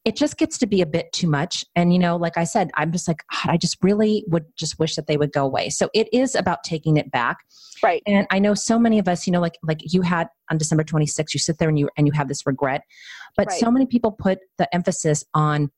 it 0.05 0.17
just 0.17 0.37
gets 0.37 0.59
to 0.59 0.67
be 0.67 0.83
a 0.83 0.87
bit 0.87 1.11
too 1.13 1.29
much 1.29 1.65
and 1.77 1.93
you 1.93 1.99
know 2.01 2.17
like 2.17 2.37
i 2.37 2.43
said 2.43 2.71
i'm 2.77 2.91
just 2.91 3.07
like 3.07 3.23
i 3.45 3.57
just 3.57 3.77
really 3.83 4.25
would 4.27 4.45
just 4.57 4.79
wish 4.79 4.97
that 4.97 5.07
they 5.07 5.17
would 5.17 5.33
go 5.33 5.45
away 5.45 5.71
so 5.71 5.89
it 5.95 6.13
is 6.13 6.35
about 6.35 6.65
taking 6.65 6.97
it 6.97 7.11
back 7.13 7.39
right 7.83 8.03
and 8.07 8.27
i 8.31 8.41
know 8.41 8.55
so 8.55 8.77
many 8.77 8.99
of 8.99 9.07
us 9.07 9.25
you 9.27 9.33
know 9.33 9.41
like 9.41 9.57
like 9.63 9.81
you 9.85 10.03
had 10.03 10.29
on 10.51 10.59
december 10.59 10.83
26th 10.83 11.33
you 11.33 11.41
sit 11.41 11.59
there 11.59 11.69
and 11.69 11.79
you 11.79 11.89
and 11.97 12.09
you 12.09 12.13
have 12.13 12.27
this 12.27 12.45
regret 12.45 12.83
but 13.37 13.47
right. 13.47 13.61
so 13.61 13.71
many 13.71 13.87
people 13.87 14.11
put 14.11 14.41
the 14.59 14.75
emphasis 14.75 15.25
on 15.33 15.71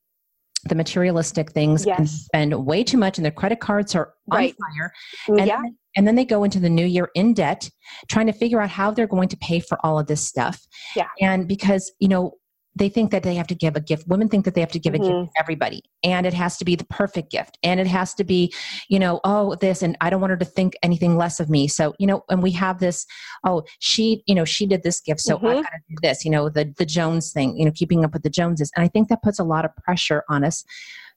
the 0.69 0.75
materialistic 0.75 1.53
things 1.53 1.85
Yes. 1.87 1.99
and 1.99 2.09
spend 2.09 2.67
way 2.67 2.83
too 2.85 2.97
much 2.99 3.19
and 3.19 3.25
their 3.25 3.33
credit 3.33 3.61
cards 3.61 3.95
are 3.95 4.13
Right. 4.29 4.55
on 4.63 4.73
fire 4.75 4.93
mm, 5.29 5.39
and, 5.39 5.47
yeah. 5.47 5.63
then, 5.63 5.77
and 5.97 6.07
then 6.09 6.15
they 6.17 6.25
go 6.25 6.45
into 6.45 6.59
the 6.61 6.69
new 6.71 6.85
year 6.87 7.11
in 7.15 7.33
debt 7.35 7.71
trying 8.09 8.27
to 8.27 8.33
figure 8.33 8.61
out 8.61 8.71
how 8.71 8.91
they're 8.91 9.07
going 9.07 9.29
to 9.29 9.37
pay 9.37 9.61
for 9.61 9.79
all 9.85 9.99
of 9.99 10.07
this 10.07 10.27
stuff 10.27 10.67
Yeah. 10.95 11.09
and 11.21 11.47
because 11.47 11.93
you 12.01 12.09
know 12.09 12.33
they 12.77 12.89
think 12.91 13.11
that 13.11 13.23
they 13.23 13.35
have 13.35 13.47
to 13.47 13.55
give 13.55 13.75
a 13.75 13.81
gift 13.81 14.07
women 14.07 14.29
think 14.29 14.45
that 14.45 14.55
they 14.55 14.61
have 14.61 14.71
to 14.71 14.79
give 14.79 14.95
a 14.95 14.99
gift 14.99 15.11
Mhm. 15.11 15.25
to 15.33 15.41
everybody 15.41 15.83
and 16.05 16.27
it 16.27 16.35
has 16.35 16.57
to 16.59 16.65
be 16.65 16.77
the 16.77 16.85
perfect 16.85 17.31
gift 17.31 17.59
and 17.63 17.81
it 17.81 17.87
has 17.87 18.15
to 18.15 18.25
be 18.25 18.53
you 18.89 18.99
know 18.99 19.21
oh 19.25 19.55
this 19.57 19.83
and 19.83 19.97
i 20.01 20.11
don't 20.11 20.21
want 20.21 20.31
her 20.31 20.37
to 20.37 20.45
think 20.45 20.75
anything 20.83 21.17
less 21.17 21.41
of 21.41 21.49
me 21.51 21.67
so 21.67 21.95
you 21.99 22.07
know 22.07 22.23
and 22.29 22.43
we 22.43 22.51
have 22.53 22.79
this 22.79 23.07
oh 23.45 23.63
she 23.81 24.23
you 24.27 24.35
know 24.35 24.45
she 24.45 24.67
did 24.67 24.83
this 24.83 25.01
gift 25.01 25.21
so 25.21 25.39
Mhm. 25.39 25.49
i've 25.49 25.63
got 25.65 25.71
to 25.71 25.81
do 25.89 25.97
this 26.03 26.25
you 26.25 26.31
know 26.31 26.49
the 26.49 26.73
the 26.77 26.87
jones 26.87 27.33
thing 27.33 27.57
you 27.59 27.65
know 27.65 27.73
keeping 27.75 28.05
up 28.05 28.13
with 28.13 28.23
the 28.23 28.31
joneses 28.31 28.71
and 28.77 28.85
i 28.85 28.89
think 28.89 29.09
that 29.09 29.23
puts 29.23 29.39
a 29.39 29.45
lot 29.45 29.65
of 29.65 29.75
pressure 29.77 30.23
on 30.29 30.45
us 30.45 30.65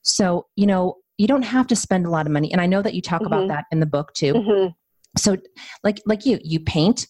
so 0.02 0.48
you 0.56 0.66
know 0.66 0.96
you 1.18 1.28
don't 1.28 1.44
have 1.44 1.68
to 1.68 1.76
spend 1.76 2.06
a 2.06 2.10
lot 2.10 2.26
of 2.26 2.32
money 2.32 2.52
and 2.52 2.62
i 2.62 2.66
know 2.66 2.82
that 2.82 2.94
you 2.94 3.02
talk 3.02 3.22
about 3.26 3.44
Mhm. 3.44 3.48
that 3.50 3.66
in 3.72 3.80
the 3.82 3.86
book 3.86 4.14
too 4.14 4.34
Mhm. 4.34 4.74
so 5.18 5.36
like 5.84 6.02
like 6.06 6.26
you 6.26 6.40
you 6.44 6.60
paint 6.62 7.06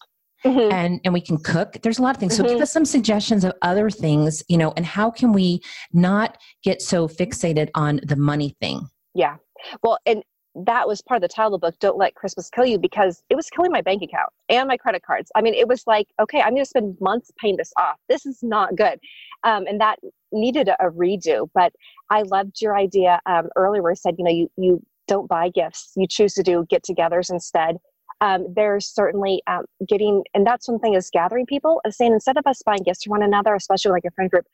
Mhm. 0.46 0.72
and 0.72 1.02
and 1.04 1.14
we 1.14 1.22
can 1.22 1.38
cook 1.38 1.78
there's 1.84 2.00
a 2.00 2.02
lot 2.02 2.16
of 2.16 2.20
things 2.20 2.36
so 2.38 2.44
give 2.44 2.58
Mhm. 2.58 2.62
us 2.62 2.72
some 2.72 2.86
suggestions 2.86 3.44
of 3.44 3.54
other 3.62 3.90
things 3.90 4.42
you 4.48 4.58
know 4.58 4.72
and 4.78 4.86
how 4.86 5.12
can 5.12 5.34
we 5.34 5.62
not 5.92 6.38
get 6.64 6.82
so 6.82 7.08
fixated 7.08 7.70
on 7.76 8.00
the 8.04 8.16
money 8.16 8.56
thing 8.62 8.88
Yeah. 9.16 9.36
Well, 9.84 9.98
and 10.06 10.24
that 10.56 10.88
was 10.88 11.02
part 11.02 11.18
of 11.18 11.22
the 11.22 11.28
title 11.34 11.54
of 11.56 11.62
the 11.62 11.68
book, 11.68 11.80
Don't 11.80 11.98
Let 11.98 12.16
Christmas 12.16 12.50
Kill 12.50 12.66
You, 12.66 12.80
because 12.80 13.24
it 13.30 13.36
was 13.36 13.50
killing 13.50 13.72
my 13.72 13.82
bank 13.82 14.02
account 14.02 14.30
and 14.50 14.68
my 14.68 14.78
credit 14.78 15.04
cards. 15.04 15.32
I 15.36 15.42
mean, 15.42 15.54
it 15.54 15.68
was 15.68 15.84
like, 15.88 16.08
okay, 16.22 16.42
I'm 16.42 16.52
going 16.54 16.64
to 16.64 16.70
spend 16.70 16.98
months 17.02 17.32
paying 17.40 17.58
this 17.58 17.72
off. 17.78 17.98
This 18.08 18.26
is 18.26 18.40
not 18.42 18.76
good. 18.76 19.00
Um, 19.44 19.66
and 19.68 19.80
that 19.82 20.00
needed 20.32 20.70
a, 20.70 20.76
redo. 20.90 21.50
But 21.54 21.74
I 22.10 22.22
loved 22.24 22.62
your 22.62 22.78
idea 22.78 23.20
um, 23.26 23.50
earlier 23.56 23.82
where 23.82 23.92
you 23.92 23.96
said, 23.98 24.16
you 24.18 24.24
know, 24.24 24.32
you, 24.32 24.50
you 24.58 24.82
don't 25.08 25.28
buy 25.28 25.50
gifts, 25.50 25.92
you 25.96 26.08
choose 26.08 26.34
to 26.36 26.44
do 26.44 26.66
get 26.70 26.84
togethers 26.84 27.30
instead. 27.32 27.78
Um, 28.22 28.48
there's 28.54 28.86
certainly 28.86 29.42
um, 29.48 29.64
getting, 29.88 30.24
and 30.34 30.46
that's 30.46 30.68
one 30.68 30.80
thing 30.80 30.94
is 30.94 31.10
gathering 31.12 31.46
people 31.46 31.80
and 31.84 31.94
saying 31.94 32.12
instead 32.12 32.38
of 32.38 32.46
us 32.46 32.62
buying 32.66 32.84
gifts 32.84 33.04
to 33.04 33.10
one 33.10 33.24
another, 33.24 33.56
especially 33.56 33.92
like 33.92 34.06
a 34.06 34.12
friend 34.12 34.30
group, 34.30 34.46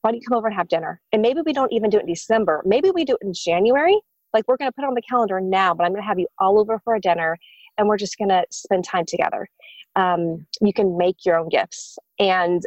why 0.00 0.10
don't 0.10 0.20
you 0.20 0.26
come 0.28 0.36
over 0.36 0.48
and 0.48 0.56
have 0.56 0.68
dinner? 0.68 1.00
And 1.12 1.22
maybe 1.22 1.40
we 1.46 1.52
don't 1.52 1.72
even 1.72 1.88
do 1.88 1.98
it 1.98 2.00
in 2.00 2.06
December. 2.06 2.62
Maybe 2.64 2.90
we 2.90 3.04
do 3.04 3.14
it 3.20 3.24
in 3.24 3.32
January. 3.32 3.96
Like 4.34 4.44
we're 4.48 4.56
going 4.56 4.70
to 4.70 4.74
put 4.74 4.84
on 4.84 4.94
the 4.94 5.02
calendar 5.02 5.40
now, 5.40 5.74
but 5.74 5.84
I'm 5.84 5.92
going 5.92 6.02
to 6.02 6.06
have 6.06 6.18
you 6.18 6.26
all 6.38 6.58
over 6.58 6.80
for 6.82 6.94
a 6.94 7.00
dinner 7.00 7.38
and 7.78 7.88
we're 7.88 7.96
just 7.96 8.18
going 8.18 8.28
to 8.28 8.44
spend 8.50 8.84
time 8.84 9.04
together. 9.06 9.48
Um, 9.94 10.46
you 10.60 10.72
can 10.72 10.96
make 10.96 11.24
your 11.24 11.38
own 11.38 11.48
gifts 11.48 11.98
and 12.18 12.62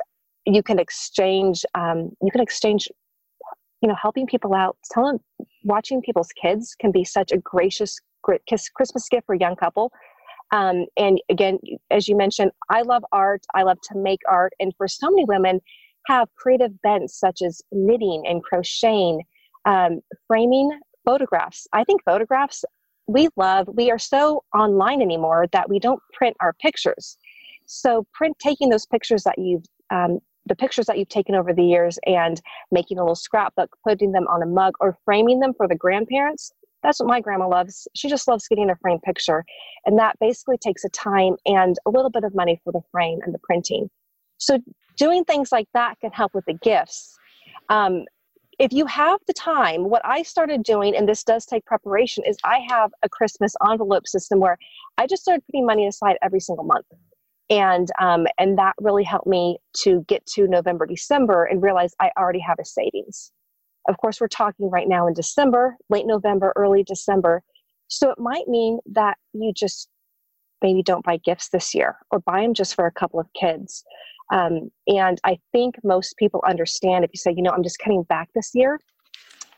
you 0.45 0.63
can 0.63 0.79
exchange, 0.79 1.65
um, 1.75 2.11
you 2.21 2.31
can 2.31 2.41
exchange, 2.41 2.87
you 3.81 3.89
know, 3.89 3.95
helping 3.99 4.27
people 4.27 4.53
out, 4.53 4.77
telling, 4.91 5.19
watching 5.63 6.01
people's 6.01 6.29
kids 6.41 6.75
can 6.79 6.91
be 6.91 7.03
such 7.03 7.31
a 7.31 7.37
gracious 7.37 7.99
gr- 8.23 8.35
Christmas 8.75 9.09
gift 9.09 9.25
for 9.25 9.35
a 9.35 9.39
young 9.39 9.55
couple. 9.55 9.91
Um, 10.51 10.85
and 10.97 11.19
again, 11.29 11.59
as 11.91 12.07
you 12.07 12.15
mentioned, 12.15 12.51
I 12.69 12.81
love 12.83 13.03
art. 13.11 13.45
I 13.53 13.63
love 13.63 13.79
to 13.91 13.97
make 13.97 14.21
art. 14.27 14.53
And 14.59 14.73
for 14.77 14.87
so 14.87 15.09
many 15.09 15.25
women, 15.25 15.59
have 16.07 16.27
creative 16.35 16.79
bents 16.81 17.19
such 17.19 17.41
as 17.41 17.61
knitting 17.71 18.23
and 18.27 18.43
crocheting, 18.43 19.23
um, 19.65 20.01
framing 20.27 20.79
photographs. 21.03 21.67
I 21.73 21.83
think 21.83 22.03
photographs 22.03 22.63
we 23.07 23.29
love. 23.35 23.67
We 23.67 23.91
are 23.91 23.99
so 23.99 24.43
online 24.53 25.01
anymore 25.01 25.47
that 25.51 25.69
we 25.69 25.79
don't 25.79 26.01
print 26.13 26.35
our 26.39 26.53
pictures. 26.53 27.17
So 27.65 28.05
print 28.13 28.37
taking 28.39 28.69
those 28.69 28.85
pictures 28.85 29.23
that 29.23 29.37
you've 29.37 29.65
um, 29.91 30.19
the 30.47 30.55
pictures 30.55 30.85
that 30.85 30.99
you've 30.99 31.09
taken 31.09 31.33
over 31.33 31.53
the 31.53 31.63
years 31.63 31.97
and 32.05 32.39
making 32.71 32.99
a 32.99 33.01
little 33.01 33.15
scrapbook, 33.15 33.75
putting 33.83 34.11
them 34.11 34.27
on 34.27 34.43
a 34.43 34.45
mug 34.45 34.73
or 34.79 34.95
framing 35.03 35.39
them 35.39 35.53
for 35.55 35.67
the 35.67 35.75
grandparents. 35.75 36.51
That's 36.85 36.99
what 36.99 37.09
my 37.09 37.19
grandma 37.19 37.47
loves. 37.47 37.87
She 37.95 38.07
just 38.09 38.27
loves 38.27 38.47
getting 38.47 38.69
a 38.69 38.75
framed 38.75 39.01
picture. 39.01 39.43
And 39.87 39.97
that 39.97 40.17
basically 40.19 40.57
takes 40.59 40.83
a 40.83 40.89
time 40.89 41.35
and 41.47 41.75
a 41.87 41.89
little 41.89 42.11
bit 42.11 42.23
of 42.23 42.35
money 42.35 42.61
for 42.63 42.71
the 42.71 42.81
frame 42.91 43.19
and 43.23 43.33
the 43.33 43.39
printing. 43.39 43.89
So 44.37 44.59
doing 44.95 45.23
things 45.23 45.51
like 45.51 45.67
that 45.73 45.99
can 45.99 46.11
help 46.11 46.35
with 46.35 46.45
the 46.45 46.53
gifts. 46.53 47.17
Um, 47.69 48.03
if 48.59 48.71
you 48.71 48.85
have 48.85 49.19
the 49.25 49.33
time, 49.33 49.89
what 49.89 50.03
I 50.05 50.21
started 50.21 50.61
doing, 50.61 50.95
and 50.95 51.09
this 51.09 51.23
does 51.23 51.47
take 51.47 51.65
preparation, 51.65 52.23
is 52.23 52.37
I 52.43 52.59
have 52.69 52.91
a 53.01 53.09
Christmas 53.09 53.55
envelope 53.67 54.07
system 54.07 54.39
where 54.39 54.57
I 54.99 55.07
just 55.07 55.23
started 55.23 55.43
putting 55.47 55.65
money 55.65 55.87
aside 55.87 56.17
every 56.21 56.39
single 56.39 56.65
month. 56.65 56.85
And 57.49 57.89
um, 57.99 58.27
and 58.37 58.59
that 58.59 58.73
really 58.79 59.03
helped 59.03 59.27
me 59.27 59.57
to 59.83 60.05
get 60.07 60.23
to 60.33 60.47
November, 60.47 60.85
December, 60.85 61.45
and 61.45 61.63
realize 61.63 61.95
I 61.99 62.11
already 62.17 62.39
have 62.39 62.57
a 62.59 62.65
savings. 62.65 63.31
Of 63.87 63.97
course, 63.97 64.19
we're 64.19 64.27
talking 64.27 64.69
right 64.69 64.87
now 64.87 65.07
in 65.07 65.13
December, 65.13 65.77
late 65.89 66.07
November, 66.07 66.53
early 66.55 66.83
December. 66.83 67.43
So 67.87 68.09
it 68.09 68.19
might 68.19 68.47
mean 68.47 68.79
that 68.91 69.17
you 69.33 69.53
just 69.53 69.89
maybe 70.61 70.81
don't 70.81 71.05
buy 71.05 71.17
gifts 71.17 71.49
this 71.49 71.75
year 71.75 71.97
or 72.11 72.19
buy 72.19 72.41
them 72.41 72.53
just 72.53 72.73
for 72.73 72.87
a 72.87 72.91
couple 72.91 73.19
of 73.19 73.27
kids. 73.39 73.83
Um, 74.33 74.71
and 74.87 75.19
I 75.23 75.37
think 75.51 75.75
most 75.83 76.17
people 76.17 76.43
understand 76.47 77.05
if 77.05 77.11
you 77.13 77.19
say, 77.19 77.31
you 77.35 77.43
know, 77.43 77.51
I'm 77.51 77.61
just 77.61 77.77
cutting 77.77 78.03
back 78.03 78.29
this 78.33 78.51
year. 78.55 78.79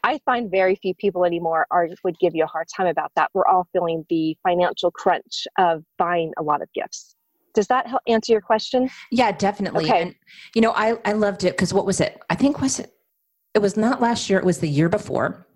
I 0.04 0.20
find 0.26 0.52
very 0.52 0.76
few 0.76 0.94
people 0.96 1.26
anymore 1.26 1.66
are 1.72 1.90
would 2.04 2.20
give 2.20 2.36
you 2.36 2.44
a 2.44 2.48
hard 2.48 2.68
time 2.76 2.88
about 2.88 3.12
that. 3.16 3.30
We're 3.34 3.48
all 3.48 3.68
feeling 3.74 4.06
the 4.10 4.38
financial 4.44 4.92
crunch 4.92 5.48
of 5.58 5.84
buying 5.98 6.34
a 6.38 6.44
lot 6.44 6.62
of 6.62 6.68
gifts. 6.74 7.16
Does 7.54 7.68
that 7.68 7.88
help 7.88 8.02
answer 8.08 8.34
your 8.34 8.42
question? 8.42 8.90
yeah 9.12 9.32
definitely 9.32 9.86
Okay. 9.86 10.02
and 10.02 10.16
you 10.54 10.62
know 10.62 10.72
i 10.76 10.96
i 11.06 11.14
loved 11.14 11.44
it 11.44 11.54
because 11.54 11.74
what 11.74 11.86
was 11.88 12.00
it 12.00 12.22
i 12.30 12.36
think 12.36 12.62
was 12.62 12.78
it 12.80 12.92
it 13.58 13.62
was 13.62 13.76
not 13.76 14.00
last 14.00 14.30
year 14.30 14.38
it 14.38 14.46
was 14.46 14.60
the 14.60 14.70
year 14.70 14.88
before. 14.88 15.48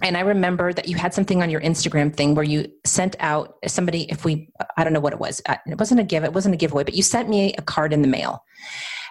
And 0.00 0.16
i 0.16 0.20
remember 0.20 0.72
that 0.72 0.86
you 0.86 0.96
had 0.96 1.12
something 1.12 1.42
on 1.42 1.50
your 1.50 1.60
instagram 1.60 2.14
thing 2.14 2.36
where 2.36 2.44
you 2.44 2.68
sent 2.86 3.16
out 3.18 3.56
somebody 3.66 4.02
if 4.08 4.24
we 4.24 4.48
i 4.76 4.84
don't 4.84 4.92
know 4.92 5.00
what 5.00 5.12
it 5.12 5.18
was 5.18 5.42
it 5.48 5.76
wasn't 5.76 5.98
a 5.98 6.04
give 6.04 6.22
it 6.22 6.32
wasn't 6.32 6.54
a 6.54 6.56
giveaway 6.56 6.84
but 6.84 6.94
you 6.94 7.02
sent 7.02 7.28
me 7.28 7.52
a 7.54 7.62
card 7.62 7.92
in 7.92 8.02
the 8.02 8.08
mail. 8.08 8.44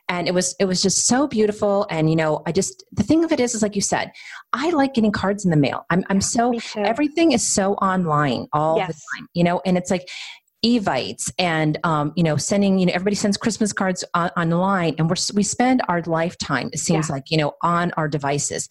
And 0.08 0.30
it 0.30 0.34
was 0.34 0.56
it 0.62 0.66
was 0.72 0.82
just 0.82 1.06
so 1.06 1.28
beautiful. 1.28 1.86
And 1.90 2.10
you 2.10 2.16
know 2.16 2.42
i 2.46 2.54
just 2.54 2.86
the 2.94 3.04
thing 3.04 3.26
of 3.26 3.34
it 3.34 3.42
is 3.42 3.54
is 3.54 3.62
like 3.62 3.76
you 3.76 3.82
said 3.82 4.12
i 4.54 4.70
like 4.70 4.94
getting 4.94 5.12
cards 5.12 5.44
in 5.44 5.52
the 5.52 5.58
mail. 5.58 5.86
I'm, 5.90 6.06
I'm 6.10 6.22
so 6.22 6.54
everything 6.78 7.34
is 7.34 7.46
so 7.46 7.74
online 7.92 8.48
all 8.54 8.76
the 8.76 9.00
time 9.10 9.28
you 9.34 9.44
know 9.44 9.62
and 9.66 9.78
it's 9.78 9.92
like 9.92 10.08
evites 10.66 11.32
and 11.38 11.78
um, 11.84 12.12
you 12.16 12.24
know 12.24 12.36
sending 12.36 12.80
you 12.80 12.86
know 12.88 12.92
everybody 12.94 13.16
sends 13.16 13.38
christmas 13.38 13.72
cards 13.72 14.04
on, 14.16 14.30
online 14.38 14.96
and 14.98 15.08
we're 15.10 15.16
we 15.36 15.44
spend 15.44 15.82
our 15.88 16.02
lifetime 16.04 16.70
it 16.74 16.80
seems 16.80 17.10
Yeah. 17.10 17.16
like 17.16 17.26
you 17.30 17.38
know 17.38 17.54
on 17.62 17.92
our 17.96 18.08
devices 18.08 18.68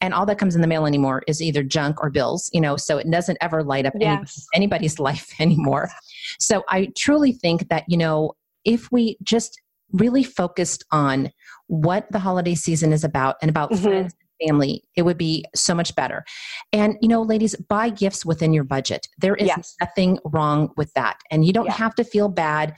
and 0.00 0.14
all 0.14 0.26
that 0.26 0.38
comes 0.38 0.54
in 0.54 0.60
the 0.60 0.68
mail 0.68 0.86
anymore 0.86 1.22
is 1.26 1.42
either 1.42 1.64
junk 1.64 2.00
or 2.02 2.08
bills 2.10 2.48
you 2.52 2.60
know 2.60 2.76
so 2.76 2.98
it 2.98 3.10
doesn't 3.10 3.38
ever 3.40 3.64
light 3.64 3.84
up 3.84 3.94
any- 4.00 4.24
anybody's 4.54 4.98
life 5.00 5.28
anymore 5.40 5.90
so 6.38 6.62
i 6.68 6.88
truly 6.96 7.32
think 7.32 7.68
that 7.68 7.84
you 7.88 7.96
know 7.96 8.32
if 8.64 8.90
we 8.92 9.16
just 9.22 9.60
really 9.92 10.22
focused 10.24 10.84
on 10.92 11.30
what 11.66 12.06
the 12.12 12.18
holiday 12.20 12.54
season 12.54 12.92
is 12.92 13.02
about 13.04 13.36
and 13.42 13.48
about 13.48 13.70
Mhm. 13.72 13.82
friends 13.82 14.14
family 14.42 14.82
it 14.96 15.02
would 15.02 15.18
be 15.18 15.44
so 15.54 15.74
much 15.74 15.94
better 15.94 16.24
and 16.72 16.96
you 17.00 17.08
know 17.08 17.22
ladies 17.22 17.54
buy 17.68 17.88
gifts 17.88 18.24
within 18.24 18.52
your 18.52 18.64
budget 18.64 19.06
there 19.18 19.34
is 19.36 19.46
Yes. 19.46 19.74
nothing 19.80 20.18
wrong 20.24 20.70
with 20.76 20.92
that 20.94 21.18
and 21.30 21.44
you 21.44 21.52
don't 21.52 21.66
Yeah. 21.66 21.72
have 21.74 21.94
to 21.96 22.04
feel 22.04 22.28
bad 22.28 22.74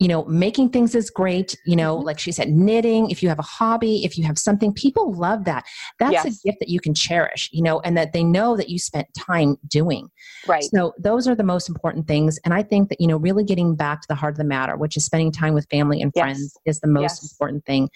you 0.00 0.08
know 0.08 0.24
making 0.24 0.70
things 0.70 0.94
is 0.94 1.10
great 1.10 1.56
you 1.64 1.76
know 1.76 1.96
Mhm. 1.98 2.04
like 2.04 2.18
she 2.18 2.32
said 2.32 2.48
knitting 2.48 3.10
if 3.10 3.22
you 3.22 3.28
have 3.28 3.38
a 3.38 3.42
hobby 3.42 4.04
if 4.04 4.18
you 4.18 4.24
have 4.24 4.38
something 4.38 4.72
people 4.72 5.12
love 5.14 5.44
that 5.44 5.64
that's 5.98 6.12
Yes. 6.12 6.24
a 6.24 6.48
gift 6.48 6.58
that 6.60 6.68
you 6.68 6.80
can 6.80 6.94
cherish 6.94 7.48
you 7.52 7.62
know 7.62 7.80
and 7.80 7.96
that 7.96 8.12
they 8.12 8.24
know 8.24 8.56
that 8.56 8.68
you 8.68 8.78
spent 8.78 9.06
time 9.14 9.56
doing 9.68 10.08
Right. 10.46 10.64
so 10.64 10.92
those 10.98 11.28
are 11.28 11.34
the 11.34 11.42
most 11.42 11.68
important 11.68 12.06
things. 12.06 12.38
And 12.44 12.52
I 12.54 12.62
think 12.62 12.88
that, 12.88 13.00
you 13.00 13.06
know, 13.06 13.16
really 13.16 13.44
getting 13.44 13.76
back 13.76 14.02
to 14.02 14.08
the 14.08 14.14
heart 14.14 14.34
of 14.34 14.38
the 14.38 14.44
matter, 14.44 14.76
which 14.76 14.96
is 14.96 15.04
spending 15.04 15.32
time 15.32 15.54
with 15.54 15.66
family 15.70 16.00
and 16.00 16.12
Yes. 16.14 16.36
friends 16.36 16.58
is 16.66 16.80
the 16.80 16.88
most 16.88 17.02
Yes. 17.02 17.32
important 17.32 17.64
thing. 17.64 17.88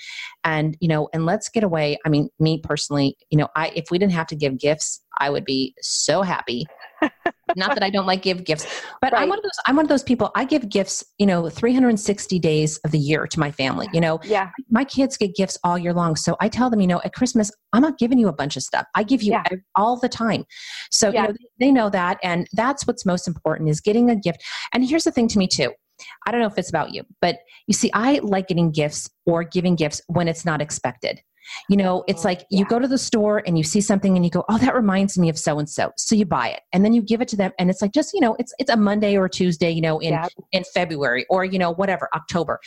And, 0.45 0.77
you 0.81 0.89
know, 0.89 1.09
and 1.13 1.27
let's 1.27 1.49
get 1.49 1.65
away. 1.65 1.99
I 2.05 2.09
mean, 2.09 2.29
me 2.39 2.61
personally, 2.63 3.17
you 3.31 3.39
know, 3.39 3.49
I 3.57 3.69
if 3.75 3.91
we 3.91 3.99
didn't 3.99 4.13
have 4.13 4.27
to 4.29 4.37
give 4.37 4.59
gifts, 4.59 5.01
I 5.19 5.31
would 5.31 5.45
be 5.45 5.75
so 5.81 6.23
happy. 6.23 6.67
Not 7.57 7.75
that 7.75 7.83
I 7.83 7.91
don't 7.91 8.07
like 8.07 8.23
give 8.23 8.45
gifts, 8.45 8.67
but 9.01 9.17
I'm 9.17 9.29
one 9.29 9.39
of 9.39 9.43
those 9.43 9.59
I'm 9.67 9.77
one 9.77 9.85
of 9.85 9.89
those 9.89 10.03
people. 10.03 10.31
I 10.35 10.45
give 10.45 10.69
gifts, 10.69 11.05
you 11.19 11.27
know, 11.27 11.49
360 11.49 12.39
days 12.39 12.79
of 12.79 12.91
the 12.91 12.99
year 12.99 13.27
to 13.27 13.39
my 13.41 13.51
family. 13.51 13.89
You 13.93 14.01
know, 14.01 14.19
Yeah. 14.25 14.51
my 14.71 14.85
kids 14.85 15.17
get 15.17 15.35
gifts 15.35 15.59
all 15.63 15.79
year 15.79 15.93
long. 15.93 16.17
So 16.17 16.37
I 16.41 16.49
tell 16.49 16.71
them, 16.71 16.81
you 16.81 16.87
know, 16.87 17.01
at 17.05 17.13
Christmas, 17.15 17.51
I'm 17.73 17.83
not 17.83 17.99
giving 17.99 18.19
you 18.19 18.29
a 18.29 18.33
bunch 18.33 18.57
of 18.57 18.63
stuff. 18.63 18.87
I 18.95 19.03
give 19.03 19.23
you 19.23 19.33
Yeah. 19.33 19.45
all 19.77 19.99
the 19.99 20.09
time. 20.09 20.45
So, 20.91 21.11
Yeah. 21.11 21.23
you 21.23 21.29
know, 21.29 21.35
they 21.61 21.71
know 21.71 21.91
that. 21.91 22.19
And 22.23 22.49
that's 22.53 22.87
what's 22.87 23.05
most 23.07 23.29
important 23.29 23.69
is 23.69 23.81
getting 23.81 24.11
a 24.11 24.17
gift. 24.17 24.43
And 24.73 24.85
here's 24.89 25.05
the 25.05 25.13
thing 25.13 25.29
to 25.29 25.39
me 25.39 25.47
too. 25.47 25.73
I 26.27 26.33
don't 26.33 26.41
know 26.41 26.47
if 26.49 26.59
it's 26.59 26.71
about 26.71 26.93
you, 26.93 27.05
but 27.21 27.39
you 27.67 27.75
see, 27.75 27.91
I 27.93 28.19
like 28.23 28.49
getting 28.49 28.73
gifts 28.73 29.09
or 29.27 29.45
giving 29.45 29.77
gifts 29.77 30.01
when 30.09 30.27
it's 30.29 30.45
not 30.45 30.61
expected. 30.61 31.21
You 31.69 31.77
know, 31.77 32.05
it's 32.07 32.25
Oh, 32.25 32.29
like 32.29 32.41
you 32.51 32.61
yeah. 32.61 32.65
go 32.69 32.79
to 32.79 32.89
the 32.89 32.99
store 32.99 33.43
and 33.47 33.57
you 33.59 33.65
see 33.65 33.81
something 33.81 34.17
and 34.17 34.25
you 34.25 34.31
go, 34.31 34.45
"Oh, 34.49 34.59
that 34.59 34.75
reminds 34.75 35.19
me 35.19 35.29
of 35.29 35.39
so 35.39 35.59
and 35.59 35.69
so." 35.69 35.93
So 35.97 36.15
you 36.15 36.25
buy 36.27 36.49
it, 36.49 36.61
and 36.73 36.85
then 36.85 36.93
you 36.93 37.03
give 37.03 37.21
it 37.21 37.29
to 37.29 37.37
them, 37.37 37.53
and 37.59 37.71
it's 37.71 37.83
like 37.83 37.93
just 37.93 38.13
you 38.15 38.21
know, 38.21 38.37
it's 38.39 38.55
it's 38.59 38.71
a 38.71 38.77
Monday 38.77 39.17
or 39.17 39.29
Tuesday, 39.29 39.71
you 39.71 39.81
know, 39.83 39.99
in 39.99 40.13
yeah. 40.13 40.29
in 40.53 40.65
February 40.75 41.27
or 41.29 41.45
you 41.45 41.59
know 41.59 41.73
whatever 41.73 42.09
October. 42.15 42.61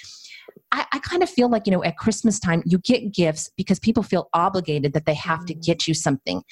I, 0.71 0.85
I 0.91 0.99
kind 0.99 1.23
of 1.23 1.29
feel 1.29 1.49
like, 1.49 1.65
you 1.65 1.71
know, 1.71 1.83
at 1.83 1.97
Christmas 1.97 2.39
time, 2.39 2.63
you 2.65 2.79
get 2.79 3.13
gifts 3.13 3.49
because 3.57 3.79
people 3.79 4.03
feel 4.03 4.29
obligated 4.33 4.93
that 4.93 5.05
they 5.05 5.13
have 5.13 5.45
to 5.45 5.53
mm. 5.53 5.63
get 5.63 5.87
you 5.87 5.93
something. 5.93 6.43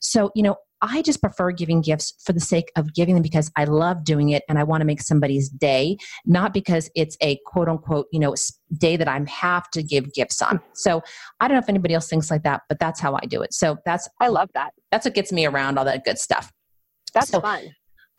So, 0.00 0.30
you 0.34 0.42
know, 0.42 0.56
I 0.82 1.00
just 1.00 1.20
prefer 1.20 1.52
giving 1.52 1.80
gifts 1.80 2.12
for 2.24 2.32
the 2.32 2.40
sake 2.40 2.70
of 2.76 2.92
giving 2.92 3.14
them 3.14 3.22
because 3.22 3.50
I 3.56 3.64
love 3.64 4.04
doing 4.04 4.30
it 4.30 4.42
and 4.48 4.58
I 4.58 4.64
want 4.64 4.80
to 4.80 4.84
make 4.84 5.00
somebody's 5.00 5.48
day, 5.48 5.96
not 6.26 6.52
because 6.52 6.90
it's 6.96 7.16
a 7.22 7.38
quote 7.46 7.68
unquote, 7.68 8.06
you 8.12 8.18
know, 8.18 8.34
day 8.78 8.96
that 8.96 9.08
I'm 9.08 9.26
have 9.26 9.70
to 9.70 9.82
give 9.82 10.12
gifts 10.12 10.42
on. 10.42 10.60
So 10.74 11.00
I 11.40 11.46
don't 11.46 11.54
know 11.54 11.62
if 11.62 11.68
anybody 11.68 11.94
else 11.94 12.08
thinks 12.08 12.30
like 12.30 12.42
that, 12.42 12.62
but 12.68 12.80
that's 12.80 13.00
how 13.00 13.14
I 13.14 13.26
do 13.26 13.42
it. 13.42 13.54
So 13.54 13.78
that's 13.86 14.08
I 14.20 14.28
love 14.28 14.50
that. 14.54 14.72
That's 14.90 15.04
what 15.06 15.14
gets 15.14 15.32
me 15.32 15.46
around 15.46 15.78
all 15.78 15.84
that 15.84 16.04
good 16.04 16.18
stuff. 16.18 16.52
That's 17.14 17.30
so, 17.30 17.40
fun. 17.40 17.70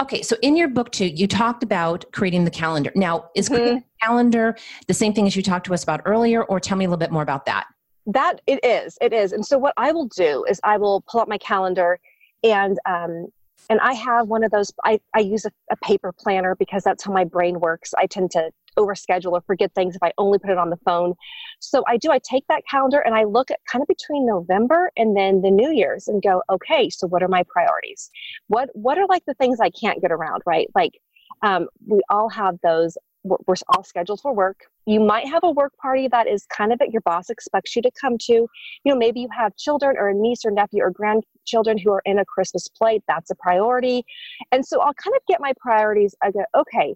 Okay, 0.01 0.21
so 0.21 0.35
in 0.41 0.55
your 0.55 0.67
book 0.67 0.91
too, 0.91 1.05
you 1.05 1.27
talked 1.27 1.63
about 1.63 2.05
creating 2.13 2.45
the 2.45 2.51
calendar. 2.51 2.91
Now, 2.95 3.29
is 3.35 3.45
mm-hmm. 3.45 3.55
creating 3.55 3.79
the 3.79 4.05
calendar 4.05 4.57
the 4.87 4.93
same 4.93 5.13
thing 5.13 5.27
as 5.27 5.35
you 5.35 5.43
talked 5.43 5.65
to 5.67 5.73
us 5.73 5.83
about 5.83 6.01
earlier, 6.05 6.43
or 6.43 6.59
tell 6.59 6.77
me 6.77 6.85
a 6.85 6.87
little 6.87 6.99
bit 6.99 7.11
more 7.11 7.23
about 7.23 7.45
that? 7.45 7.67
That 8.05 8.41
it 8.47 8.63
is, 8.65 8.97
it 9.01 9.13
is. 9.13 9.31
And 9.31 9.45
so 9.45 9.57
what 9.57 9.73
I 9.77 9.91
will 9.91 10.07
do 10.07 10.45
is 10.49 10.59
I 10.63 10.77
will 10.77 11.01
pull 11.07 11.21
up 11.21 11.29
my 11.29 11.37
calendar 11.37 11.99
and 12.43 12.77
um, 12.85 13.27
and 13.69 13.79
I 13.79 13.93
have 13.93 14.27
one 14.27 14.43
of 14.43 14.51
those. 14.51 14.71
I, 14.83 14.99
I 15.15 15.19
use 15.19 15.45
a, 15.45 15.51
a, 15.71 15.77
paper 15.77 16.11
planner 16.11 16.55
because 16.55 16.83
that's 16.83 17.03
how 17.03 17.13
my 17.13 17.23
brain 17.23 17.59
works. 17.59 17.93
I 17.97 18.07
tend 18.07 18.31
to 18.31 18.51
overschedule 18.77 19.31
or 19.31 19.41
forget 19.41 19.73
things 19.73 19.95
if 19.95 20.03
I 20.03 20.11
only 20.17 20.39
put 20.39 20.49
it 20.49 20.57
on 20.57 20.69
the 20.69 20.77
phone. 20.77 21.13
So 21.59 21.83
I 21.87 21.97
do. 21.97 22.11
I 22.11 22.19
take 22.19 22.45
that 22.49 22.63
calendar 22.69 22.99
and 22.99 23.15
I 23.15 23.23
look 23.23 23.51
at 23.51 23.59
kind 23.71 23.81
of 23.81 23.87
between 23.87 24.25
November 24.25 24.91
and 24.97 25.15
then 25.15 25.41
the 25.41 25.51
New 25.51 25.71
Year's 25.71 26.07
and 26.07 26.21
go, 26.21 26.41
okay, 26.49 26.89
so 26.89 27.07
what 27.07 27.23
are 27.23 27.27
my 27.27 27.43
priorities? 27.47 28.09
What 28.47 28.69
what 28.73 28.97
are 28.97 29.07
like 29.07 29.23
the 29.25 29.35
things 29.35 29.59
I 29.59 29.69
can't 29.69 30.01
get 30.01 30.11
around? 30.11 30.41
Right, 30.45 30.67
like 30.75 30.99
um, 31.41 31.67
we 31.87 32.01
all 32.09 32.29
have 32.29 32.57
those 32.63 32.97
we're 33.23 33.55
all 33.69 33.83
scheduled 33.83 34.19
for 34.21 34.33
work. 34.33 34.65
You 34.85 34.99
might 34.99 35.27
have 35.27 35.43
a 35.43 35.51
work 35.51 35.73
party 35.81 36.07
that 36.09 36.27
is 36.27 36.45
kind 36.45 36.73
of 36.73 36.79
that 36.79 36.91
your 36.91 37.01
boss 37.01 37.29
expects 37.29 37.75
you 37.75 37.81
to 37.81 37.91
come 37.99 38.17
to. 38.23 38.33
You 38.33 38.49
know, 38.85 38.95
maybe 38.95 39.21
you 39.21 39.29
have 39.35 39.55
children 39.55 39.95
or 39.97 40.09
a 40.09 40.13
niece 40.13 40.43
or 40.45 40.51
nephew 40.51 40.83
or 40.83 40.91
grandchildren 40.91 41.77
who 41.77 41.91
are 41.91 42.01
in 42.05 42.19
a 42.19 42.25
Christmas 42.25 42.67
play. 42.67 43.01
That's 43.07 43.31
a 43.31 43.35
priority. 43.35 44.03
And 44.51 44.65
so 44.65 44.81
I'll 44.81 44.93
kind 44.93 45.15
of 45.15 45.21
get 45.27 45.39
my 45.39 45.53
priorities. 45.59 46.15
I 46.21 46.31
go, 46.31 46.43
okay, 46.55 46.95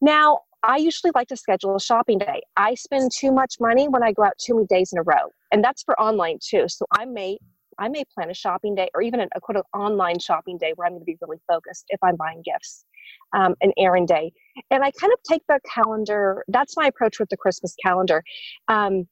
now 0.00 0.40
I 0.62 0.76
usually 0.76 1.12
like 1.14 1.28
to 1.28 1.36
schedule 1.36 1.76
a 1.76 1.80
shopping 1.80 2.18
day. 2.18 2.42
I 2.56 2.74
spend 2.74 3.10
too 3.12 3.32
much 3.32 3.56
money 3.60 3.88
when 3.88 4.02
I 4.02 4.12
go 4.12 4.24
out 4.24 4.38
too 4.38 4.54
many 4.54 4.66
days 4.66 4.92
in 4.92 4.98
a 4.98 5.02
row. 5.02 5.30
And 5.52 5.62
that's 5.62 5.82
for 5.82 5.98
online 6.00 6.38
too. 6.40 6.68
So 6.68 6.86
I 6.92 7.04
may 7.04 7.38
I 7.78 7.88
may 7.88 8.04
plan 8.14 8.30
a 8.30 8.34
shopping 8.34 8.74
day 8.74 8.88
or 8.94 9.02
even 9.02 9.20
a 9.20 9.40
quote 9.40 9.62
online 9.74 10.18
shopping 10.18 10.56
day 10.56 10.72
where 10.76 10.86
I'm 10.86 10.94
going 10.94 11.02
to 11.02 11.04
be 11.04 11.18
really 11.20 11.40
focused 11.46 11.84
if 11.88 11.98
I'm 12.02 12.16
buying 12.16 12.42
gifts 12.42 12.86
um, 13.34 13.54
an 13.60 13.72
errand 13.78 14.08
day. 14.08 14.32
And 14.70 14.82
I 14.82 14.90
kind 14.90 15.12
of 15.12 15.18
take 15.28 15.42
the 15.48 15.60
calendar, 15.72 16.44
that's 16.48 16.76
my 16.76 16.86
approach 16.86 17.18
with 17.18 17.28
the 17.28 17.36
Christmas 17.36 17.74
calendar. 17.84 18.22
Um, 18.68 19.06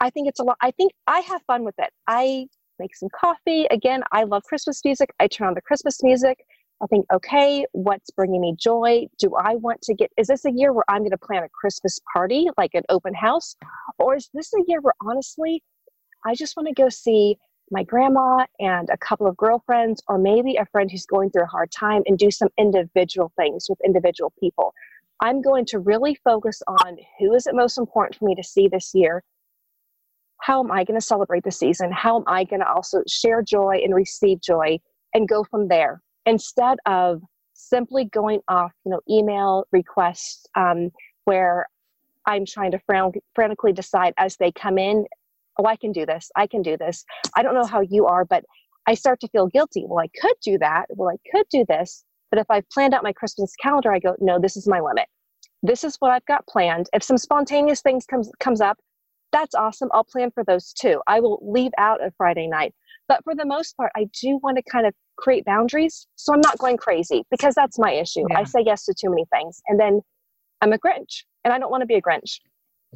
I 0.00 0.10
think 0.10 0.28
it's 0.28 0.40
a 0.40 0.44
lot, 0.44 0.56
I 0.60 0.70
think 0.72 0.92
I 1.06 1.20
have 1.20 1.42
fun 1.46 1.64
with 1.64 1.74
it. 1.78 1.90
I 2.06 2.46
make 2.78 2.94
some 2.94 3.08
coffee. 3.18 3.66
Again, 3.70 4.02
I 4.12 4.24
love 4.24 4.42
Christmas 4.44 4.80
music. 4.84 5.10
I 5.20 5.26
turn 5.26 5.48
on 5.48 5.54
the 5.54 5.62
Christmas 5.62 6.02
music. 6.02 6.38
I 6.82 6.86
think, 6.86 7.06
okay, 7.10 7.64
what's 7.72 8.10
bringing 8.10 8.42
me 8.42 8.54
joy? 8.58 9.06
Do 9.18 9.34
I 9.36 9.54
want 9.54 9.80
to 9.82 9.94
get, 9.94 10.10
is 10.18 10.26
this 10.26 10.44
a 10.44 10.50
year 10.50 10.74
where 10.74 10.84
I'm 10.88 10.98
going 10.98 11.10
to 11.10 11.18
plan 11.18 11.42
a 11.42 11.48
Christmas 11.48 11.98
party, 12.12 12.48
like 12.58 12.72
an 12.74 12.82
open 12.90 13.14
house? 13.14 13.56
Or 13.98 14.16
is 14.16 14.28
this 14.34 14.52
a 14.52 14.62
year 14.66 14.80
where 14.82 14.92
honestly, 15.00 15.62
I 16.26 16.34
just 16.34 16.54
want 16.56 16.68
to 16.68 16.74
go 16.74 16.90
see 16.90 17.38
my 17.70 17.82
grandma 17.82 18.46
and 18.60 18.88
a 18.90 18.96
couple 18.96 19.26
of 19.26 19.36
girlfriends, 19.36 20.02
or 20.08 20.18
maybe 20.18 20.56
a 20.56 20.66
friend 20.66 20.90
who's 20.90 21.06
going 21.06 21.30
through 21.30 21.44
a 21.44 21.46
hard 21.46 21.70
time 21.72 22.02
and 22.06 22.18
do 22.18 22.30
some 22.30 22.48
individual 22.58 23.32
things 23.36 23.66
with 23.68 23.78
individual 23.84 24.32
people. 24.38 24.72
I'm 25.20 25.40
going 25.40 25.64
to 25.66 25.78
really 25.78 26.14
focus 26.24 26.62
on 26.68 26.98
who 27.18 27.34
is 27.34 27.46
it 27.46 27.54
most 27.54 27.78
important 27.78 28.18
for 28.18 28.26
me 28.26 28.34
to 28.34 28.42
see 28.42 28.68
this 28.68 28.92
year? 28.94 29.24
How 30.42 30.62
am 30.62 30.70
I 30.70 30.84
going 30.84 31.00
to 31.00 31.04
celebrate 31.04 31.44
the 31.44 31.50
season? 31.50 31.90
How 31.90 32.18
am 32.18 32.24
I 32.26 32.44
going 32.44 32.60
to 32.60 32.70
also 32.70 33.02
share 33.08 33.42
joy 33.42 33.80
and 33.82 33.94
receive 33.94 34.40
joy 34.42 34.78
and 35.14 35.28
go 35.28 35.44
from 35.44 35.68
there 35.68 36.02
instead 36.26 36.78
of 36.86 37.22
simply 37.54 38.04
going 38.04 38.40
off, 38.48 38.72
you 38.84 38.90
know, 38.90 39.00
email 39.08 39.64
requests 39.72 40.46
um, 40.56 40.90
where 41.24 41.66
I'm 42.26 42.44
trying 42.44 42.72
to 42.72 42.80
frantically 43.34 43.72
decide 43.72 44.12
as 44.18 44.36
they 44.36 44.52
come 44.52 44.78
in 44.78 45.06
oh, 45.58 45.66
I 45.66 45.76
can 45.76 45.92
do 45.92 46.06
this. 46.06 46.30
I 46.36 46.46
can 46.46 46.62
do 46.62 46.76
this. 46.76 47.04
I 47.36 47.42
don't 47.42 47.54
know 47.54 47.64
how 47.64 47.80
you 47.80 48.06
are, 48.06 48.24
but 48.24 48.44
I 48.86 48.94
start 48.94 49.20
to 49.20 49.28
feel 49.28 49.46
guilty. 49.48 49.84
Well, 49.86 50.04
I 50.04 50.08
could 50.20 50.36
do 50.42 50.58
that. 50.58 50.86
Well, 50.90 51.10
I 51.10 51.16
could 51.30 51.46
do 51.50 51.64
this. 51.68 52.04
But 52.30 52.40
if 52.40 52.46
I've 52.50 52.68
planned 52.70 52.94
out 52.94 53.02
my 53.02 53.12
Christmas 53.12 53.54
calendar, 53.60 53.92
I 53.92 53.98
go, 53.98 54.16
no, 54.20 54.38
this 54.40 54.56
is 54.56 54.68
my 54.68 54.80
limit. 54.80 55.06
This 55.62 55.84
is 55.84 55.96
what 55.98 56.10
I've 56.10 56.26
got 56.26 56.46
planned. 56.46 56.88
If 56.92 57.02
some 57.02 57.18
spontaneous 57.18 57.80
things 57.80 58.06
comes 58.06 58.30
comes 58.40 58.60
up, 58.60 58.78
that's 59.32 59.54
awesome. 59.54 59.88
I'll 59.92 60.04
plan 60.04 60.30
for 60.30 60.44
those 60.44 60.72
too. 60.72 61.00
I 61.06 61.20
will 61.20 61.40
leave 61.42 61.72
out 61.78 62.04
a 62.04 62.12
Friday 62.16 62.46
night. 62.46 62.74
But 63.08 63.22
for 63.24 63.34
the 63.34 63.46
most 63.46 63.76
part, 63.76 63.92
I 63.96 64.08
do 64.20 64.38
want 64.42 64.56
to 64.56 64.62
kind 64.70 64.86
of 64.86 64.94
create 65.16 65.44
boundaries 65.44 66.06
so 66.16 66.32
I'm 66.32 66.40
not 66.40 66.58
going 66.58 66.76
crazy 66.76 67.24
because 67.30 67.54
that's 67.54 67.78
my 67.78 67.92
issue. 67.92 68.24
Yeah. 68.30 68.38
I 68.38 68.44
say 68.44 68.62
yes 68.64 68.84
to 68.84 68.94
too 68.94 69.10
many 69.10 69.24
things 69.32 69.60
and 69.66 69.80
then 69.80 70.00
I'm 70.60 70.72
a 70.72 70.78
Grinch 70.78 71.24
and 71.44 71.52
I 71.52 71.58
don't 71.58 71.70
want 71.70 71.82
to 71.82 71.86
be 71.86 71.94
a 71.94 72.02
Grinch. 72.02 72.40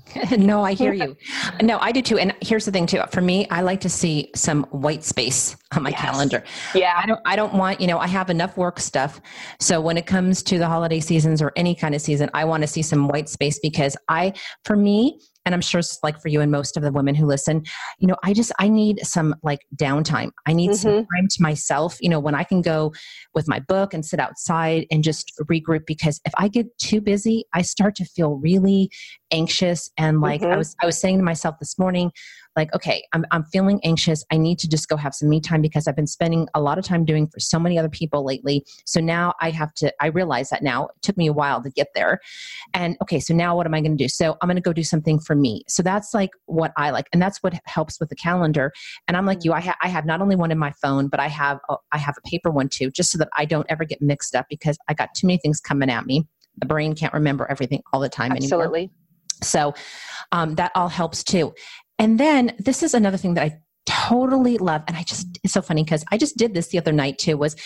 no, 0.39 0.63
I 0.63 0.75
hear 0.75 0.93
you. 0.93 1.17
No, 1.63 1.79
I 1.79 1.93
do 1.93 2.03
too. 2.03 2.19
And 2.19 2.35
here's 2.41 2.65
the 2.65 2.73
thing 2.73 2.87
too. 2.87 3.03
For 3.11 3.21
me, 3.21 3.49
I 3.51 3.63
like 3.63 3.81
to 3.81 3.89
see 3.89 4.31
some 4.35 4.65
white 4.65 5.05
space 5.05 5.57
on 5.75 5.83
my 5.83 5.91
yes. 5.91 6.01
calendar. 6.01 6.45
Yeah. 6.75 6.95
I 6.97 7.07
don't 7.07 7.21
I 7.25 7.37
don't 7.37 7.55
want, 7.55 7.81
you 7.81 7.87
know, 7.87 7.99
I 7.99 8.07
have 8.07 8.31
enough 8.31 8.57
work 8.57 8.81
stuff. 8.81 9.21
So 9.59 9.81
when 9.81 9.97
it 9.97 10.07
comes 10.07 10.43
to 10.45 10.59
the 10.59 10.67
holiday 10.67 11.01
seasons 11.01 11.41
or 11.41 11.53
any 11.57 11.75
kind 11.75 11.95
of 11.95 12.01
season, 12.01 12.31
I 12.35 12.45
want 12.45 12.63
to 12.63 12.67
see 12.67 12.83
some 12.83 13.09
white 13.09 13.29
space 13.29 13.59
because 13.59 13.97
I 14.09 14.33
for 14.65 14.77
me, 14.77 15.21
and 15.45 15.55
i'm 15.55 15.61
sure 15.61 15.79
it's 15.79 15.99
like 16.03 16.21
for 16.21 16.29
you 16.29 16.41
and 16.41 16.51
most 16.51 16.77
of 16.77 16.83
the 16.83 16.93
women 16.93 17.15
who 17.15 17.27
listen 17.27 17.63
you 17.99 18.07
know 18.07 18.17
i 18.23 18.33
just 18.33 18.53
i 18.59 18.69
need 18.69 19.01
some 19.05 19.35
like 19.43 19.61
downtime 19.77 20.31
i 20.47 20.53
need 20.53 20.71
mm-hmm. 20.71 20.77
some 20.77 20.93
time 20.93 21.29
to 21.29 21.43
myself 21.43 21.97
you 22.01 22.09
know 22.09 22.21
when 22.21 22.35
i 22.35 22.45
can 22.45 22.63
go 22.63 22.93
with 23.35 23.49
my 23.49 23.59
book 23.61 23.95
and 23.95 24.05
sit 24.05 24.21
outside 24.21 24.87
and 24.91 25.05
just 25.05 25.33
regroup 25.51 25.87
because 25.87 26.21
if 26.25 26.33
i 26.37 26.49
get 26.49 26.67
too 26.79 27.01
busy 27.01 27.45
i 27.55 27.63
start 27.63 27.95
to 27.95 28.05
feel 28.05 28.37
really 28.37 28.91
anxious 29.31 29.91
and 29.97 30.21
like 30.21 30.41
mm-hmm. 30.41 30.53
i 30.53 30.57
was 30.57 30.75
i 30.83 30.87
was 30.87 30.99
saying 30.99 31.19
to 31.19 31.25
myself 31.25 31.57
this 31.59 31.79
morning 31.79 32.11
like, 32.57 32.75
okay, 32.75 33.05
I'm, 33.13 33.25
I'm 33.31 33.45
feeling 33.45 33.81
anxious. 33.85 34.25
I 34.31 34.37
need 34.37 34.59
to 34.61 34.69
just 34.69 34.89
go 34.89 34.97
have 34.97 35.15
some 35.15 35.29
me 35.29 35.41
time 35.41 35.63
because 35.63 35.87
I've 35.87 35.97
been 35.97 36.07
spending 36.07 36.49
a 36.55 36.61
lot 36.61 36.79
of 36.79 36.85
time 36.85 37.05
doing 37.05 37.29
for 37.29 37.39
so 37.41 37.59
many 37.59 37.79
other 37.79 37.89
people 37.89 38.25
lately. 38.25 38.65
So 38.85 39.01
now 39.01 39.35
I 39.41 39.51
have 39.51 39.73
to, 39.75 39.93
I 40.01 40.07
realize 40.07 40.51
that 40.51 40.63
now. 40.63 40.87
It 40.87 41.03
took 41.03 41.17
me 41.17 41.29
a 41.29 41.33
while 41.33 41.63
to 41.63 41.71
get 41.71 41.89
there. 41.95 42.21
And 42.75 42.97
okay, 43.03 43.21
so 43.21 43.35
now 43.35 43.57
what 43.57 43.67
am 43.67 43.75
I 43.75 43.81
going 43.81 43.97
to 43.97 44.05
do? 44.05 44.09
So 44.09 44.37
I'm 44.41 44.49
going 44.49 44.57
to 44.57 44.63
go 44.63 44.73
do 44.73 44.83
something 44.83 45.21
for 45.21 45.35
me. 45.37 45.63
So 45.69 45.83
that's 45.83 46.13
like 46.13 46.31
what 46.47 46.73
I 46.77 46.91
like. 46.91 47.09
And 47.13 47.23
that's 47.23 47.43
what 47.43 47.55
helps 47.67 48.01
with 48.01 48.09
the 48.09 48.17
calendar. 48.17 48.73
And 49.07 49.17
I'm 49.17 49.27
like 49.27 49.45
you, 49.45 49.53
I, 49.53 49.61
ha- 49.61 49.79
I 49.83 49.89
have 49.89 50.05
not 50.05 50.21
only 50.21 50.37
one 50.37 50.51
in 50.51 50.59
my 50.59 50.73
phone, 50.83 51.09
but 51.09 51.21
I 51.21 51.29
have, 51.29 51.61
a, 51.69 51.77
I 51.93 51.99
have 51.99 52.17
a 52.19 52.29
paper 52.29 52.51
one 52.51 52.69
too, 52.69 52.91
just 52.91 53.13
so 53.13 53.19
that 53.19 53.29
I 53.37 53.45
don't 53.45 53.67
ever 53.69 53.85
get 53.85 54.03
mixed 54.03 54.35
up 54.35 54.47
because 54.49 54.77
I 54.89 54.95
got 54.95 55.15
too 55.15 55.27
many 55.27 55.39
things 55.39 55.61
coming 55.61 55.91
at 55.91 56.05
me. 56.07 56.27
The 56.59 56.67
brain 56.67 56.95
can't 56.95 57.15
remember 57.15 57.47
everything 57.51 57.83
all 57.93 58.01
the 58.01 58.09
time 58.09 58.33
Absolutely. 58.33 58.81
anymore. 58.81 58.95
So 59.43 59.75
um, 60.33 60.55
that 60.57 60.73
all 60.75 60.89
helps 60.89 61.25
too. 61.25 61.55
And 62.01 62.19
then 62.19 62.57
this 62.59 62.83
is 62.83 62.95
another 62.95 63.17
thing 63.17 63.35
that 63.35 63.45
I 63.45 63.61
totally 63.87 64.59
love 64.59 64.83
and 64.87 64.97
i 64.97 65.03
just 65.03 65.39
it's 65.43 65.55
so 65.55 65.63
funny 65.63 65.83
because 65.83 66.05
i 66.13 66.19
just 66.19 66.37
did 66.37 66.53
this 66.55 66.69
the 66.69 66.79
other 66.79 66.93
night 66.93 67.19
too 67.19 67.37
was 67.37 67.57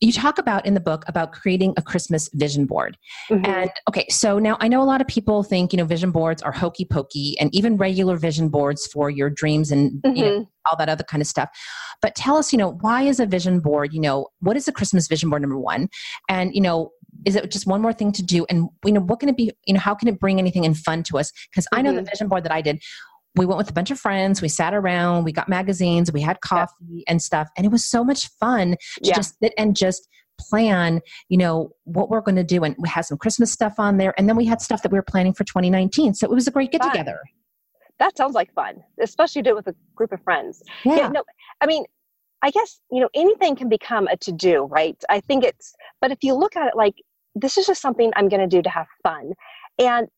you 0.00 0.12
talk 0.12 0.38
about 0.38 0.64
in 0.64 0.74
the 0.74 0.80
book 0.80 1.04
about 1.08 1.32
creating 1.32 1.74
a 1.76 1.82
christmas 1.82 2.30
vision 2.34 2.66
board 2.66 2.96
mm-hmm. 3.28 3.44
and 3.44 3.70
okay 3.88 4.06
so 4.08 4.38
now 4.38 4.56
i 4.60 4.68
know 4.68 4.80
a 4.80 4.84
lot 4.84 5.00
of 5.00 5.06
people 5.06 5.42
think 5.42 5.72
you 5.72 5.76
know 5.76 5.84
vision 5.84 6.12
boards 6.12 6.40
are 6.40 6.52
hokey 6.52 6.84
pokey 6.84 7.36
and 7.40 7.54
even 7.54 7.76
regular 7.76 8.16
vision 8.16 8.48
boards 8.48 8.86
for 8.86 9.10
your 9.10 9.28
dreams 9.28 9.70
and 9.70 9.90
mm-hmm. 10.02 10.16
you 10.16 10.24
know, 10.24 10.30
mm-hmm. 10.30 10.42
all 10.70 10.76
that 10.78 10.88
other 10.88 11.04
kind 11.04 11.20
of 11.20 11.26
stuff 11.26 11.50
but 12.00 12.14
tell 12.14 12.36
us 12.36 12.52
you 12.52 12.58
know 12.58 12.78
why 12.80 13.02
is 13.02 13.18
a 13.18 13.26
vision 13.26 13.58
board 13.58 13.92
you 13.92 14.00
know 14.00 14.28
what 14.40 14.56
is 14.56 14.68
a 14.68 14.72
christmas 14.72 15.08
vision 15.08 15.28
board 15.28 15.42
number 15.42 15.58
one 15.58 15.88
and 16.28 16.54
you 16.54 16.60
know 16.60 16.90
is 17.24 17.34
it 17.34 17.50
just 17.50 17.66
one 17.66 17.82
more 17.82 17.92
thing 17.92 18.12
to 18.12 18.22
do 18.22 18.46
and 18.48 18.68
you 18.84 18.92
know 18.92 19.00
what 19.00 19.20
can 19.20 19.28
it 19.28 19.36
be 19.36 19.50
you 19.66 19.74
know 19.74 19.80
how 19.80 19.94
can 19.94 20.06
it 20.08 20.20
bring 20.20 20.38
anything 20.38 20.64
in 20.64 20.74
fun 20.74 21.02
to 21.02 21.18
us 21.18 21.32
because 21.50 21.64
mm-hmm. 21.66 21.80
i 21.80 21.82
know 21.82 21.92
the 21.92 22.00
mm-hmm. 22.00 22.10
vision 22.10 22.28
board 22.28 22.44
that 22.44 22.52
i 22.52 22.62
did 22.62 22.80
we 23.36 23.46
went 23.46 23.58
with 23.58 23.70
a 23.70 23.72
bunch 23.72 23.90
of 23.90 23.98
friends 23.98 24.42
we 24.42 24.48
sat 24.48 24.74
around 24.74 25.24
we 25.24 25.32
got 25.32 25.48
magazines 25.48 26.12
we 26.12 26.20
had 26.20 26.40
coffee 26.40 26.74
yeah. 26.88 27.04
and 27.08 27.22
stuff 27.22 27.48
and 27.56 27.66
it 27.66 27.70
was 27.70 27.84
so 27.84 28.02
much 28.04 28.28
fun 28.40 28.72
to 28.72 28.78
yeah. 29.02 29.14
just 29.14 29.38
sit 29.40 29.52
and 29.58 29.76
just 29.76 30.08
plan 30.38 31.00
you 31.28 31.38
know 31.38 31.70
what 31.84 32.10
we're 32.10 32.20
going 32.20 32.36
to 32.36 32.44
do 32.44 32.62
and 32.64 32.74
we 32.78 32.88
had 32.88 33.02
some 33.02 33.16
christmas 33.16 33.52
stuff 33.52 33.74
on 33.78 33.96
there 33.96 34.14
and 34.18 34.28
then 34.28 34.36
we 34.36 34.44
had 34.44 34.60
stuff 34.60 34.82
that 34.82 34.92
we 34.92 34.98
were 34.98 35.02
planning 35.02 35.32
for 35.32 35.44
2019 35.44 36.14
so 36.14 36.26
it 36.26 36.34
was 36.34 36.46
a 36.46 36.50
great 36.50 36.70
get 36.70 36.82
together 36.82 37.20
that 37.98 38.16
sounds 38.16 38.34
like 38.34 38.52
fun 38.52 38.74
especially 39.00 39.42
do 39.42 39.50
it 39.50 39.56
with 39.56 39.66
a 39.68 39.74
group 39.94 40.12
of 40.12 40.22
friends 40.22 40.62
yeah. 40.84 40.96
yeah 40.96 41.08
no 41.08 41.22
i 41.62 41.66
mean 41.66 41.84
i 42.42 42.50
guess 42.50 42.80
you 42.90 43.00
know 43.00 43.08
anything 43.14 43.56
can 43.56 43.68
become 43.68 44.06
a 44.08 44.16
to 44.16 44.30
do 44.30 44.64
right 44.64 45.02
i 45.08 45.20
think 45.20 45.42
it's 45.42 45.74
but 46.00 46.10
if 46.10 46.18
you 46.22 46.34
look 46.34 46.54
at 46.54 46.68
it 46.68 46.76
like 46.76 46.94
this 47.34 47.56
is 47.56 47.66
just 47.66 47.80
something 47.80 48.12
i'm 48.16 48.28
going 48.28 48.40
to 48.40 48.46
do 48.46 48.60
to 48.60 48.70
have 48.70 48.86
fun 49.02 49.32
and 49.78 50.08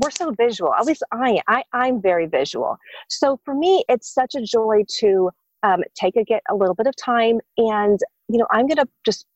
we're 0.00 0.10
so 0.10 0.32
visual. 0.32 0.74
At 0.74 0.86
least 0.86 1.02
I, 1.12 1.40
I 1.48 1.62
I'm 1.72 2.00
very 2.00 2.26
visual. 2.26 2.78
So 3.08 3.38
for 3.44 3.54
me, 3.54 3.84
it's 3.88 4.12
such 4.12 4.34
a 4.34 4.40
joy 4.42 4.84
to 5.00 5.30
um, 5.62 5.82
take 5.94 6.16
a 6.16 6.24
get 6.24 6.42
a 6.50 6.54
little 6.54 6.74
bit 6.74 6.86
of 6.86 6.96
time, 6.96 7.38
and 7.58 8.00
you 8.28 8.38
know, 8.38 8.46
I'm 8.50 8.66
gonna 8.66 8.86
just 9.04 9.26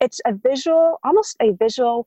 it's 0.00 0.20
a 0.26 0.32
visual, 0.32 0.98
almost 1.04 1.36
a 1.40 1.52
visual 1.52 2.06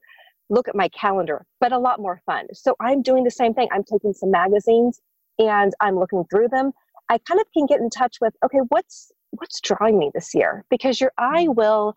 look 0.49 0.67
at 0.67 0.75
my 0.75 0.89
calendar, 0.89 1.45
but 1.59 1.71
a 1.71 1.77
lot 1.77 1.99
more 1.99 2.21
fun. 2.25 2.47
So 2.53 2.75
I'm 2.81 3.01
doing 3.01 3.23
the 3.23 3.31
same 3.31 3.53
thing. 3.53 3.67
I'm 3.71 3.83
taking 3.83 4.13
some 4.13 4.31
magazines 4.31 4.99
and 5.39 5.73
I'm 5.79 5.97
looking 5.97 6.25
through 6.29 6.49
them. 6.49 6.71
I 7.09 7.17
kind 7.19 7.39
of 7.39 7.47
can 7.53 7.65
get 7.65 7.79
in 7.79 7.89
touch 7.89 8.17
with, 8.19 8.33
okay, 8.43 8.59
what's 8.69 9.11
what's 9.31 9.59
drawing 9.61 9.97
me 9.97 10.11
this 10.13 10.33
year? 10.35 10.63
Because 10.69 11.01
your 11.01 11.11
eye 11.17 11.45
mm. 11.47 11.55
will 11.55 11.95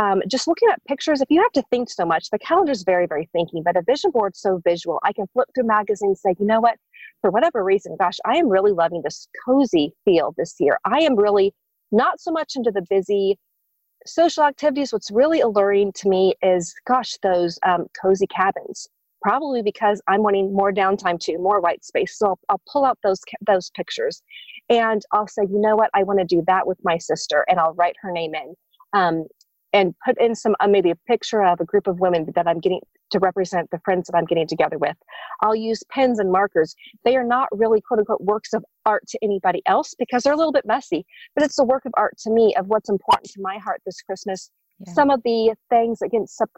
um, 0.00 0.22
just 0.26 0.48
looking 0.48 0.68
at 0.72 0.82
pictures, 0.86 1.20
if 1.20 1.28
you 1.30 1.42
have 1.42 1.52
to 1.52 1.62
think 1.68 1.90
so 1.90 2.06
much, 2.06 2.30
the 2.30 2.38
calendar 2.38 2.72
is 2.72 2.84
very, 2.84 3.06
very 3.06 3.28
thinking, 3.32 3.62
but 3.62 3.76
a 3.76 3.82
vision 3.82 4.10
board 4.10 4.34
so 4.34 4.60
visual. 4.64 4.98
I 5.02 5.12
can 5.12 5.26
flip 5.34 5.48
through 5.54 5.66
magazines 5.66 6.22
say, 6.22 6.34
you 6.38 6.46
know 6.46 6.60
what, 6.60 6.76
for 7.20 7.30
whatever 7.30 7.62
reason, 7.62 7.96
gosh, 7.98 8.16
I 8.24 8.36
am 8.36 8.48
really 8.48 8.72
loving 8.72 9.02
this 9.04 9.28
cozy 9.44 9.92
feel 10.06 10.32
this 10.38 10.54
year. 10.58 10.78
I 10.86 11.00
am 11.00 11.16
really 11.16 11.52
not 11.92 12.18
so 12.18 12.30
much 12.30 12.52
into 12.56 12.70
the 12.70 12.84
busy 12.88 13.38
social 14.06 14.44
activities. 14.44 14.90
What's 14.90 15.10
really 15.10 15.40
alluring 15.42 15.92
to 15.96 16.08
me 16.08 16.34
is, 16.42 16.74
gosh, 16.86 17.18
those 17.22 17.58
um, 17.66 17.86
cozy 18.00 18.26
cabins. 18.26 18.88
Probably 19.22 19.60
because 19.60 20.00
I'm 20.08 20.22
wanting 20.22 20.54
more 20.54 20.72
downtime 20.72 21.20
too, 21.20 21.36
more 21.36 21.60
white 21.60 21.84
space. 21.84 22.16
So 22.16 22.28
I'll, 22.28 22.38
I'll 22.48 22.62
pull 22.72 22.86
out 22.86 22.96
those 23.02 23.20
those 23.46 23.68
pictures, 23.76 24.22
and 24.70 25.02
I'll 25.12 25.28
say, 25.28 25.42
you 25.42 25.60
know 25.60 25.76
what, 25.76 25.90
I 25.92 26.04
want 26.04 26.20
to 26.20 26.24
do 26.24 26.42
that 26.46 26.66
with 26.66 26.78
my 26.84 26.96
sister, 26.96 27.44
and 27.46 27.60
I'll 27.60 27.74
write 27.74 27.96
her 28.00 28.12
name 28.12 28.34
in. 28.34 28.54
Um, 28.94 29.26
and 29.72 29.94
put 30.04 30.20
in 30.20 30.34
some 30.34 30.56
uh, 30.60 30.66
maybe 30.66 30.90
a 30.90 30.96
picture 30.96 31.42
of 31.42 31.60
a 31.60 31.64
group 31.64 31.86
of 31.86 32.00
women 32.00 32.26
that 32.34 32.46
I'm 32.46 32.58
getting 32.58 32.80
to 33.10 33.18
represent 33.18 33.70
the 33.70 33.80
friends 33.84 34.06
that 34.06 34.16
I'm 34.16 34.24
getting 34.24 34.46
together 34.46 34.78
with. 34.78 34.96
I'll 35.40 35.54
use 35.54 35.82
pens 35.90 36.18
and 36.18 36.30
markers. 36.30 36.74
They 37.04 37.16
are 37.16 37.24
not 37.24 37.48
really 37.52 37.80
quote 37.80 37.98
unquote 38.00 38.20
works 38.20 38.52
of 38.52 38.64
art 38.86 39.06
to 39.08 39.18
anybody 39.22 39.62
else 39.66 39.94
because 39.98 40.22
they're 40.22 40.32
a 40.32 40.36
little 40.36 40.52
bit 40.52 40.66
messy, 40.66 41.04
but 41.34 41.44
it's 41.44 41.58
a 41.58 41.64
work 41.64 41.84
of 41.84 41.92
art 41.96 42.16
to 42.18 42.30
me 42.30 42.54
of 42.56 42.66
what's 42.66 42.88
important 42.88 43.30
to 43.32 43.40
my 43.40 43.58
heart 43.58 43.82
this 43.84 44.00
Christmas. 44.02 44.50
Yeah. 44.78 44.92
Some 44.92 45.10
of 45.10 45.22
the 45.24 45.54
things 45.68 46.02
again, 46.02 46.26
sub, 46.26 46.48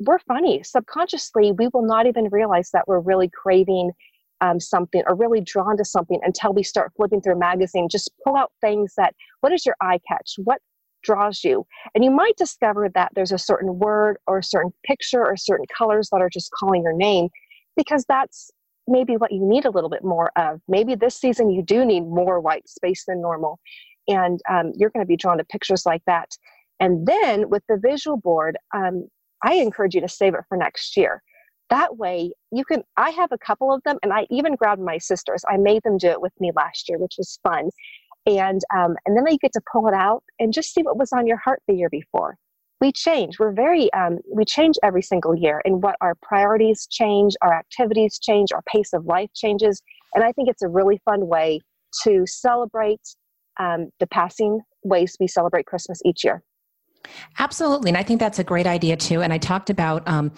we're 0.00 0.18
funny. 0.20 0.62
Subconsciously, 0.62 1.52
we 1.52 1.68
will 1.72 1.86
not 1.86 2.06
even 2.06 2.28
realize 2.30 2.70
that 2.72 2.86
we're 2.86 3.00
really 3.00 3.28
craving 3.28 3.92
um, 4.40 4.58
something 4.58 5.02
or 5.06 5.14
really 5.14 5.40
drawn 5.40 5.76
to 5.76 5.84
something 5.84 6.18
until 6.22 6.52
we 6.52 6.64
start 6.64 6.92
flipping 6.96 7.20
through 7.20 7.34
a 7.34 7.38
magazine. 7.38 7.88
Just 7.88 8.10
pull 8.24 8.36
out 8.36 8.50
things 8.60 8.94
that, 8.96 9.14
what 9.40 9.50
does 9.50 9.64
your 9.64 9.76
eye 9.80 10.00
catch? 10.06 10.34
What 10.38 10.60
draws 11.02 11.44
you. 11.44 11.66
And 11.94 12.04
you 12.04 12.10
might 12.10 12.36
discover 12.36 12.88
that 12.94 13.12
there's 13.14 13.32
a 13.32 13.38
certain 13.38 13.78
word 13.78 14.18
or 14.26 14.38
a 14.38 14.44
certain 14.44 14.72
picture 14.84 15.24
or 15.24 15.36
certain 15.36 15.66
colors 15.76 16.08
that 16.12 16.20
are 16.20 16.30
just 16.30 16.50
calling 16.52 16.82
your 16.82 16.96
name 16.96 17.28
because 17.76 18.04
that's 18.08 18.50
maybe 18.86 19.16
what 19.16 19.32
you 19.32 19.40
need 19.46 19.64
a 19.64 19.70
little 19.70 19.90
bit 19.90 20.04
more 20.04 20.30
of. 20.36 20.60
Maybe 20.68 20.94
this 20.94 21.16
season 21.16 21.50
you 21.50 21.62
do 21.62 21.84
need 21.84 22.02
more 22.02 22.40
white 22.40 22.68
space 22.68 23.04
than 23.06 23.20
normal. 23.20 23.58
And 24.08 24.40
um, 24.50 24.72
you're 24.76 24.90
going 24.90 25.04
to 25.04 25.08
be 25.08 25.16
drawn 25.16 25.38
to 25.38 25.44
pictures 25.44 25.86
like 25.86 26.02
that. 26.06 26.30
And 26.80 27.06
then 27.06 27.48
with 27.48 27.62
the 27.68 27.78
visual 27.80 28.16
board, 28.16 28.56
um, 28.74 29.08
I 29.44 29.54
encourage 29.54 29.94
you 29.94 30.00
to 30.00 30.08
save 30.08 30.34
it 30.34 30.44
for 30.48 30.56
next 30.56 30.96
year. 30.96 31.22
That 31.70 31.96
way, 31.96 32.32
you 32.50 32.64
can. 32.64 32.82
I 32.96 33.10
have 33.10 33.32
a 33.32 33.38
couple 33.38 33.72
of 33.72 33.82
them, 33.84 33.96
and 34.02 34.12
I 34.12 34.26
even 34.30 34.56
grabbed 34.56 34.82
my 34.82 34.98
sisters. 34.98 35.42
I 35.48 35.56
made 35.56 35.82
them 35.84 35.96
do 35.96 36.08
it 36.08 36.20
with 36.20 36.32
me 36.38 36.50
last 36.54 36.86
year, 36.88 36.98
which 36.98 37.14
was 37.16 37.38
fun 37.42 37.70
and 38.26 38.60
um, 38.74 38.96
and 39.06 39.16
then 39.16 39.24
you 39.26 39.38
get 39.38 39.52
to 39.54 39.60
pull 39.72 39.88
it 39.88 39.94
out 39.94 40.22
and 40.38 40.52
just 40.52 40.72
see 40.72 40.82
what 40.82 40.98
was 40.98 41.12
on 41.12 41.26
your 41.26 41.38
heart 41.38 41.62
the 41.66 41.74
year 41.74 41.90
before. 41.90 42.36
We 42.80 42.92
change. 42.92 43.38
We're 43.38 43.52
very 43.52 43.92
um, 43.92 44.18
we 44.32 44.44
change 44.44 44.76
every 44.82 45.02
single 45.02 45.36
year 45.36 45.62
and 45.64 45.82
what 45.82 45.96
our 46.00 46.14
priorities 46.22 46.86
change 46.90 47.34
our 47.42 47.54
activities 47.54 48.18
change 48.18 48.52
our 48.52 48.62
pace 48.62 48.92
of 48.92 49.06
life 49.06 49.30
changes. 49.34 49.82
And 50.14 50.24
i 50.24 50.32
think 50.32 50.48
it's 50.48 50.62
a 50.62 50.68
really 50.68 51.00
fun 51.04 51.26
way 51.26 51.60
to 52.04 52.24
celebrate 52.26 53.00
um, 53.60 53.90
the 54.00 54.06
passing 54.06 54.60
ways 54.82 55.16
we 55.20 55.28
celebrate 55.28 55.66
christmas 55.66 56.00
each 56.04 56.24
year. 56.24 56.42
Absolutely, 57.38 57.90
and 57.90 57.96
I 57.96 58.02
think 58.02 58.20
that's 58.20 58.38
a 58.38 58.44
great 58.44 58.66
idea 58.66 58.96
too. 58.96 59.22
And 59.22 59.32
I 59.32 59.38
talked 59.38 59.70
about 59.70 60.06
um, 60.06 60.30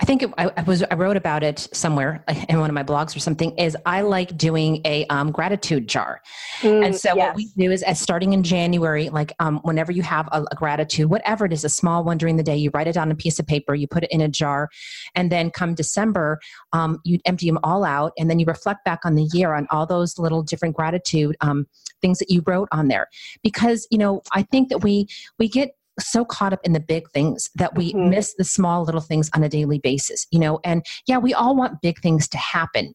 I 0.00 0.04
think 0.04 0.22
it, 0.22 0.30
I, 0.36 0.50
I, 0.56 0.62
was 0.62 0.82
I 0.82 0.94
wrote 0.94 1.16
about 1.16 1.42
it 1.42 1.68
somewhere 1.72 2.24
in 2.48 2.58
one 2.58 2.70
of 2.70 2.74
my 2.74 2.82
blogs 2.82 3.14
or 3.14 3.20
something. 3.20 3.56
Is 3.58 3.76
I 3.86 4.02
like 4.02 4.36
doing 4.36 4.80
a 4.84 5.06
um, 5.06 5.30
gratitude 5.30 5.88
jar, 5.88 6.20
mm, 6.60 6.84
and 6.84 6.96
so 6.96 7.14
yes. 7.14 7.28
what 7.28 7.36
we 7.36 7.48
do 7.56 7.70
is, 7.70 7.82
as 7.82 8.00
starting 8.00 8.32
in 8.32 8.42
January, 8.42 9.08
like 9.08 9.32
um, 9.38 9.60
whenever 9.62 9.92
you 9.92 10.02
have 10.02 10.28
a, 10.32 10.44
a, 10.50 10.54
gratitude, 10.56 11.08
whatever 11.10 11.44
it 11.46 11.52
is, 11.52 11.64
a 11.64 11.68
small 11.68 12.02
one 12.04 12.18
during 12.18 12.36
the 12.36 12.42
day, 12.42 12.56
you 12.56 12.70
write 12.74 12.86
it 12.86 12.96
on 12.96 13.10
a 13.10 13.14
piece 13.14 13.38
of 13.38 13.46
paper, 13.46 13.74
you 13.74 13.86
put 13.86 14.02
it 14.02 14.10
in 14.10 14.20
a 14.20 14.28
jar, 14.28 14.68
and 15.14 15.30
then 15.30 15.50
come 15.50 15.74
December, 15.74 16.40
um, 16.72 16.98
you 17.04 17.18
empty 17.24 17.46
them 17.46 17.58
all 17.62 17.84
out, 17.84 18.12
and 18.18 18.28
then 18.28 18.38
you 18.38 18.46
reflect 18.46 18.84
back 18.84 19.00
on 19.04 19.14
the 19.14 19.28
year 19.32 19.54
on 19.54 19.66
all 19.70 19.86
those 19.86 20.18
little 20.18 20.42
different 20.42 20.74
gratitude 20.74 21.36
um, 21.40 21.66
things 22.00 22.18
that 22.18 22.30
you 22.30 22.42
wrote 22.46 22.68
on 22.72 22.88
there, 22.88 23.08
because 23.42 23.86
you 23.90 23.98
know 23.98 24.22
I 24.32 24.42
think 24.42 24.70
that 24.70 24.82
we 24.82 25.06
we 25.38 25.48
get 25.48 25.74
so 26.00 26.24
caught 26.24 26.52
up 26.52 26.60
in 26.64 26.72
the 26.72 26.80
big 26.80 27.08
things 27.10 27.50
that 27.54 27.76
we 27.76 27.92
mm-hmm. 27.92 28.10
miss 28.10 28.34
the 28.34 28.44
small 28.44 28.84
little 28.84 29.00
things 29.00 29.30
on 29.34 29.42
a 29.44 29.48
daily 29.48 29.78
basis, 29.84 30.26
you 30.32 30.40
know. 30.40 30.58
And 30.64 30.84
yeah, 31.06 31.18
we 31.18 31.32
all 31.32 31.54
want 31.54 31.80
big 31.82 32.00
things 32.00 32.26
to 32.30 32.38
happen, 32.38 32.92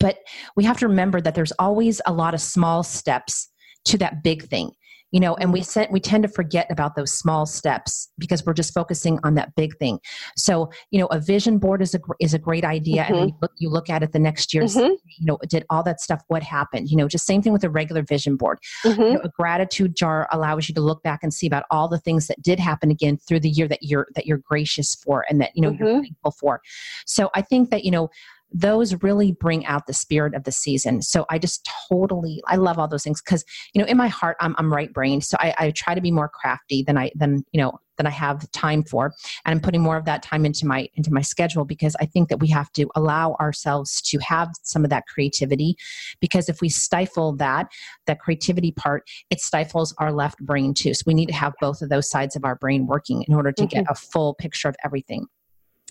but 0.00 0.18
we 0.56 0.64
have 0.64 0.78
to 0.78 0.88
remember 0.88 1.20
that 1.20 1.36
there's 1.36 1.52
always 1.60 2.00
a 2.06 2.12
lot 2.12 2.34
of 2.34 2.40
small 2.40 2.82
steps 2.82 3.48
to 3.84 3.98
that 3.98 4.24
big 4.24 4.42
thing 4.48 4.72
you 5.12 5.20
know 5.20 5.34
and 5.36 5.52
we 5.52 5.62
sent, 5.62 5.90
we 5.90 6.00
tend 6.00 6.22
to 6.22 6.28
forget 6.28 6.66
about 6.70 6.96
those 6.96 7.12
small 7.12 7.46
steps 7.46 8.10
because 8.18 8.44
we're 8.44 8.52
just 8.52 8.74
focusing 8.74 9.18
on 9.22 9.34
that 9.34 9.54
big 9.54 9.76
thing 9.78 9.98
so 10.36 10.70
you 10.90 10.98
know 10.98 11.06
a 11.06 11.20
vision 11.20 11.58
board 11.58 11.82
is 11.82 11.94
a 11.94 12.00
is 12.20 12.34
a 12.34 12.38
great 12.38 12.64
idea 12.64 13.04
mm-hmm. 13.04 13.14
and 13.14 13.30
you 13.30 13.36
look, 13.40 13.52
you 13.58 13.68
look 13.68 13.90
at 13.90 14.02
it 14.02 14.12
the 14.12 14.18
next 14.18 14.52
year 14.52 14.64
mm-hmm. 14.64 14.92
you 15.18 15.26
know 15.26 15.38
did 15.48 15.64
all 15.70 15.82
that 15.82 16.00
stuff 16.00 16.22
what 16.28 16.42
happened 16.42 16.88
you 16.88 16.96
know 16.96 17.08
just 17.08 17.26
same 17.26 17.42
thing 17.42 17.52
with 17.52 17.64
a 17.64 17.70
regular 17.70 18.02
vision 18.02 18.36
board 18.36 18.58
mm-hmm. 18.84 19.00
you 19.00 19.12
know, 19.14 19.20
a 19.22 19.28
gratitude 19.28 19.94
jar 19.96 20.28
allows 20.32 20.68
you 20.68 20.74
to 20.74 20.80
look 20.80 21.02
back 21.02 21.20
and 21.22 21.32
see 21.32 21.46
about 21.46 21.64
all 21.70 21.88
the 21.88 21.98
things 21.98 22.26
that 22.26 22.40
did 22.42 22.58
happen 22.58 22.90
again 22.90 23.16
through 23.16 23.40
the 23.40 23.50
year 23.50 23.68
that 23.68 23.82
you're 23.82 24.08
that 24.14 24.26
you're 24.26 24.38
gracious 24.38 24.94
for 24.94 25.24
and 25.28 25.40
that 25.40 25.50
you 25.54 25.62
know 25.62 25.70
you're 25.70 25.88
mm-hmm. 25.88 26.02
thankful 26.02 26.32
for 26.32 26.60
so 27.06 27.30
i 27.34 27.42
think 27.42 27.70
that 27.70 27.84
you 27.84 27.90
know 27.90 28.08
those 28.52 29.02
really 29.02 29.32
bring 29.32 29.66
out 29.66 29.86
the 29.86 29.92
spirit 29.92 30.34
of 30.34 30.44
the 30.44 30.52
season. 30.52 31.02
So 31.02 31.26
I 31.30 31.38
just 31.38 31.68
totally, 31.88 32.42
I 32.46 32.56
love 32.56 32.78
all 32.78 32.88
those 32.88 33.02
things 33.02 33.20
because, 33.20 33.44
you 33.74 33.80
know, 33.80 33.88
in 33.88 33.96
my 33.96 34.08
heart, 34.08 34.36
I'm, 34.40 34.54
I'm 34.58 34.72
right 34.72 34.92
brained. 34.92 35.24
So 35.24 35.36
I, 35.40 35.54
I 35.58 35.70
try 35.72 35.94
to 35.94 36.00
be 36.00 36.10
more 36.10 36.28
crafty 36.28 36.82
than 36.82 36.96
I, 36.96 37.10
than, 37.14 37.44
you 37.52 37.60
know, 37.60 37.78
than 37.96 38.06
I 38.06 38.10
have 38.10 38.50
time 38.52 38.82
for. 38.84 39.06
And 39.44 39.54
I'm 39.54 39.60
putting 39.60 39.80
more 39.80 39.96
of 39.96 40.04
that 40.04 40.22
time 40.22 40.44
into 40.44 40.66
my, 40.66 40.88
into 40.94 41.12
my 41.12 41.22
schedule 41.22 41.64
because 41.64 41.96
I 41.98 42.06
think 42.06 42.28
that 42.28 42.40
we 42.40 42.48
have 42.48 42.70
to 42.72 42.86
allow 42.94 43.36
ourselves 43.40 44.00
to 44.02 44.18
have 44.18 44.50
some 44.62 44.84
of 44.84 44.90
that 44.90 45.06
creativity 45.06 45.76
because 46.20 46.48
if 46.48 46.60
we 46.60 46.68
stifle 46.68 47.34
that, 47.36 47.68
that 48.06 48.20
creativity 48.20 48.72
part, 48.72 49.08
it 49.30 49.40
stifles 49.40 49.94
our 49.98 50.12
left 50.12 50.38
brain 50.40 50.74
too. 50.74 50.94
So 50.94 51.04
we 51.06 51.14
need 51.14 51.26
to 51.26 51.34
have 51.34 51.54
both 51.60 51.80
of 51.80 51.88
those 51.88 52.10
sides 52.10 52.36
of 52.36 52.44
our 52.44 52.56
brain 52.56 52.86
working 52.86 53.22
in 53.26 53.34
order 53.34 53.50
to 53.52 53.62
mm-hmm. 53.62 53.78
get 53.78 53.86
a 53.88 53.94
full 53.94 54.34
picture 54.34 54.68
of 54.68 54.76
everything. 54.84 55.26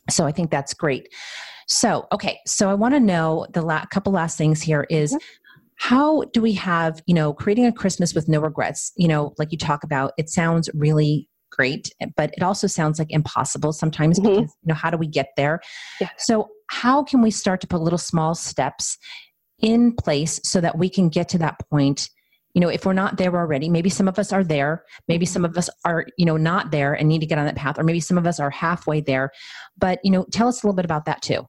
So 0.10 0.26
I 0.26 0.32
think 0.32 0.52
that's 0.52 0.74
great. 0.74 1.10
So, 1.68 2.08
okay, 2.12 2.40
so 2.46 2.70
I 2.70 2.74
want 2.74 2.94
to 2.94 3.00
know 3.00 3.48
the 3.54 3.62
la- 3.62 3.86
couple 3.86 4.14
last 4.14 4.38
things 4.38 4.62
here 4.62 4.86
is 4.90 5.12
mm-hmm. 5.12 5.26
how 5.78 6.24
do 6.34 6.42
we 6.42 6.54
have, 6.54 7.02
you 7.08 7.14
know, 7.16 7.34
creating 7.34 7.66
a 7.66 7.72
Christmas 7.72 8.14
with 8.14 8.28
no 8.28 8.40
regrets, 8.40 8.92
you 8.96 9.08
know, 9.08 9.34
like 9.38 9.52
you 9.52 9.58
talk 9.58 9.84
about, 9.84 10.14
it 10.18 10.30
sounds 10.30 10.70
really 10.74 11.28
great, 11.52 11.90
but 12.16 12.32
it 12.38 12.44
also 12.44 12.68
sounds 12.68 13.00
like 13.00 13.12
impossible 13.12 13.74
sometimes 13.74 14.20
mm-hmm. 14.20 14.42
because, 14.42 14.56
you 14.62 14.68
know, 14.68 14.76
how 14.76 14.92
do 14.92 14.98
we 14.98 15.08
get 15.08 15.30
there? 15.38 15.60
Yeah. 16.00 16.10
So, 16.18 16.50
how 16.72 17.04
can 17.04 17.22
we 17.22 17.30
start 17.30 17.62
to 17.62 17.68
put 17.68 17.82
little 17.82 18.00
small 18.00 18.34
steps 18.34 18.98
in 19.62 19.94
place 19.96 20.40
so 20.44 20.60
that 20.62 20.78
we 20.78 20.90
can 20.90 21.10
get 21.10 21.30
to 21.30 21.38
that 21.38 21.56
point 21.70 22.10
you 22.56 22.62
know 22.62 22.70
if 22.70 22.86
we're 22.86 22.94
not 22.94 23.18
there 23.18 23.36
already 23.36 23.70
maybe 23.70 23.90
some 23.90 24.08
of 24.08 24.18
us 24.18 24.34
are 24.34 24.44
there 24.44 24.84
maybe 25.08 25.26
some 25.26 25.46
of 25.46 25.56
us 25.58 25.70
are 25.84 26.08
you 26.18 26.26
know 26.26 26.38
not 26.38 26.72
there 26.72 26.94
and 26.94 27.08
need 27.08 27.20
to 27.20 27.28
get 27.28 27.38
on 27.38 27.46
that 27.46 27.56
path 27.56 27.78
or 27.78 27.84
maybe 27.84 28.00
some 28.00 28.18
of 28.18 28.26
us 28.26 28.40
are 28.40 28.50
halfway 28.50 29.02
there. 29.02 29.30
But 29.78 30.00
you 30.04 30.10
know 30.10 30.26
tell 30.32 30.48
us 30.48 30.64
a 30.64 30.66
little 30.66 30.76
bit 30.76 30.86
about 30.86 31.06
that 31.06 31.22
too. 31.22 31.46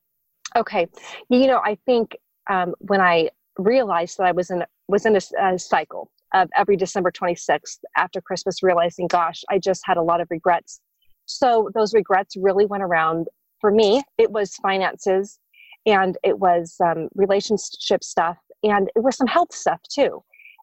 Okay. 0.54 0.86
You 1.30 1.46
know 1.46 1.60
i 1.64 1.78
think 1.86 2.16
um, 2.50 2.74
when 2.80 3.00
i 3.00 3.30
realized 3.58 4.18
that 4.18 4.26
i 4.26 4.32
was 4.32 4.50
in 4.50 4.62
was 4.88 5.06
in 5.06 5.16
a, 5.16 5.20
a 5.40 5.58
cycle 5.58 6.10
of 6.34 6.50
every 6.56 6.76
december 6.76 7.10
26th 7.10 7.78
after 7.96 8.20
christmas 8.20 8.62
realizing 8.62 9.06
gosh 9.06 9.42
i 9.48 9.58
just 9.58 9.80
had 9.84 9.96
a 9.96 10.02
lot 10.02 10.20
of 10.20 10.26
regrets. 10.30 10.80
So 11.28 11.70
those 11.74 11.94
regrets 11.94 12.36
really 12.36 12.66
went 12.66 12.82
around. 12.82 13.28
For 13.60 13.70
me 13.70 14.02
it 14.18 14.30
was 14.30 14.54
finances 14.56 15.38
and 15.86 16.18
it 16.22 16.38
was 16.38 16.76
um, 16.84 17.08
relationship 17.14 18.02
stuff 18.04 18.36
and 18.62 18.90
it 18.96 19.02
was 19.02 19.16
some 19.16 19.26
health 19.26 19.52
stuff 19.54 19.80
too 19.88 20.22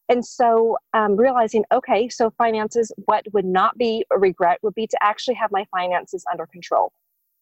and 0.10 0.26
so 0.26 0.78
um, 0.94 1.16
realizing, 1.16 1.64
okay, 1.72 2.10
so 2.10 2.30
finances, 2.38 2.92
what 3.06 3.26
would 3.34 3.46
not 3.46 3.78
be 3.78 4.06
a 4.12 4.20
regret 4.20 4.60
would 4.62 4.76
be 4.76 4.88
to 4.88 4.98
actually 5.02 5.36
have 5.36 5.52
my 5.52 5.66
finances 5.72 6.26
under 6.32 6.46
control 6.46 6.92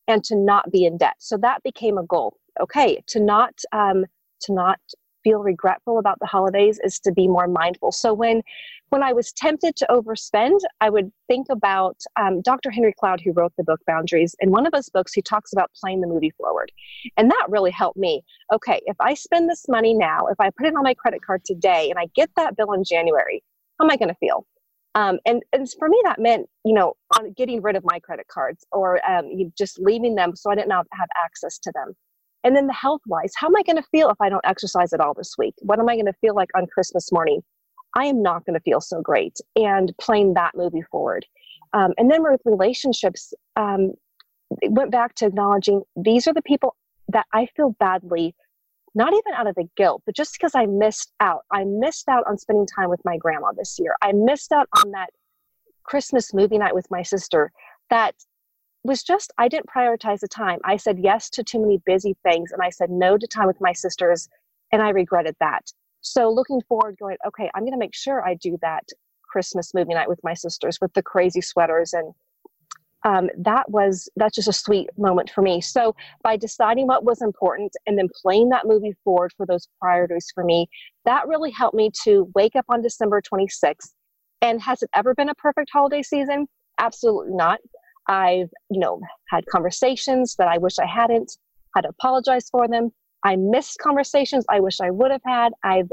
and 0.08 0.24
to 0.26 0.36
not 0.36 0.72
be 0.72 0.86
in 0.86 0.98
debt. 0.98 1.16
So 1.20 1.38
that 1.38 1.64
became 1.64 1.98
a 1.98 2.04
goal. 2.04 2.38
Okay, 2.60 3.02
to 3.08 3.20
not 3.20 3.62
um, 3.72 4.06
to 4.42 4.54
not 4.54 4.80
feel 5.24 5.40
regretful 5.40 6.00
about 6.00 6.20
the 6.20 6.26
holidays 6.26 6.80
is 6.84 7.00
to 7.00 7.12
be 7.12 7.28
more 7.28 7.48
mindful. 7.48 7.92
So 7.92 8.14
when 8.14 8.42
when 8.90 9.04
I 9.04 9.14
was 9.14 9.32
tempted 9.32 9.78
to 9.78 9.88
overspend, 9.90 10.60
I 10.82 10.90
would 10.90 11.12
think 11.28 11.48
about 11.50 11.96
um, 12.18 12.42
Dr. 12.42 12.70
Henry 12.70 12.94
Cloud, 13.00 13.22
who 13.22 13.32
wrote 13.32 13.54
the 13.58 13.64
book 13.64 13.80
Boundaries. 13.88 14.36
In 14.42 14.52
one 14.52 14.68
of 14.68 14.74
his 14.76 14.90
books, 14.90 15.14
he 15.14 15.22
talks 15.22 15.54
about 15.54 15.72
playing 15.80 16.02
the 16.02 16.08
movie 16.08 16.32
forward. 16.32 16.74
And 17.16 17.32
that 17.32 17.46
really 17.48 17.72
helped 17.72 17.98
me. 17.98 18.22
Okay, 18.54 18.82
if 18.86 18.98
I 19.00 19.14
spend 19.14 19.50
this 19.50 19.66
money 19.70 19.94
now, 19.94 20.28
if 20.28 20.38
I 20.42 20.50
put 20.50 20.68
it 20.68 20.76
on 20.76 20.84
my 20.84 20.94
credit 20.94 21.22
card 21.26 21.46
today 21.46 21.90
and 21.90 21.98
I 21.98 22.08
get 22.16 22.32
that 22.36 22.58
bill 22.58 22.74
in 22.74 22.84
January, 22.84 23.42
how 23.80 23.86
am 23.86 23.92
I 23.92 23.96
going 23.96 24.10
to 24.10 24.16
feel? 24.16 24.46
Um, 24.94 25.20
and, 25.26 25.42
and 25.54 25.68
for 25.80 25.88
me, 25.88 26.02
that 26.04 26.20
meant, 26.20 26.48
you 26.66 26.74
know, 26.74 26.96
getting 27.38 27.62
rid 27.62 27.78
of 27.78 27.86
my 27.86 28.00
credit 28.00 28.28
cards 28.28 28.66
or 28.74 29.00
um, 29.10 29.30
just 29.58 29.80
leaving 29.80 30.16
them 30.16 30.36
so 30.36 30.52
I 30.52 30.56
didn't 30.56 30.72
have 30.72 31.10
access 31.24 31.58
to 31.60 31.72
them. 31.74 31.96
And 32.44 32.56
then 32.56 32.68
the 32.68 32.74
health 32.74 33.02
wise, 33.08 33.34
how 33.36 33.48
am 33.48 33.56
I 33.56 33.64
going 33.64 33.78
to 33.78 33.88
feel 33.92 34.10
if 34.10 34.20
I 34.20 34.30
don't 34.30 34.46
exercise 34.46 34.94
at 34.94 35.00
all 35.00 35.14
this 35.14 35.36
week? 35.38 35.54
What 35.60 35.80
am 35.80 35.90
I 35.90 35.96
going 35.96 36.06
to 36.08 36.14
feel 36.14 36.36
like 36.36 36.50
on 36.56 36.68
Christmas 36.68 37.12
morning? 37.12 37.42
I 37.96 38.06
am 38.06 38.22
not 38.22 38.46
going 38.46 38.56
to 38.56 38.62
feel 38.62 38.82
so 38.82 39.02
great. 39.02 39.38
And 39.56 39.94
playing 40.00 40.34
that 40.34 40.56
movie 40.56 40.82
forward. 40.82 41.26
Um, 41.74 41.94
and 41.98 42.10
then 42.10 42.24
with 42.24 42.42
relationships, 42.46 43.34
um, 43.56 43.94
went 44.64 44.92
back 44.92 45.16
to 45.16 45.26
acknowledging 45.28 45.84
these 45.96 46.28
are 46.28 46.34
the 46.34 46.42
people 46.42 46.76
that 47.10 47.26
I 47.34 47.48
feel 47.56 47.76
badly, 47.80 48.36
not 48.96 49.14
even 49.14 49.34
out 49.36 49.48
of 49.48 49.56
the 49.56 49.70
guilt, 49.78 50.02
but 50.06 50.16
just 50.16 50.34
because 50.34 50.56
I 50.56 50.66
missed 50.66 51.12
out. 51.20 51.42
I 51.52 51.64
missed 51.64 52.10
out 52.10 52.26
on 52.28 52.38
spending 52.38 52.68
time 52.68 52.90
with 52.90 53.02
my 53.06 53.18
grandma 53.18 53.52
this 53.56 53.78
year. 53.80 53.96
I 54.02 54.12
missed 54.14 54.52
out 54.52 54.68
on 54.84 54.92
that 54.92 55.10
Christmas 55.84 56.34
movie 56.34 56.58
night 56.58 56.76
with 56.76 56.90
my 56.92 57.02
sister 57.02 57.52
that 57.90 58.16
was 58.84 59.04
just, 59.04 59.32
I 59.38 59.48
didn't 59.48 59.68
prioritize 59.68 60.20
the 60.20 60.28
time. 60.28 60.60
I 60.64 60.78
said 60.78 60.98
yes 61.00 61.30
to 61.32 61.44
too 61.44 61.60
many 61.60 61.82
busy 61.86 62.16
things 62.24 62.52
and 62.52 62.62
I 62.62 62.70
said 62.70 62.90
no 62.90 63.18
to 63.18 63.28
time 63.28 63.48
with 63.48 63.62
my 63.62 63.74
sisters, 63.74 64.28
and 64.72 64.82
I 64.82 64.90
regretted 64.90 65.36
that. 65.40 65.72
So 66.02 66.32
looking 66.32 66.62
forward, 66.68 66.98
going, 67.00 67.18
okay, 67.28 67.52
I'm 67.54 67.62
going 67.62 67.74
to 67.74 67.78
make 67.78 67.94
sure 67.94 68.26
I 68.26 68.34
do 68.36 68.58
that 68.62 68.84
Christmas 69.32 69.74
movie 69.74 69.94
night 69.94 70.10
with 70.10 70.20
my 70.24 70.34
sisters 70.34 70.80
with 70.82 70.94
the 70.94 71.02
crazy 71.02 71.42
sweaters 71.42 71.94
and 71.94 72.14
um, 73.04 73.30
that 73.38 73.70
was 73.72 74.10
that's 74.16 74.36
just 74.36 74.48
a 74.48 74.54
sweet 74.54 74.90
moment 74.98 75.32
for 75.34 75.42
me 75.42 75.60
so 75.60 75.96
by 76.22 76.38
deciding 76.38 76.86
what 76.86 77.04
was 77.04 77.22
important 77.22 77.72
and 77.88 77.98
then 77.98 78.08
playing 78.22 78.50
that 78.50 78.68
movie 78.68 78.94
forward 79.04 79.32
for 79.36 79.46
those 79.46 79.68
priorities 79.80 80.28
for 80.36 80.44
me 80.44 80.68
that 81.06 81.28
really 81.28 81.50
helped 81.50 81.76
me 81.76 81.90
to 82.04 82.30
wake 82.36 82.56
up 82.56 82.66
on 82.70 82.82
december 82.82 83.22
26th 83.22 83.94
and 84.42 84.62
has 84.62 84.84
it 84.84 84.90
ever 84.94 85.16
been 85.16 85.30
a 85.30 85.36
perfect 85.36 85.70
holiday 85.74 86.04
season 86.04 86.48
absolutely 86.78 87.34
not 87.34 87.60
i've 88.08 88.50
you 88.70 88.80
know 88.80 89.00
had 89.30 89.46
conversations 89.48 90.36
that 90.38 90.48
i 90.48 90.58
wish 90.58 90.80
i 90.80 90.86
hadn't 90.86 91.38
had 91.76 91.82
to 91.82 91.90
apologize 91.90 92.50
for 92.50 92.68
them 92.68 92.92
i 93.24 93.36
missed 93.36 93.78
conversations 93.80 94.46
i 94.50 94.60
wish 94.60 94.80
i 94.82 94.90
would 94.90 95.12
have 95.12 95.22
had 95.26 95.54
i've 95.64 95.90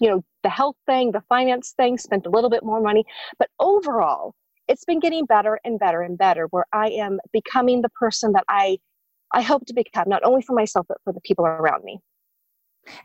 you 0.00 0.08
know 0.08 0.24
the 0.42 0.50
health 0.50 0.76
thing 0.86 1.12
the 1.12 1.22
finance 1.28 1.74
thing 1.76 1.96
spent 1.96 2.26
a 2.26 2.30
little 2.30 2.50
bit 2.50 2.64
more 2.64 2.80
money 2.80 3.04
but 3.38 3.48
overall 3.60 4.34
it's 4.68 4.84
been 4.84 5.00
getting 5.00 5.26
better 5.26 5.58
and 5.64 5.78
better 5.78 6.02
and 6.02 6.16
better 6.16 6.46
where 6.50 6.66
I 6.72 6.88
am 6.90 7.18
becoming 7.32 7.82
the 7.82 7.88
person 7.90 8.32
that 8.32 8.44
I 8.48 8.78
I 9.34 9.40
hope 9.40 9.64
to 9.66 9.74
become, 9.74 10.04
not 10.08 10.22
only 10.24 10.42
for 10.42 10.54
myself, 10.54 10.86
but 10.88 10.98
for 11.04 11.12
the 11.12 11.20
people 11.22 11.46
around 11.46 11.84
me. 11.84 12.00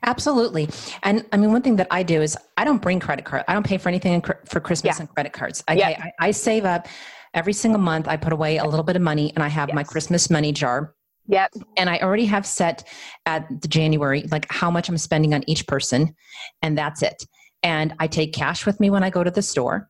Absolutely. 0.03 0.67
And 1.03 1.25
I 1.31 1.37
mean, 1.37 1.51
one 1.51 1.61
thing 1.61 1.77
that 1.77 1.87
I 1.89 2.03
do 2.03 2.21
is 2.21 2.37
I 2.57 2.65
don't 2.65 2.81
bring 2.81 2.99
credit 2.99 3.23
card. 3.23 3.43
I 3.47 3.53
don't 3.53 3.65
pay 3.65 3.77
for 3.77 3.87
anything 3.89 4.21
for 4.21 4.59
Christmas 4.59 4.97
yeah. 4.97 5.01
and 5.01 5.09
credit 5.13 5.31
cards. 5.33 5.63
I, 5.67 5.73
yeah. 5.73 5.87
I, 5.87 6.27
I, 6.27 6.31
save 6.31 6.65
up 6.65 6.87
every 7.33 7.53
single 7.53 7.81
month. 7.81 8.07
I 8.07 8.17
put 8.17 8.33
away 8.33 8.57
a 8.57 8.65
little 8.65 8.83
bit 8.83 8.95
of 8.95 9.01
money 9.01 9.31
and 9.35 9.43
I 9.43 9.47
have 9.47 9.69
yes. 9.69 9.75
my 9.75 9.83
Christmas 9.83 10.29
money 10.29 10.51
jar. 10.51 10.93
Yep. 11.27 11.51
And 11.75 11.89
I 11.89 11.99
already 11.99 12.25
have 12.25 12.45
set 12.45 12.87
at 13.25 13.45
the 13.61 13.67
January, 13.67 14.23
like 14.31 14.45
how 14.49 14.71
much 14.71 14.87
I'm 14.87 14.97
spending 14.97 15.33
on 15.33 15.43
each 15.47 15.67
person. 15.67 16.15
And 16.61 16.77
that's 16.77 17.01
it. 17.01 17.25
And 17.63 17.93
I 17.99 18.07
take 18.07 18.33
cash 18.33 18.65
with 18.65 18.79
me 18.79 18.89
when 18.89 19.03
I 19.03 19.09
go 19.09 19.23
to 19.23 19.31
the 19.31 19.41
store 19.41 19.89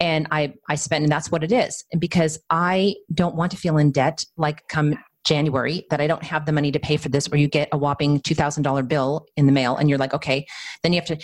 and 0.00 0.26
I 0.30 0.54
I 0.68 0.74
spend 0.74 1.04
and 1.04 1.12
that's 1.12 1.30
what 1.30 1.42
it 1.42 1.52
is. 1.52 1.84
And 1.92 2.00
because 2.00 2.38
I 2.50 2.96
don't 3.12 3.34
want 3.34 3.52
to 3.52 3.56
feel 3.56 3.78
in 3.78 3.92
debt 3.92 4.24
like 4.36 4.68
come 4.68 4.98
January 5.24 5.86
that 5.90 6.00
I 6.00 6.06
don't 6.06 6.22
have 6.22 6.46
the 6.46 6.52
money 6.52 6.70
to 6.72 6.78
pay 6.78 6.96
for 6.96 7.08
this, 7.08 7.28
or 7.32 7.36
you 7.36 7.48
get 7.48 7.68
a 7.72 7.78
whopping 7.78 8.20
two 8.20 8.34
thousand 8.34 8.62
dollar 8.62 8.82
bill 8.82 9.26
in 9.36 9.46
the 9.46 9.52
mail, 9.52 9.76
and 9.76 9.88
you're 9.88 9.98
like, 9.98 10.14
okay, 10.14 10.46
then 10.82 10.92
you 10.92 11.00
have 11.00 11.08
to, 11.08 11.18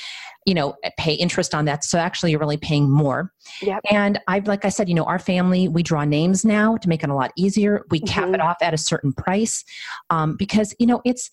you 0.46 0.55
know, 0.55 0.74
pay 0.98 1.14
interest 1.14 1.55
on 1.55 1.64
that. 1.66 1.84
So 1.84 1.98
actually, 1.98 2.30
you're 2.30 2.40
really 2.40 2.57
paying 2.57 2.90
more. 2.90 3.32
Yep. 3.62 3.80
And 3.90 4.18
I've, 4.26 4.46
like 4.46 4.64
I 4.64 4.68
said, 4.68 4.88
you 4.88 4.94
know, 4.94 5.05
our 5.05 5.18
family 5.18 5.68
we 5.68 5.82
draw 5.82 6.05
names 6.05 6.44
now 6.44 6.76
to 6.76 6.88
make 6.88 7.03
it 7.03 7.11
a 7.11 7.14
lot 7.14 7.32
easier. 7.36 7.84
We 7.90 8.01
mm-hmm. 8.01 8.12
cap 8.12 8.34
it 8.34 8.40
off 8.40 8.57
at 8.62 8.74
a 8.74 8.78
certain 8.78 9.12
price 9.12 9.64
um, 10.11 10.36
because 10.36 10.74
you 10.78 10.86
know 10.86 11.01
it's 11.05 11.30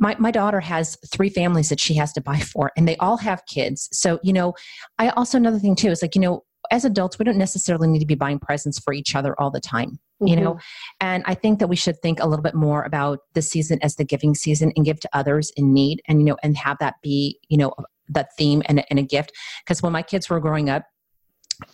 my, 0.00 0.16
my 0.18 0.30
daughter 0.30 0.60
has 0.60 0.96
three 1.06 1.28
families 1.28 1.68
that 1.68 1.78
she 1.78 1.94
has 1.94 2.12
to 2.14 2.20
buy 2.20 2.40
for 2.40 2.72
and 2.76 2.88
they 2.88 2.96
all 2.96 3.18
have 3.18 3.44
kids 3.46 3.88
so 3.92 4.18
you 4.22 4.32
know 4.32 4.54
i 4.98 5.10
also 5.10 5.36
another 5.36 5.58
thing 5.58 5.76
too 5.76 5.88
is 5.88 6.02
like 6.02 6.14
you 6.14 6.20
know 6.20 6.42
as 6.70 6.84
adults 6.84 7.18
we 7.18 7.24
don't 7.24 7.38
necessarily 7.38 7.88
need 7.88 8.00
to 8.00 8.06
be 8.06 8.14
buying 8.14 8.38
presents 8.38 8.78
for 8.78 8.92
each 8.92 9.14
other 9.14 9.38
all 9.40 9.50
the 9.50 9.60
time 9.60 9.98
mm-hmm. 10.20 10.26
you 10.26 10.36
know? 10.36 10.58
And 11.00 11.22
i 11.26 11.34
think 11.34 11.58
that 11.58 11.68
we 11.68 11.76
should 11.76 12.00
think 12.00 12.20
a 12.20 12.26
little 12.26 12.42
bit 12.42 12.54
more 12.54 12.82
about 12.82 13.20
the 13.34 13.42
season 13.42 13.78
as 13.82 13.96
the 13.96 14.04
giving 14.04 14.34
season 14.34 14.72
and 14.76 14.84
give 14.84 15.00
to 15.00 15.08
others 15.12 15.52
in 15.56 15.72
need 15.72 16.02
and 16.06 16.20
you 16.20 16.26
know 16.26 16.36
and 16.42 16.56
have 16.56 16.78
that 16.78 16.94
be 17.02 17.38
you 17.48 17.56
know 17.56 17.72
that 18.10 18.36
theme 18.36 18.62
and, 18.66 18.84
and 18.90 18.98
a 18.98 19.02
gift. 19.02 19.32
Because 19.64 19.82
when 19.82 19.92
my 19.92 20.02
kids 20.02 20.28
were 20.28 20.40
growing 20.40 20.68
up 20.68 20.84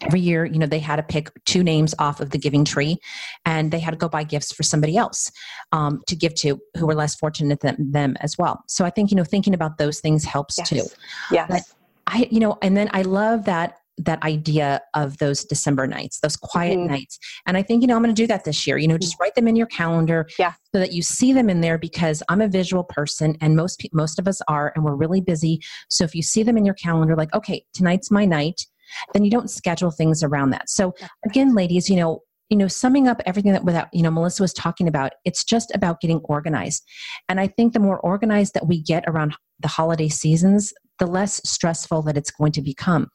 every 0.01 0.18
year 0.18 0.44
you 0.44 0.59
know 0.59 0.66
they 0.66 0.80
had 0.80 0.97
to 0.97 1.03
pick 1.05 1.30
two 1.44 1.62
names 1.62 1.94
off 2.01 2.20
of 2.20 2.30
the 2.30 2.38
giving 2.38 2.64
tree 2.64 2.99
and 3.44 3.70
they 3.70 3.78
had 3.78 3.92
to 3.92 3.97
go 3.97 4.09
buy 4.09 4.24
gifts 4.24 4.53
for 4.53 4.64
somebody 4.64 4.97
else 4.97 5.30
um, 5.70 6.03
to 6.09 6.16
give 6.16 6.34
to 6.34 6.61
who 6.76 6.88
were 6.88 6.94
less 6.94 7.14
fortunate 7.14 7.61
than 7.61 7.92
them 7.92 8.16
as 8.20 8.36
well. 8.36 8.64
So 8.66 8.84
i 8.84 8.90
think 8.90 9.12
you 9.12 9.16
know 9.16 9.22
thinking 9.22 9.55
about 9.55 9.78
those 9.78 10.01
things 10.01 10.24
helps 10.24 10.59
yes. 10.59 10.68
too 10.68 10.82
yes. 11.30 11.47
But 11.49 11.62
i 12.09 12.28
you 12.32 12.40
know 12.40 12.59
and 12.62 12.76
then 12.76 12.90
i 12.92 13.03
love 13.03 13.44
that 13.44 13.78
that 13.99 14.22
idea 14.22 14.80
of 14.94 15.18
those 15.18 15.44
December 15.44 15.86
nights, 15.86 16.20
those 16.20 16.36
quiet 16.36 16.78
mm-hmm. 16.78 16.92
nights. 16.92 17.18
And 17.47 17.57
I 17.57 17.62
think, 17.62 17.82
you 17.82 17.88
know, 17.88 17.97
I'm 17.97 18.03
going 18.03 18.14
to 18.14 18.22
do 18.22 18.26
that 18.26 18.44
this 18.44 18.66
year. 18.66 18.76
You 18.76 18.88
know, 18.88 18.99
just 18.99 19.16
mm. 19.16 19.20
write 19.20 19.34
them 19.34 19.49
in 19.49 19.57
your 19.57 19.66
calendar 19.66 20.28
yeah. 20.38 20.53
so 20.74 20.80
that 20.80 20.92
you 20.92 21.03
see 21.03 21.32
them 21.32 21.49
in 21.49 21.61
there 21.61 21.78
because 21.78 22.22
I'm 22.28 22.40
a 22.40 22.49
visual 22.49 22.84
person 22.84 23.36
and 23.40 23.57
most 23.57 23.86
most 23.92 24.18
of 24.18 24.28
us 24.28 24.40
are 24.49 24.72
and 24.74 24.84
we're 24.84 24.94
really 24.94 25.20
busy. 25.20 25.61
So 25.88 26.05
if 26.05 26.14
you 26.14 26.22
see 26.22 26.42
them 26.42 26.57
in 26.57 26.64
your 26.64 26.74
calendar 26.74 27.16
like, 27.16 27.32
okay, 27.34 27.64
tonight's 27.72 28.11
my 28.11 28.24
night, 28.24 28.66
then 29.12 29.24
you 29.24 29.30
don't 29.30 29.51
schedule 29.51 29.90
things 29.90 30.22
around 30.22 30.51
that. 30.51 30.68
So 30.68 30.94
again, 31.24 31.55
ladies, 31.55 31.88
you 31.88 31.97
know, 31.97 32.20
you 32.49 32.57
know, 32.57 32.68
summing 32.68 33.09
up 33.09 33.20
everything 33.26 33.53
that 33.53 33.64
without, 33.64 33.88
you 33.92 34.03
know, 34.03 34.11
Melissa 34.11 34.42
was 34.42 34.53
talking 34.53 34.86
about, 34.86 35.12
it's 35.24 35.42
just 35.42 35.74
about 35.74 36.01
getting 36.01 36.20
organized. 36.24 36.84
And 37.28 37.40
I 37.40 37.49
think 37.49 37.72
the 37.72 37.80
more 37.80 37.99
organized 38.01 38.55
that 38.55 38.68
we 38.68 38.80
get 38.80 39.03
around 39.09 39.36
the 39.59 39.68
holiday 39.68 40.09
seasons, 40.09 40.72
the 40.99 41.07
less 41.07 41.40
stressful 41.49 42.03
that 42.03 42.16
it's 42.16 42.30
going 42.30 42.53
to 42.53 42.62
become. 42.62 43.09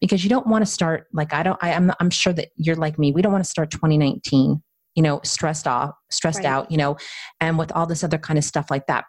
Because 0.00 0.24
you 0.24 0.30
don't 0.30 0.46
want 0.46 0.64
to 0.64 0.70
start 0.70 1.06
like 1.12 1.32
I 1.32 1.42
don't 1.42 1.58
I, 1.62 1.70
am 1.70 1.90
I'm, 1.90 1.96
I'm 2.00 2.10
sure 2.10 2.32
that 2.32 2.48
you're 2.56 2.76
like 2.76 2.98
me. 2.98 3.12
We 3.12 3.22
don't 3.22 3.32
want 3.32 3.44
to 3.44 3.50
start 3.50 3.70
2019, 3.70 4.62
you 4.94 5.02
know, 5.02 5.20
stressed 5.24 5.66
off, 5.66 5.94
stressed 6.10 6.38
right. 6.38 6.46
out, 6.46 6.70
you 6.70 6.76
know, 6.76 6.96
and 7.40 7.58
with 7.58 7.72
all 7.72 7.86
this 7.86 8.04
other 8.04 8.18
kind 8.18 8.38
of 8.38 8.44
stuff 8.44 8.70
like 8.70 8.86
that. 8.86 9.04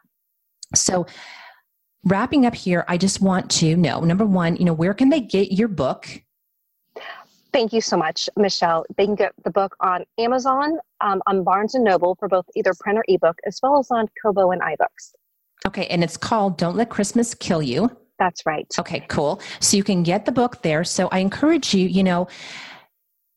So 0.74 1.06
wrapping 2.04 2.46
up 2.46 2.56
here, 2.56 2.86
I 2.88 2.98
just 2.98 3.22
want 3.22 3.50
to 3.52 3.76
know 3.76 4.00
number 4.02 4.26
one, 4.26 4.56
you 4.56 4.66
know, 4.66 4.74
where 4.74 4.94
can 4.94 5.10
they 5.10 5.22
get 5.22 5.52
your 5.52 5.68
book? 5.68 6.08
Thank 7.52 7.72
you 7.72 7.80
so 7.80 7.96
much, 7.96 8.30
Michelle. 8.36 8.86
They 8.98 9.06
can 9.06 9.16
get 9.16 9.32
the 9.46 9.50
book 9.50 9.78
on 9.80 10.04
Amazon, 10.18 10.78
um, 11.00 11.22
on 11.26 11.46
Barnes 11.46 11.74
and 11.74 11.86
Noble 11.86 12.16
for 12.20 12.28
both 12.28 12.46
either 12.54 12.74
print 12.78 13.00
or 13.00 13.06
ebook, 13.08 13.38
as 13.48 13.60
well 13.64 13.80
as 13.80 13.90
on 13.92 14.08
Kobo 14.22 14.52
and 14.52 14.62
iBooks. 14.62 15.14
Okay, 15.66 15.88
and 15.88 16.04
it's 16.04 16.18
called 16.18 16.58
Don't 16.58 16.76
Let 16.76 16.90
Christmas 16.90 17.34
Kill 17.34 17.62
You. 17.62 17.96
That's 18.20 18.46
right. 18.46 18.68
Okay, 18.80 19.02
cool. 19.10 19.42
So 19.60 19.78
you 19.78 19.84
can 19.84 20.04
get 20.04 20.26
the 20.26 20.32
book 20.32 20.62
there. 20.62 20.84
So 20.84 21.10
I 21.12 21.20
encourage 21.20 21.74
you, 21.74 21.88
you 21.88 22.04
know, 22.04 22.28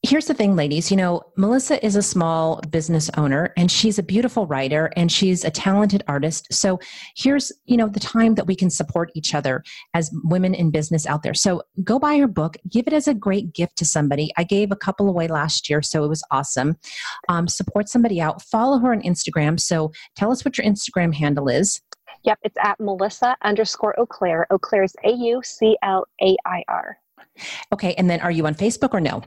here's 0.02 0.26
the 0.26 0.34
thing, 0.34 0.54
ladies. 0.54 0.90
You 0.90 0.96
know, 0.96 1.22
Melissa 1.36 1.84
is 1.84 1.96
a 1.96 2.02
small 2.02 2.60
business 2.70 3.10
owner 3.16 3.52
and 3.56 3.70
she's 3.70 3.98
a 3.98 4.02
beautiful 4.02 4.46
writer 4.46 4.92
and 4.96 5.10
she's 5.10 5.44
a 5.44 5.50
talented 5.50 6.04
artist. 6.06 6.46
So 6.52 6.78
here's, 7.16 7.50
you 7.64 7.76
know, 7.76 7.88
the 7.88 7.98
time 8.00 8.36
that 8.36 8.46
we 8.46 8.54
can 8.54 8.70
support 8.70 9.10
each 9.14 9.34
other 9.34 9.64
as 9.94 10.10
women 10.24 10.54
in 10.54 10.70
business 10.70 11.04
out 11.06 11.24
there. 11.24 11.34
So 11.34 11.62
go 11.82 11.98
buy 11.98 12.16
her 12.18 12.28
book, 12.28 12.56
give 12.70 12.86
it 12.86 12.92
as 12.92 13.08
a 13.08 13.14
great 13.14 13.52
gift 13.52 13.76
to 13.78 13.84
somebody. 13.84 14.30
I 14.36 14.44
gave 14.44 14.70
a 14.70 14.76
couple 14.76 15.08
away 15.08 15.26
last 15.26 15.68
year, 15.68 15.82
so 15.82 16.04
it 16.04 16.08
was 16.08 16.22
awesome. 16.30 16.76
Um, 17.28 17.48
support 17.48 17.88
somebody 17.88 18.20
out. 18.20 18.40
Follow 18.42 18.78
her 18.78 18.92
on 18.92 19.02
Instagram. 19.02 19.58
So 19.58 19.90
tell 20.16 20.30
us 20.30 20.44
what 20.44 20.58
your 20.58 20.66
Instagram 20.66 21.12
handle 21.12 21.48
is. 21.48 21.80
Yep, 22.24 22.38
it's 22.42 22.56
at 22.62 22.78
Melissa 22.80 23.36
underscore 23.42 23.94
Auclair. 23.98 24.46
Auclair 24.50 24.84
is 24.84 24.94
A 25.04 25.10
U 25.12 25.40
C 25.44 25.76
L 25.82 26.06
A 26.22 26.36
I 26.44 26.62
R. 26.68 26.98
Okay, 27.72 27.94
and 27.94 28.08
then 28.08 28.20
are 28.20 28.30
you 28.30 28.46
on 28.46 28.54
Facebook 28.54 28.94
or 28.94 29.00
no? 29.00 29.22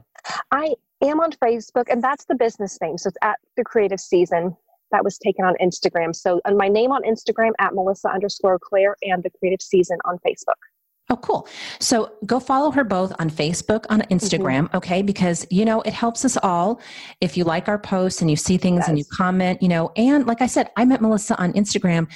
I 0.52 0.74
am 1.02 1.20
on 1.20 1.32
Facebook, 1.32 1.86
and 1.90 2.04
that's 2.04 2.26
the 2.26 2.36
business 2.36 2.78
name. 2.82 2.98
So 2.98 3.10
it's 3.10 3.18
at 3.22 3.38
the 3.58 3.64
Creative 3.64 4.00
Season. 4.00 4.56
That 4.92 5.04
was 5.04 5.18
taken 5.18 5.46
on 5.46 5.56
Instagram. 5.62 6.16
So 6.16 6.42
my 6.56 6.68
name 6.68 6.92
on 6.92 7.02
Instagram 7.04 7.52
at 7.60 7.74
Melissa 7.74 8.10
underscore 8.10 8.60
Auclair 8.60 8.96
and 9.04 9.24
the 9.24 9.30
Creative 9.40 9.62
Season 9.62 9.98
on 10.06 10.20
Facebook. 10.28 10.60
Oh, 11.10 11.18
cool. 11.18 11.46
So 11.80 12.14
go 12.26 12.40
follow 12.40 12.72
her 12.72 12.86
both 12.86 13.12
on 13.20 13.30
Facebook, 13.30 13.86
on 13.90 14.02
Instagram, 14.04 14.68
mm-hmm. 14.68 14.78
okay? 14.78 15.02
Because, 15.02 15.46
you 15.50 15.66
know, 15.66 15.82
it 15.82 15.92
helps 15.92 16.24
us 16.24 16.38
all 16.42 16.80
if 17.20 17.36
you 17.36 17.44
like 17.44 17.68
our 17.68 17.80
posts 17.80 18.22
and 18.22 18.30
you 18.30 18.38
see 18.38 18.58
things 18.58 18.88
and 18.88 18.98
you 18.98 19.04
comment, 19.12 19.62
you 19.62 19.68
know. 19.68 19.92
And 19.98 20.26
like 20.26 20.42
I 20.42 20.48
said, 20.48 20.70
I 20.78 20.86
met 20.86 21.02
Melissa 21.02 21.38
on 21.38 21.52
Instagram 21.52 22.08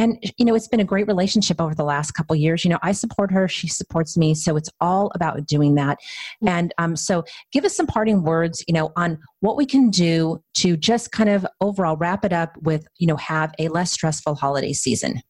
and 0.00 0.18
you 0.38 0.44
know 0.44 0.54
it's 0.54 0.68
been 0.68 0.80
a 0.80 0.84
great 0.84 1.06
relationship 1.06 1.60
over 1.60 1.74
the 1.74 1.84
last 1.84 2.12
couple 2.12 2.34
years. 2.34 2.64
You 2.64 2.70
know 2.70 2.78
i 2.82 2.92
support 2.92 3.30
her. 3.30 3.46
She 3.48 3.68
supports 3.68 4.16
me. 4.16 4.34
So 4.34 4.56
it's 4.56 4.70
all 4.80 5.12
about 5.14 5.46
doing 5.46 5.74
that. 5.74 5.98
And 6.46 6.72
um, 6.78 6.96
so 6.96 7.24
give 7.52 7.64
us 7.64 7.76
some 7.76 7.86
parting 7.86 8.22
words 8.22 8.64
you 8.66 8.74
know 8.74 8.92
on 8.96 9.18
what 9.40 9.56
we 9.56 9.66
can 9.66 9.90
do 9.90 10.42
to 10.54 10.76
just 10.76 11.12
kind 11.12 11.28
of 11.28 11.46
overall 11.60 11.96
wrap 11.96 12.24
it 12.24 12.32
up 12.32 12.56
with 12.62 12.86
you 12.98 13.06
know 13.06 13.16
have 13.16 13.52
a 13.58 13.68
less 13.68 13.92
stressful 13.92 14.34
holiday 14.34 14.72
season. 14.72 15.20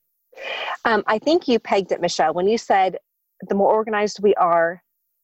Um, 0.85 1.03
i 1.07 1.19
think 1.19 1.49
you 1.49 1.59
pegged 1.59 1.93
it 1.93 2.01
michelle 2.01 2.33
when 2.33 2.49
you 2.49 2.57
said 2.57 2.97
the 3.49 3.55
more 3.55 3.71
organized 3.71 4.21
we 4.23 4.35
are 4.37 4.83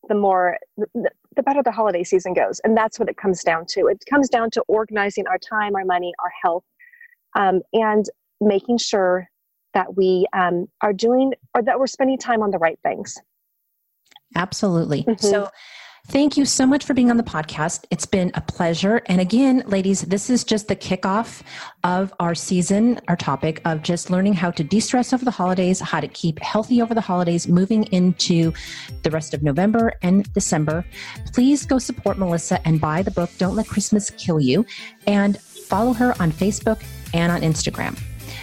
the 0.09 0.15
more 0.15 0.59
the 1.37 1.43
better 1.43 1.63
the 1.63 1.71
holiday 1.71 2.03
season 2.03 2.33
goes. 2.33 2.61
And 2.65 2.77
that's 2.77 2.99
what 2.99 3.09
it 3.09 3.17
comes 3.17 3.43
down 3.45 3.67
to. 3.71 3.87
It 3.87 4.03
comes 4.09 4.29
down 4.29 4.51
to 4.53 4.63
organizing 4.69 5.27
our 5.27 5.39
time, 5.39 5.77
our 5.77 5.85
money, 5.85 6.13
our 6.23 6.33
health, 6.43 6.65
um, 7.35 7.61
and 7.73 8.07
making 8.41 8.79
sure 8.79 9.29
that 9.77 9.95
we 9.95 10.27
um, 10.33 10.66
are 10.81 10.95
doing 10.95 11.35
or 11.55 11.62
that 11.62 11.79
we're 11.79 11.87
spending 11.87 12.16
time 12.16 12.43
on 12.43 12.51
the 12.51 12.59
right 12.59 12.79
things. 12.83 13.18
Absolutely. 14.35 15.03
Mm-hmm. 15.05 15.24
So, 15.24 15.49
Thank 16.09 16.37
you 16.37 16.45
so 16.45 16.66
much 16.66 16.85
for 16.85 16.95
being 16.95 17.11
on 17.11 17.16
the 17.16 17.24
podcast. 17.24 17.85
It's 17.91 18.07
been 18.07 18.31
a 18.35 18.41
pleasure. 18.41 19.03
And 19.07 19.20
again, 19.20 19.64
ladies, 19.66 20.03
this 20.03 20.31
is 20.31 20.45
just 20.45 20.68
the 20.68 20.77
kickoff 20.77 21.43
of 21.83 22.14
our 22.20 22.33
season, 22.33 23.01
our 23.09 23.16
topic 23.16 23.61
of 23.64 23.83
just 23.83 24.09
learning 24.09 24.35
how 24.35 24.53
to 24.53 24.62
de 24.62 24.79
stress 24.79 25.12
over 25.12 25.24
the 25.24 25.33
holidays, 25.33 25.81
how 25.81 25.99
to 25.99 26.07
keep 26.07 26.39
healthy 26.39 26.81
over 26.81 26.95
the 26.95 27.01
holidays, 27.01 27.49
moving 27.49 27.85
into 27.87 28.53
the 29.03 29.11
rest 29.11 29.35
of 29.35 29.43
November 29.43 29.95
and 30.03 30.33
December. 30.33 30.87
Please 31.35 31.66
go 31.66 31.81
support 31.81 32.18
Melissa 32.18 32.64
and 32.64 32.81
buy 32.81 33.03
the 33.03 33.11
book, 33.11 33.31
Don't 33.39 33.57
Let 33.57 33.66
Christmas 33.66 34.11
Kill 34.11 34.39
You, 34.39 34.64
and 35.09 35.41
follow 35.41 35.93
her 35.93 36.14
on 36.22 36.31
Facebook 36.31 36.85
and 37.14 37.33
on 37.33 37.41
Instagram. 37.41 38.01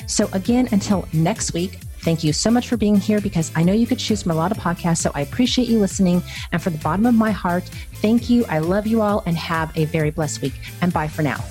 So, 0.07 0.29
again, 0.33 0.67
until 0.71 1.07
next 1.13 1.53
week, 1.53 1.79
Thank 2.03 2.21
you 2.21 2.33
so 2.33 2.51
much 2.51 2.67
for 2.67 2.75
being 2.75 2.97
here 2.97 3.21
because 3.21 3.49
I 3.55 3.63
know 3.63 3.71
you 3.71 3.87
could 3.87 3.97
choose 3.97 4.23
from 4.23 4.33
a 4.33 4.35
lot 4.35 4.51
of 4.51 4.57
podcasts. 4.57 4.97
So 4.97 5.11
I 5.15 5.21
appreciate 5.21 5.69
you 5.69 5.79
listening. 5.79 6.21
And 6.51 6.61
from 6.61 6.73
the 6.73 6.79
bottom 6.79 7.05
of 7.05 7.15
my 7.15 7.31
heart, 7.31 7.63
thank 8.01 8.29
you. 8.29 8.43
I 8.49 8.59
love 8.59 8.85
you 8.85 9.01
all 9.01 9.23
and 9.25 9.37
have 9.37 9.71
a 9.77 9.85
very 9.85 10.11
blessed 10.11 10.41
week. 10.41 10.53
And 10.81 10.91
bye 10.91 11.07
for 11.07 11.21
now. 11.21 11.41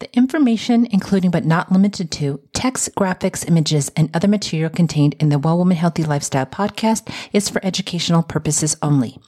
The 0.00 0.14
information, 0.14 0.86
including 0.90 1.30
but 1.30 1.46
not 1.46 1.72
limited 1.72 2.10
to 2.12 2.40
text, 2.52 2.94
graphics, 2.94 3.48
images, 3.48 3.90
and 3.96 4.10
other 4.14 4.28
material 4.28 4.70
contained 4.70 5.14
in 5.18 5.30
the 5.30 5.38
Well 5.38 5.56
Woman 5.56 5.76
Healthy 5.76 6.04
Lifestyle 6.04 6.46
podcast, 6.46 7.10
is 7.32 7.48
for 7.48 7.64
educational 7.64 8.22
purposes 8.22 8.76
only. 8.82 9.18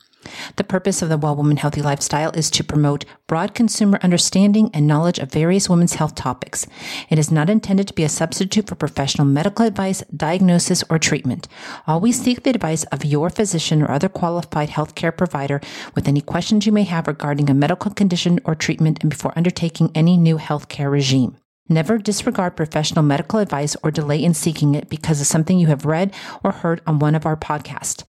The 0.56 0.64
purpose 0.64 1.02
of 1.02 1.08
the 1.08 1.16
Well 1.16 1.36
Woman 1.36 1.56
Healthy 1.56 1.82
Lifestyle 1.82 2.30
is 2.32 2.50
to 2.50 2.64
promote 2.64 3.04
broad 3.26 3.54
consumer 3.54 3.98
understanding 4.02 4.70
and 4.74 4.86
knowledge 4.86 5.18
of 5.18 5.32
various 5.32 5.68
women's 5.68 5.94
health 5.94 6.14
topics. 6.14 6.66
It 7.08 7.18
is 7.18 7.30
not 7.30 7.50
intended 7.50 7.88
to 7.88 7.94
be 7.94 8.04
a 8.04 8.08
substitute 8.08 8.66
for 8.68 8.74
professional 8.74 9.26
medical 9.26 9.66
advice, 9.66 10.02
diagnosis, 10.14 10.84
or 10.90 10.98
treatment. 10.98 11.48
Always 11.86 12.20
seek 12.20 12.42
the 12.42 12.50
advice 12.50 12.84
of 12.84 13.04
your 13.04 13.30
physician 13.30 13.82
or 13.82 13.90
other 13.90 14.08
qualified 14.08 14.70
healthcare 14.70 15.16
provider 15.16 15.60
with 15.94 16.08
any 16.08 16.20
questions 16.20 16.66
you 16.66 16.72
may 16.72 16.84
have 16.84 17.06
regarding 17.06 17.48
a 17.48 17.54
medical 17.54 17.90
condition 17.90 18.38
or 18.44 18.54
treatment 18.54 18.98
and 19.00 19.10
before 19.10 19.32
undertaking 19.36 19.90
any 19.94 20.16
new 20.16 20.38
healthcare 20.38 20.90
regime. 20.90 21.36
Never 21.68 21.96
disregard 21.96 22.56
professional 22.56 23.04
medical 23.04 23.38
advice 23.38 23.76
or 23.82 23.90
delay 23.90 24.22
in 24.22 24.34
seeking 24.34 24.74
it 24.74 24.88
because 24.90 25.20
of 25.20 25.26
something 25.26 25.58
you 25.58 25.68
have 25.68 25.86
read 25.86 26.12
or 26.44 26.50
heard 26.50 26.82
on 26.86 26.98
one 26.98 27.14
of 27.14 27.24
our 27.24 27.36
podcasts. 27.36 28.04